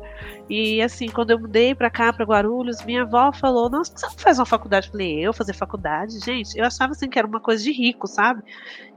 [0.47, 4.13] E assim, quando eu mudei pra cá, pra Guarulhos, minha avó falou: Nossa, você não
[4.13, 4.89] faz uma faculdade?
[4.89, 6.19] Eu falei: Eu fazer faculdade?
[6.23, 8.43] Gente, eu achava assim que era uma coisa de rico, sabe?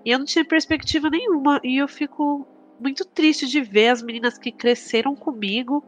[0.04, 1.60] E eu não tinha perspectiva nenhuma.
[1.64, 2.46] E eu fico
[2.78, 5.82] muito triste de ver as meninas que cresceram comigo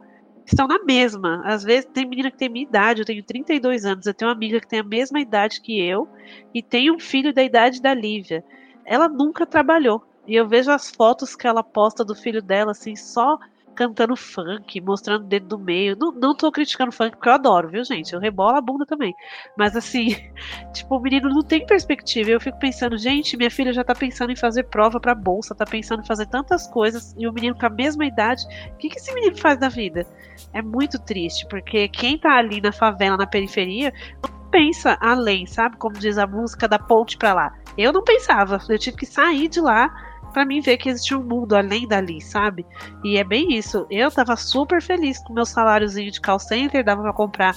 [0.47, 1.41] estão na mesma.
[1.45, 4.35] Às vezes tem menina que tem minha idade, eu tenho 32 anos, eu tenho uma
[4.35, 6.07] amiga que tem a mesma idade que eu
[6.53, 8.43] e tem um filho da idade da Lívia.
[8.85, 10.03] Ela nunca trabalhou.
[10.25, 13.37] E eu vejo as fotos que ela posta do filho dela, assim, só
[13.77, 15.95] cantando funk, mostrando o dedo do meio.
[15.95, 18.11] Não, não tô criticando funk, porque eu adoro, viu, gente?
[18.11, 19.13] Eu rebolo a bunda também.
[19.55, 20.15] Mas assim,
[20.73, 22.31] tipo, o menino não tem perspectiva.
[22.31, 25.65] Eu fico pensando, gente, minha filha já tá pensando em fazer prova pra bolsa, tá
[25.65, 28.43] pensando em fazer tantas coisas, e o menino com a mesma idade,
[28.73, 30.07] o que, que esse menino faz da vida?
[30.51, 33.93] É muito triste, porque quem tá ali na favela, na periferia,
[34.23, 35.77] não pensa além, sabe?
[35.77, 37.53] Como diz a música da ponte pra lá.
[37.77, 41.23] Eu não pensava, eu tive que sair de lá para mim ver que existia um
[41.23, 42.63] mundo além dali, sabe?
[43.03, 43.87] E é bem isso.
[43.89, 47.55] Eu tava super feliz com meu saláriozinho de call center, dava pra comprar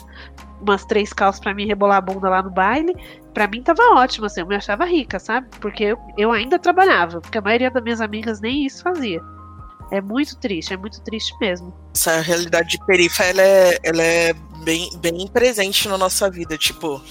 [0.62, 2.96] umas três calças para mim rebolar a bunda lá no baile.
[3.34, 5.46] Para mim tava ótimo, assim, eu me achava rica, sabe?
[5.60, 9.20] Porque eu, eu ainda trabalhava, porque a maioria das minhas amigas nem isso fazia.
[9.92, 11.74] É muito triste, é muito triste mesmo.
[11.94, 14.32] Essa realidade de perifa, ela é, ela é
[14.64, 16.56] bem, bem presente na nossa vida.
[16.56, 17.02] Tipo,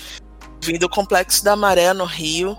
[0.63, 2.57] vindo do Complexo da Maré, no Rio,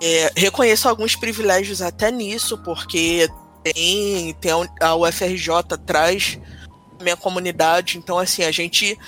[0.00, 3.28] é, reconheço alguns privilégios até nisso, porque
[3.62, 6.38] tem, tem a UFRJ atrás
[7.00, 8.98] minha comunidade, então assim, a gente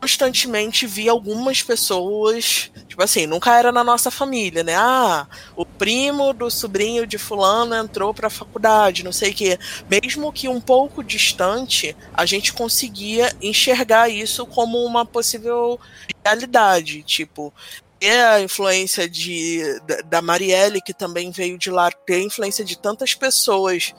[0.00, 4.74] constantemente via algumas pessoas, tipo assim, nunca era na nossa família, né?
[4.76, 9.58] Ah, o primo do sobrinho de fulano entrou para a faculdade, não sei o quê.
[9.90, 15.80] Mesmo que um pouco distante, a gente conseguia enxergar isso como uma possível
[16.24, 17.52] realidade, tipo,
[17.98, 19.62] ter a influência de,
[20.06, 23.94] da, Marielle, que também veio de lá, ter a influência de tantas pessoas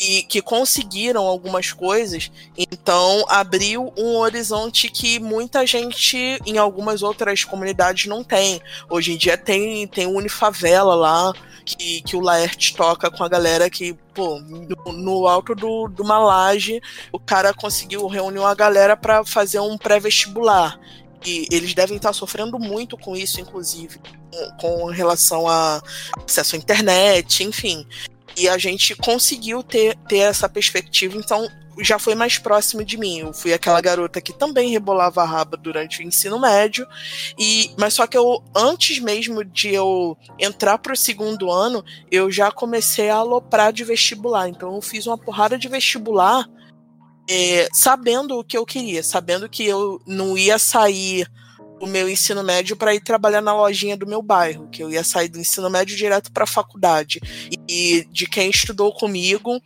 [0.00, 7.44] e que conseguiram algumas coisas, então abriu um horizonte que muita gente em algumas outras
[7.44, 8.60] comunidades não tem.
[8.90, 11.32] Hoje em dia tem, tem Unifavela lá,
[11.64, 16.02] que, que o Laerte toca com a galera que, pô, no, no alto do, do
[16.02, 16.80] uma laje,
[17.12, 20.78] o cara conseguiu reunir uma galera para fazer um pré-vestibular
[21.24, 23.98] e eles devem estar sofrendo muito com isso, inclusive,
[24.30, 25.82] com, com relação a
[26.24, 27.86] acesso à internet, enfim.
[28.36, 31.48] E a gente conseguiu ter, ter essa perspectiva, então
[31.80, 33.20] já foi mais próximo de mim.
[33.20, 36.86] Eu fui aquela garota que também rebolava a raba durante o ensino médio,
[37.38, 42.30] e mas só que eu antes mesmo de eu entrar para o segundo ano, eu
[42.30, 44.48] já comecei a aloprar de vestibular.
[44.48, 46.48] Então eu fiz uma porrada de vestibular
[47.28, 51.26] é, sabendo o que eu queria, sabendo que eu não ia sair
[51.78, 55.02] do meu ensino médio para ir trabalhar na lojinha do meu bairro, que eu ia
[55.02, 57.20] sair do ensino médio direto para a faculdade.
[57.68, 59.60] E de quem estudou comigo,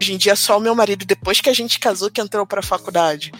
[0.00, 2.60] hoje em dia só o meu marido, depois que a gente casou, que entrou para
[2.60, 3.32] a faculdade.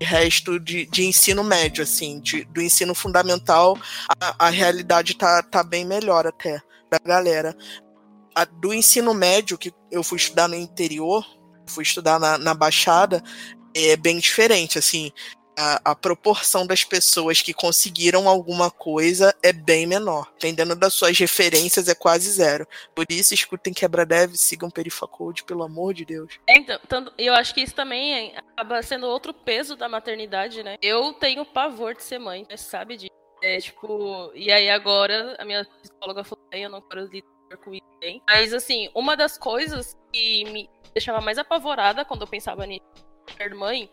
[0.00, 3.76] O resto de, de ensino médio, assim, de, do ensino fundamental,
[4.20, 7.56] a, a realidade tá, tá bem melhor até da galera.
[8.34, 11.24] A, do ensino médio, que eu fui estudar no interior,
[11.68, 13.22] fui estudar na, na Baixada,
[13.74, 15.12] é bem diferente, assim,
[15.58, 20.30] a, a, proporção das pessoas que conseguiram alguma coisa é bem menor.
[20.34, 22.66] Dependendo das suas referências, é quase zero.
[22.94, 26.38] Por isso, escutem Quebra-Dev, sigam Perifacode, pelo amor de Deus.
[26.48, 30.76] É, então, eu acho que isso também acaba sendo outro peso da maternidade, né?
[30.80, 33.18] Eu tenho pavor de ser mãe, sabe disso.
[33.42, 37.86] É, tipo, e aí agora a minha psicóloga falou, eu não quero lidar com isso
[38.00, 38.22] bem.
[38.28, 42.84] Mas, assim, uma das coisas que me deixava mais apavorada quando eu pensava nisso,
[43.56, 43.88] mãe,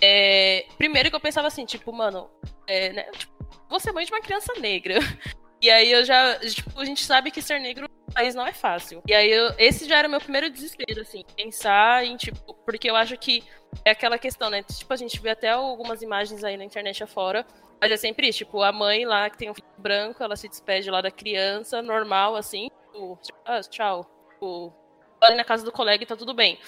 [0.00, 0.66] é...
[0.78, 2.30] primeiro que eu pensava assim, tipo, mano,
[2.66, 3.32] é, né, tipo,
[3.68, 4.98] vou ser mãe de uma criança negra.
[5.62, 8.52] E aí eu já, tipo, a gente sabe que ser negro no país não é
[8.52, 9.02] fácil.
[9.06, 12.88] E aí eu, esse já era o meu primeiro desespero, assim, pensar em, tipo, porque
[12.88, 13.44] eu acho que
[13.84, 14.62] é aquela questão, né?
[14.62, 17.44] Tipo, a gente vê até algumas imagens aí na internet afora,
[17.78, 20.48] mas é sempre isso, tipo, a mãe lá que tem um filho branco, ela se
[20.48, 24.72] despede lá da criança, normal, assim, tipo, ah, tchau, tipo,
[25.22, 26.58] ali na casa do colega e tá tudo bem.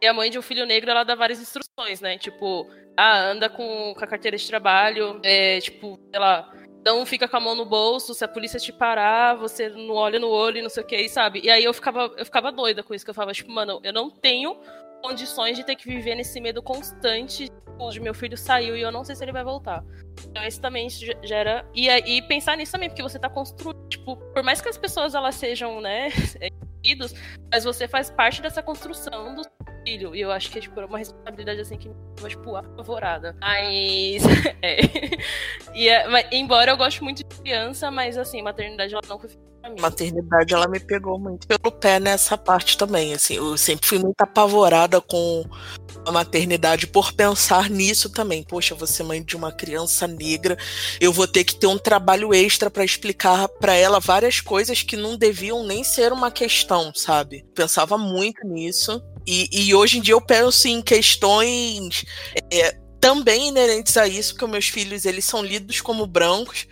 [0.00, 2.18] E a mãe de um filho negro, ela dá várias instruções, né?
[2.18, 6.52] Tipo, ah, anda com, com a carteira de trabalho, é, tipo, lá,
[6.84, 10.18] não fica com a mão no bolso, se a polícia te parar, você não olha
[10.18, 11.40] no olho não sei o que, sabe?
[11.44, 13.92] E aí eu ficava, eu ficava doida com isso, que eu falava, tipo, mano, eu
[13.92, 14.60] não tenho
[15.02, 17.48] condições de ter que viver nesse medo constante
[17.90, 19.84] de meu filho saiu e eu não sei se ele vai voltar.
[20.24, 21.68] Então isso também gera.
[21.74, 23.88] E, e pensar nisso também, porque você tá construindo.
[23.88, 26.08] Tipo, por mais que as pessoas elas sejam, né,
[27.50, 29.42] mas você faz parte dessa construção do
[29.86, 30.14] filho.
[30.14, 33.36] E eu acho que é tipo, uma responsabilidade assim que me deixa, tipo, apavorada.
[33.40, 34.22] Mas.
[34.62, 34.78] é.
[35.74, 39.30] E, é, mas, embora eu goste muito de criança, mas assim, maternidade ela não foi
[39.80, 44.20] Maternidade, ela me pegou muito pelo pé nessa parte também, assim, eu sempre fui muito
[44.20, 45.44] apavorada com
[46.04, 48.42] a maternidade por pensar nisso também.
[48.42, 50.56] Poxa, você mãe de uma criança negra,
[51.00, 54.96] eu vou ter que ter um trabalho extra para explicar para ela várias coisas que
[54.96, 57.44] não deviam nem ser uma questão, sabe?
[57.54, 59.02] Pensava muito nisso.
[59.26, 62.04] E, e hoje em dia eu penso em questões
[62.52, 66.66] é, também inerentes a isso, porque meus filhos eles são lidos como brancos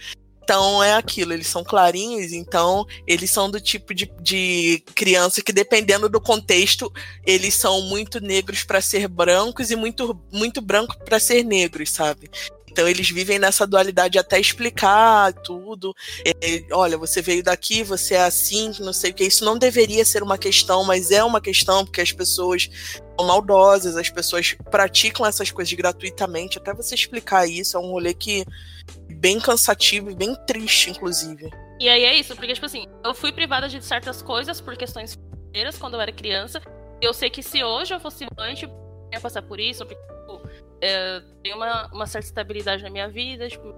[0.50, 5.52] então é aquilo, eles são clarinhos, então eles são do tipo de, de criança que,
[5.52, 6.92] dependendo do contexto,
[7.24, 12.28] eles são muito negros para ser brancos e muito, muito branco para ser negros, sabe?
[12.68, 15.94] Então eles vivem nessa dualidade até explicar tudo.
[16.24, 19.24] É, olha, você veio daqui, você é assim, não sei o que.
[19.24, 22.68] Isso não deveria ser uma questão, mas é uma questão porque as pessoas
[23.24, 26.58] maldosas, as pessoas praticam essas coisas gratuitamente.
[26.58, 28.44] Até você explicar isso é um rolê que
[29.08, 31.50] bem cansativo e bem triste, inclusive.
[31.78, 35.14] E aí é isso, porque, tipo assim, eu fui privada de certas coisas por questões
[35.14, 36.60] financeiras quando eu era criança.
[37.00, 40.00] Eu sei que se hoje eu fosse mãe, tipo, eu ia passar por isso, porque,
[40.00, 40.42] tipo,
[40.82, 43.74] eu tenho uma, uma certa estabilidade na minha vida, tipo,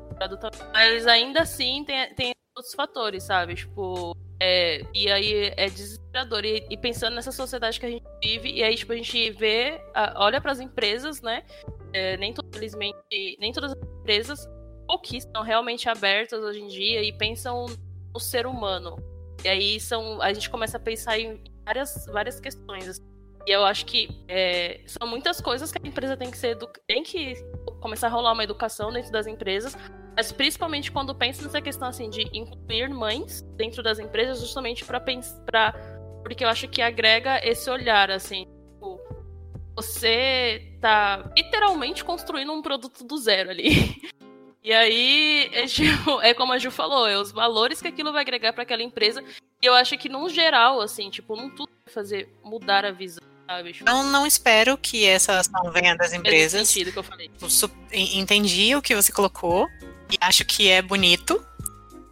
[0.72, 3.54] mas ainda assim tem, tem outros fatores, sabe?
[3.54, 6.44] Tipo, é, e aí é desesperador.
[6.44, 9.80] E, e, pensando nessa sociedade que a gente vive, e aí, tipo, a gente vê,
[9.94, 11.44] a, olha para as empresas, né?
[11.92, 12.98] É, nem, infelizmente,
[13.38, 14.48] nem todas as empresas
[14.88, 17.66] pouquíssimas realmente abertas hoje em dia e pensam
[18.12, 18.96] no ser humano.
[19.44, 22.88] E aí são, a gente começa a pensar em várias, várias questões.
[22.88, 23.11] Assim.
[23.46, 26.56] E eu acho que é, são muitas coisas que a empresa tem que ser
[26.86, 27.34] tem que
[27.80, 29.76] começar a rolar uma educação dentro das empresas,
[30.16, 35.00] mas principalmente quando pensa nessa questão assim de incluir mães dentro das empresas, justamente para
[35.00, 35.74] pensar,
[36.22, 39.00] porque eu acho que agrega esse olhar assim, tipo,
[39.74, 44.00] você tá literalmente construindo um produto do zero ali.
[44.64, 48.22] E aí, é, tipo, é como a Ju falou, é os valores que aquilo vai
[48.22, 49.20] agregar para aquela empresa.
[49.60, 53.31] E eu acho que, num geral, assim, tipo, não tudo vai fazer mudar a visão.
[53.52, 53.72] Sabe?
[53.74, 56.68] Tipo, não, não espero que essa ação venha das empresas.
[56.68, 57.30] Sentido que eu falei.
[57.92, 59.68] Entendi o que você colocou
[60.10, 61.44] e acho que é bonito.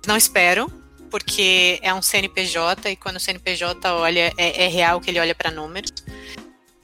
[0.06, 0.70] Não espero,
[1.10, 5.34] porque é um CNPJ e quando o CNPJ olha, é, é real que ele olha
[5.34, 5.92] para números.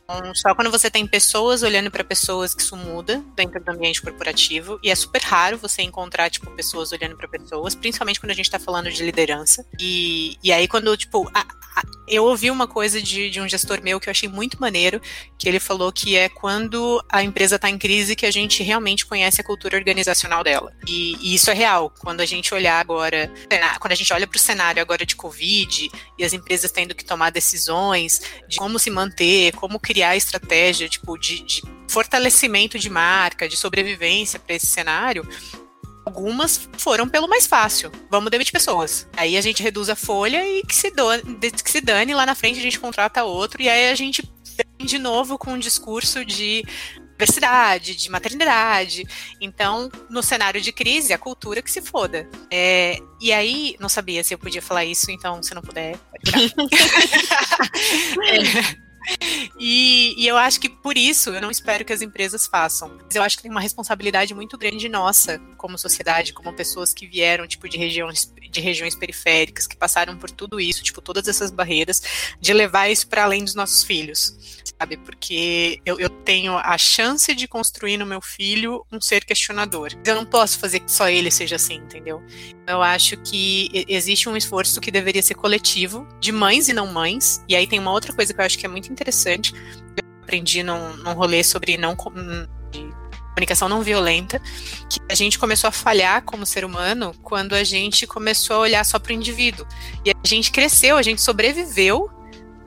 [0.08, 4.00] Então, só quando você tem pessoas olhando para pessoas que isso muda dentro do ambiente
[4.00, 4.78] corporativo.
[4.82, 8.50] E é super raro você encontrar, tipo, pessoas olhando para pessoas, principalmente quando a gente
[8.50, 9.66] tá falando de liderança.
[9.80, 13.82] E, e aí, quando, tipo, a, a, eu ouvi uma coisa de, de um gestor
[13.82, 15.00] meu que eu achei muito maneiro,
[15.36, 19.04] que ele falou que é quando a empresa tá em crise que a gente realmente
[19.04, 20.72] conhece a cultura organizacional dela.
[20.86, 21.92] E, e isso é real.
[21.98, 23.30] Quando a gente olhar agora,
[23.80, 27.04] quando a gente olha para o cenário agora de Covid e as empresas tendo que
[27.04, 32.90] tomar decisões de como se manter, como criar criar estratégia tipo, de, de fortalecimento de
[32.90, 35.26] marca, de sobrevivência para esse cenário,
[36.04, 37.90] algumas foram pelo mais fácil.
[38.10, 39.08] Vamos demitir pessoas.
[39.16, 42.34] Aí a gente reduz a folha e que se, dane, que se dane lá na
[42.34, 44.22] frente a gente contrata outro e aí a gente
[44.54, 46.62] vem de novo com um discurso de
[47.12, 49.02] diversidade, de maternidade.
[49.40, 52.28] Então, no cenário de crise, a cultura que se foda.
[52.50, 56.30] É, e aí, não sabia se eu podia falar isso, então, se não puder, pode
[58.28, 58.85] é,
[59.58, 62.98] e, e, eu acho que por isso eu não espero que as empresas façam.
[63.14, 67.46] Eu acho que tem uma responsabilidade muito grande nossa, como sociedade, como pessoas que vieram,
[67.46, 72.02] tipo, de regiões, de regiões periféricas, que passaram por tudo isso, tipo, todas essas barreiras,
[72.40, 74.96] de levar isso para além dos nossos filhos, sabe?
[74.96, 79.92] Porque eu, eu tenho a chance de construir no meu filho um ser questionador.
[80.04, 82.22] Eu não posso fazer que só ele seja assim, entendeu?
[82.66, 87.42] Eu acho que existe um esforço que deveria ser coletivo, de mães e não mães.
[87.48, 89.52] E aí tem uma outra coisa que eu acho que é muito interessante.
[89.96, 94.40] Eu aprendi num, num rolê sobre não comunicação não violenta,
[94.88, 98.84] que a gente começou a falhar como ser humano quando a gente começou a olhar
[98.84, 99.66] só para o indivíduo.
[100.04, 102.10] E a gente cresceu, a gente sobreviveu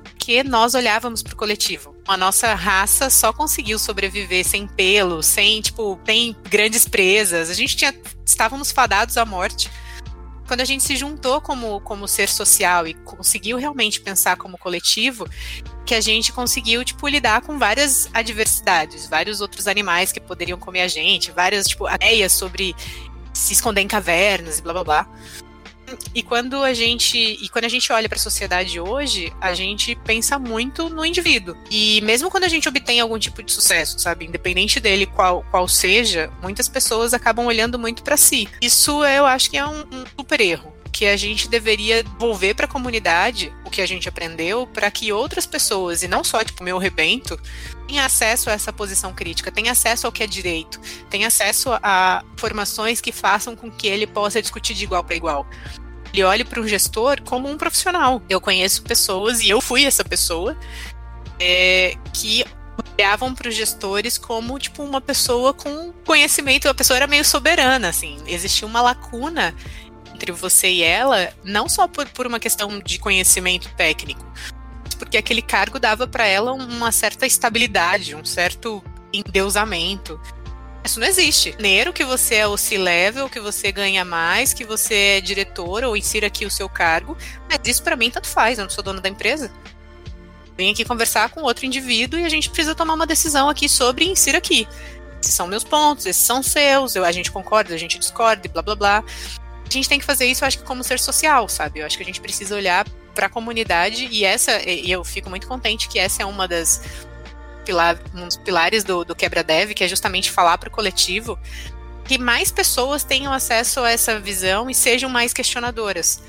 [0.04, 1.96] porque nós olhávamos para o coletivo.
[2.08, 7.50] A nossa raça só conseguiu sobreviver sem pelo, sem, tipo, sem grandes presas.
[7.50, 7.94] A gente tinha,
[8.24, 9.72] estávamos fadados à morte
[10.50, 15.30] quando a gente se juntou como, como ser social e conseguiu realmente pensar como coletivo,
[15.86, 20.82] que a gente conseguiu, tipo, lidar com várias adversidades, vários outros animais que poderiam comer
[20.82, 22.76] a gente, várias, tipo, ideias sobre
[23.32, 25.10] se esconder em cavernas e blá blá blá.
[26.14, 29.96] E quando a gente e quando a gente olha para a sociedade hoje, a gente
[30.06, 31.56] pensa muito no indivíduo.
[31.70, 35.68] E mesmo quando a gente obtém algum tipo de sucesso, sabe, independente dele qual, qual
[35.68, 38.48] seja, muitas pessoas acabam olhando muito para si.
[38.62, 42.66] Isso eu acho que é um, um super erro que a gente deveria devolver para
[42.66, 46.64] a comunidade o que a gente aprendeu para que outras pessoas, e não só tipo
[46.64, 47.40] meu rebento,
[47.88, 50.80] tenham acesso a essa posição crítica, tenham acesso ao que é direito,
[51.10, 55.48] tenham acesso a formações que façam com que ele possa discutir de igual para igual.
[56.14, 58.22] Ele olhe para o gestor como um profissional.
[58.30, 60.58] Eu conheço pessoas, e eu fui essa pessoa,
[61.40, 62.44] é, que
[62.98, 67.90] olhavam para os gestores como tipo uma pessoa com conhecimento, a pessoa era meio soberana,
[67.90, 69.56] assim, existia uma lacuna
[70.14, 74.26] entre você e ela, não só por, por uma questão de conhecimento técnico,
[74.98, 78.84] porque aquele cargo dava para ela uma certa estabilidade, um certo
[79.14, 80.20] endeusamento.
[80.90, 81.56] Isso não existe.
[81.60, 85.96] Nero que você é o C-level, que você ganha mais, que você é diretor ou
[85.96, 87.16] insira aqui o seu cargo,
[87.48, 89.52] mas isso para mim tanto faz, eu não sou dona da empresa.
[90.58, 94.04] Vem aqui conversar com outro indivíduo e a gente precisa tomar uma decisão aqui sobre
[94.06, 94.68] insira aqui.
[95.22, 98.64] Esses são meus pontos, esses são seus, eu, a gente concorda, a gente discorda, blá
[98.64, 99.04] blá blá
[99.64, 101.82] a gente tem que fazer isso, eu acho que como ser social, sabe?
[101.82, 105.30] Eu acho que a gente precisa olhar para a comunidade e essa, e eu fico
[105.30, 106.82] muito contente que essa é uma das
[107.66, 111.40] pilar, um dos pilares do, do quebra dev, que é justamente falar para o coletivo
[112.10, 116.20] que mais pessoas tenham acesso a essa visão e sejam mais questionadoras,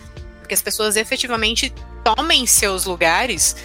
[0.46, 1.72] que as pessoas efetivamente
[2.04, 3.56] tomem seus lugares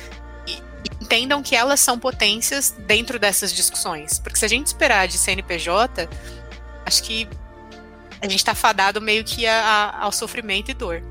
[0.47, 0.57] e,
[1.01, 6.07] entendam que elas são potências dentro dessas discussões, porque se a gente esperar de CNPJ,
[6.85, 7.27] acho que
[8.21, 11.03] a gente tá fadado meio que a, a, ao sofrimento e dor.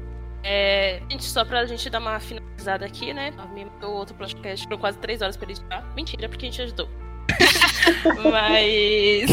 [0.46, 3.30] É, gente, só pra gente dar uma finalizada aqui, né?
[3.54, 5.82] Me mandou outro podcast por quase três horas pra editar.
[5.96, 6.88] Mentira, porque a gente ajudou.
[8.30, 9.30] mas.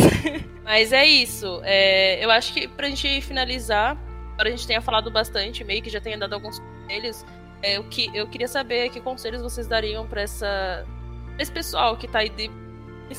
[0.63, 1.59] Mas é isso.
[1.65, 3.97] É, eu acho que pra gente finalizar,
[4.33, 7.25] agora a gente tenha falado bastante, meio que já tenha dado alguns conselhos.
[7.61, 10.85] É, o que, eu queria saber que conselhos vocês dariam pra essa.
[11.35, 12.49] Pra esse pessoal que tá aí de,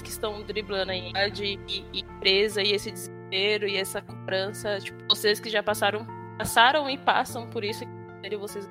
[0.03, 4.99] que estão driblando aí de, e, e empresa e esse desespero e essa cobrança, tipo,
[5.09, 6.07] vocês que já passaram,
[6.43, 7.85] passaram e passam por isso.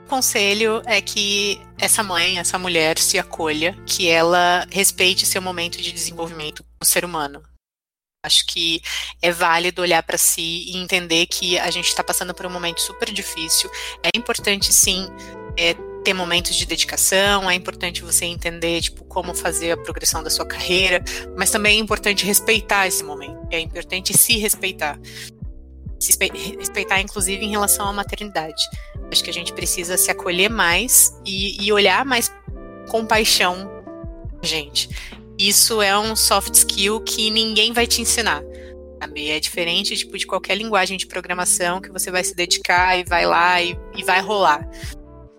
[0.05, 5.81] O conselho é que essa mãe, essa mulher se acolha, que ela respeite seu momento
[5.81, 7.43] de desenvolvimento como ser humano.
[8.25, 8.81] Acho que
[9.21, 12.79] é válido olhar para si e entender que a gente está passando por um momento
[12.79, 13.69] super difícil.
[14.01, 15.09] É importante, sim,
[15.57, 20.29] é, ter momentos de dedicação, é importante você entender tipo como fazer a progressão da
[20.29, 21.03] sua carreira,
[21.37, 23.37] mas também é importante respeitar esse momento.
[23.51, 24.97] É importante se respeitar.
[26.01, 26.17] Se
[26.57, 28.63] respeitar inclusive em relação à maternidade.
[29.11, 32.31] Acho que a gente precisa se acolher mais e, e olhar mais
[32.89, 33.69] com paixão,
[34.41, 34.89] gente.
[35.37, 38.43] Isso é um soft skill que ninguém vai te ensinar.
[38.99, 39.29] Sabe?
[39.29, 43.25] É diferente tipo, de qualquer linguagem de programação que você vai se dedicar e vai
[43.25, 44.67] lá e, e vai rolar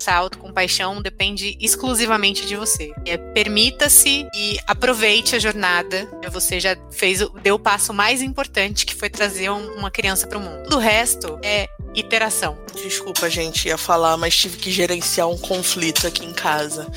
[0.03, 2.93] essa autocompaixão depende exclusivamente de você.
[3.07, 6.09] É, Permita-se e aproveite a jornada.
[6.31, 10.39] Você já fez, deu o passo mais importante, que foi trazer um, uma criança para
[10.39, 10.75] o mundo.
[10.75, 12.59] O resto é iteração.
[12.75, 16.87] Desculpa, gente, ia falar, mas tive que gerenciar um conflito aqui em casa.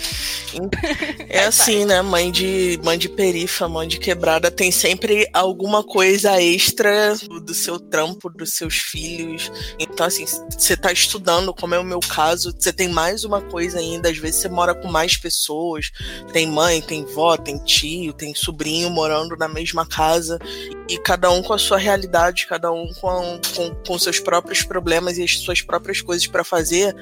[1.28, 2.02] É assim, né?
[2.02, 7.14] Mãe de mãe de perifa, mãe de quebrada, tem sempre alguma coisa extra
[7.44, 9.52] do seu trampo, dos seus filhos.
[9.78, 13.80] Então, assim, você tá estudando, como é o meu caso, você tem mais uma coisa
[13.80, 14.10] ainda.
[14.10, 15.92] Às vezes você mora com mais pessoas.
[16.32, 20.40] Tem mãe, tem vó, tem tio, tem sobrinho morando na mesma casa.
[20.88, 24.85] E cada um com a sua realidade, cada um com, com, com seus próprios problemas
[25.18, 26.96] e as suas próprias coisas para fazer.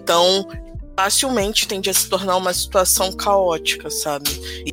[0.00, 0.46] Então,
[0.96, 4.30] facilmente tende a se tornar uma situação caótica, sabe?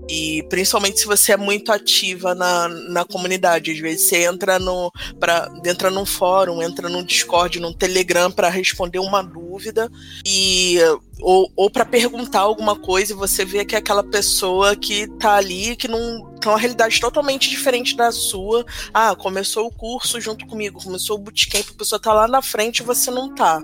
[0.10, 3.72] E, principalmente se você é muito ativa na, na comunidade.
[3.72, 8.50] Às vezes você entra no pra, entra num fórum, entra num Discord, num Telegram para
[8.50, 9.90] responder uma dúvida
[10.26, 10.78] e
[11.22, 15.36] ou, ou para perguntar alguma coisa e você vê que é aquela pessoa que tá
[15.36, 18.66] ali que não tem uma realidade totalmente diferente da sua.
[18.92, 22.80] Ah, começou o curso junto comigo, começou o bootcamp, a pessoa tá lá na frente
[22.80, 23.62] e você não tá.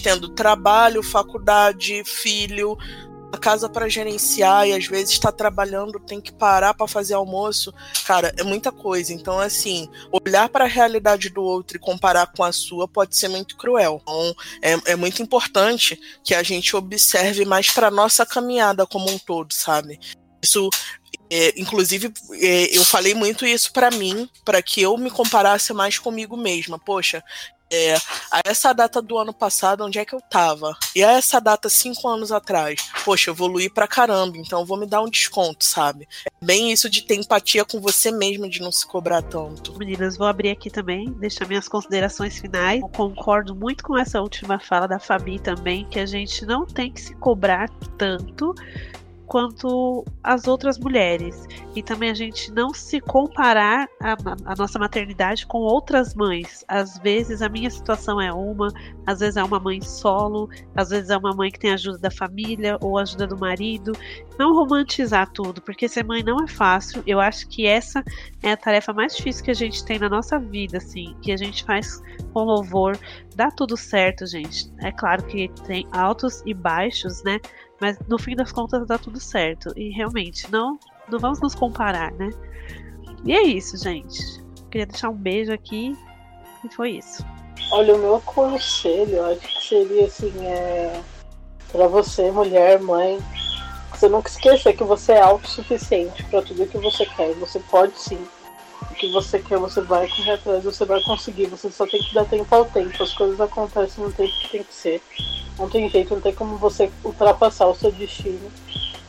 [0.00, 2.76] Tendo trabalho, faculdade, filho,
[3.34, 7.74] a casa para gerenciar e às vezes está trabalhando, tem que parar para fazer almoço.
[8.06, 9.12] Cara, é muita coisa.
[9.12, 9.88] Então, assim,
[10.24, 14.00] olhar para a realidade do outro e comparar com a sua pode ser muito cruel.
[14.02, 19.18] Então, é, é muito importante que a gente observe mais para nossa caminhada como um
[19.18, 19.98] todo, sabe?
[20.42, 20.70] Isso
[21.30, 25.98] é, inclusive, é, eu falei muito isso para mim, para que eu me comparasse mais
[25.98, 26.78] comigo mesma.
[26.78, 27.24] Poxa,
[27.74, 27.96] é,
[28.30, 30.76] a essa data do ano passado, onde é que eu tava?
[30.94, 34.86] E a essa data, cinco anos atrás, poxa, eu evoluí pra caramba, então vou me
[34.86, 36.08] dar um desconto, sabe?
[36.26, 39.76] É bem isso de ter empatia com você mesmo, de não se cobrar tanto.
[39.76, 42.80] Meninas, vou abrir aqui também, deixar minhas considerações finais.
[42.80, 46.92] Eu concordo muito com essa última fala da Fabi também, que a gente não tem
[46.92, 47.68] que se cobrar
[47.98, 48.54] tanto
[49.26, 51.46] quanto as outras mulheres.
[51.74, 54.12] E também a gente não se comparar a,
[54.44, 56.64] a, nossa maternidade com outras mães.
[56.68, 58.68] Às vezes a minha situação é uma,
[59.06, 62.10] às vezes é uma mãe solo, às vezes é uma mãe que tem ajuda da
[62.10, 63.92] família ou ajuda do marido.
[64.38, 67.02] Não romantizar tudo, porque ser mãe não é fácil.
[67.06, 68.04] Eu acho que essa
[68.42, 71.36] é a tarefa mais difícil que a gente tem na nossa vida, assim, que a
[71.36, 72.02] gente faz
[72.32, 72.98] com louvor.
[73.34, 74.70] Dá tudo certo, gente.
[74.78, 77.40] É claro que tem altos e baixos, né?
[77.80, 79.72] Mas no fim das contas dá tudo certo.
[79.76, 80.78] E realmente, não,
[81.08, 82.30] não vamos nos comparar, né?
[83.24, 84.18] E é isso, gente.
[84.70, 85.96] Queria deixar um beijo aqui.
[86.64, 87.24] E foi isso.
[87.70, 91.00] Olha, o meu conselho, acho que seria assim, é.
[91.70, 93.18] Pra você, mulher, mãe,
[93.90, 97.32] você nunca esqueça que você é autossuficiente para tudo que você quer.
[97.34, 98.18] Você pode sim.
[98.90, 101.46] O que você quer, você vai correr atrás, você vai conseguir.
[101.46, 103.02] Você só tem que dar tempo ao tempo.
[103.02, 105.02] As coisas acontecem no tempo que tem que ser.
[105.58, 108.50] Não tem jeito, não tem como você ultrapassar o seu destino.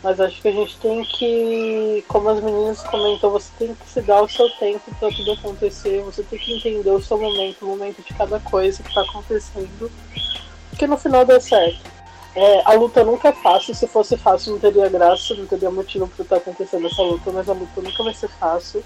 [0.06, 4.02] Mas acho que a gente tem que, como as meninas comentou, você tem que se
[4.02, 6.04] dar o seu tempo para tudo acontecer.
[6.04, 9.92] Você tem que entender o seu momento, o momento de cada coisa que está acontecendo.
[10.78, 11.80] Que no final dê certo.
[12.36, 13.74] É, a luta nunca é fácil.
[13.74, 17.32] Se fosse fácil, não teria graça, não teria motivo para estar tá acontecendo essa luta.
[17.32, 18.84] Mas a luta nunca vai ser fácil.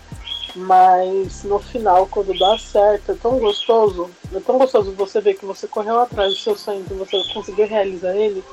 [0.56, 4.10] Mas no final, quando dá certo, é tão gostoso.
[4.34, 7.68] É tão gostoso você ver que você correu atrás do seu sonho, que você conseguiu
[7.68, 8.44] realizar ele,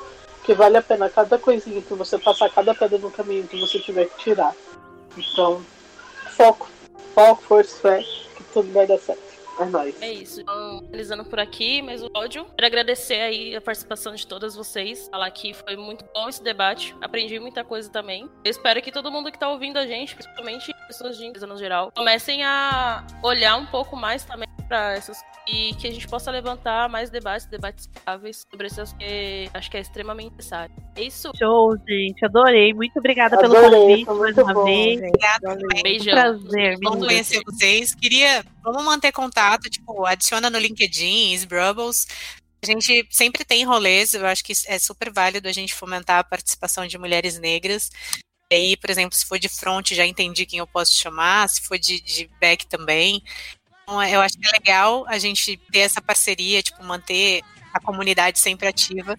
[0.44, 3.78] que vale a pena cada coisinha que você passar, cada pedra no caminho que você
[3.78, 4.54] tiver que tirar.
[5.16, 5.62] Então,
[6.36, 6.68] foco,
[7.14, 8.02] foco, força, fé,
[8.36, 9.25] que tudo vai dar certo.
[9.58, 10.02] É nóis.
[10.02, 10.40] É isso.
[10.40, 12.44] Então, finalizando por aqui, mais um áudio.
[12.56, 15.08] Quero agradecer aí a participação de todas vocês.
[15.08, 16.94] Falar que foi muito bom esse debate.
[17.00, 18.28] Aprendi muita coisa também.
[18.44, 21.56] Eu espero que todo mundo que tá ouvindo a gente, principalmente pessoas de empresa no
[21.56, 26.30] geral, comecem a olhar um pouco mais também para essas e que a gente possa
[26.30, 30.74] levantar mais debates, debates estáveis sobre essas que acho que é extremamente necessário.
[30.96, 31.30] É isso.
[31.36, 32.24] Show, gente.
[32.24, 32.74] Adorei.
[32.74, 34.98] Muito obrigada Adorei, pelo convite mais uma bom, vez.
[34.98, 35.58] Obrigada.
[35.82, 36.14] Beijão.
[36.14, 36.78] Prazer.
[36.82, 37.94] Bom conhecer vocês.
[37.94, 42.06] Queria, vamos manter contato, tipo, adiciona no LinkedIn, Sbrubbles.
[42.62, 46.24] A gente sempre tem rolês, eu acho que é super válido a gente fomentar a
[46.24, 47.90] participação de mulheres negras.
[48.50, 51.60] E aí, por exemplo, se for de front, já entendi quem eu posso chamar, se
[51.62, 53.22] for de, de back também.
[53.82, 58.38] Então, eu acho que é legal a gente ter essa parceria, tipo, manter a comunidade
[58.38, 59.18] sempre ativa,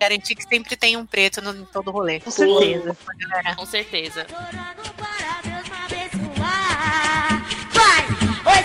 [0.00, 2.18] garantir que sempre tem um preto no, em todo o rolê.
[2.20, 2.96] Com certeza.
[3.56, 4.26] Com certeza.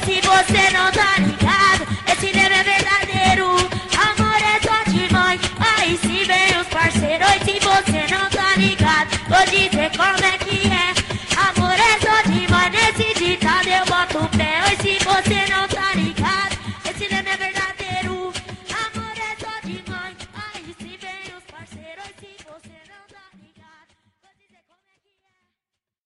[0.06, 1.45] se você não tá ligado.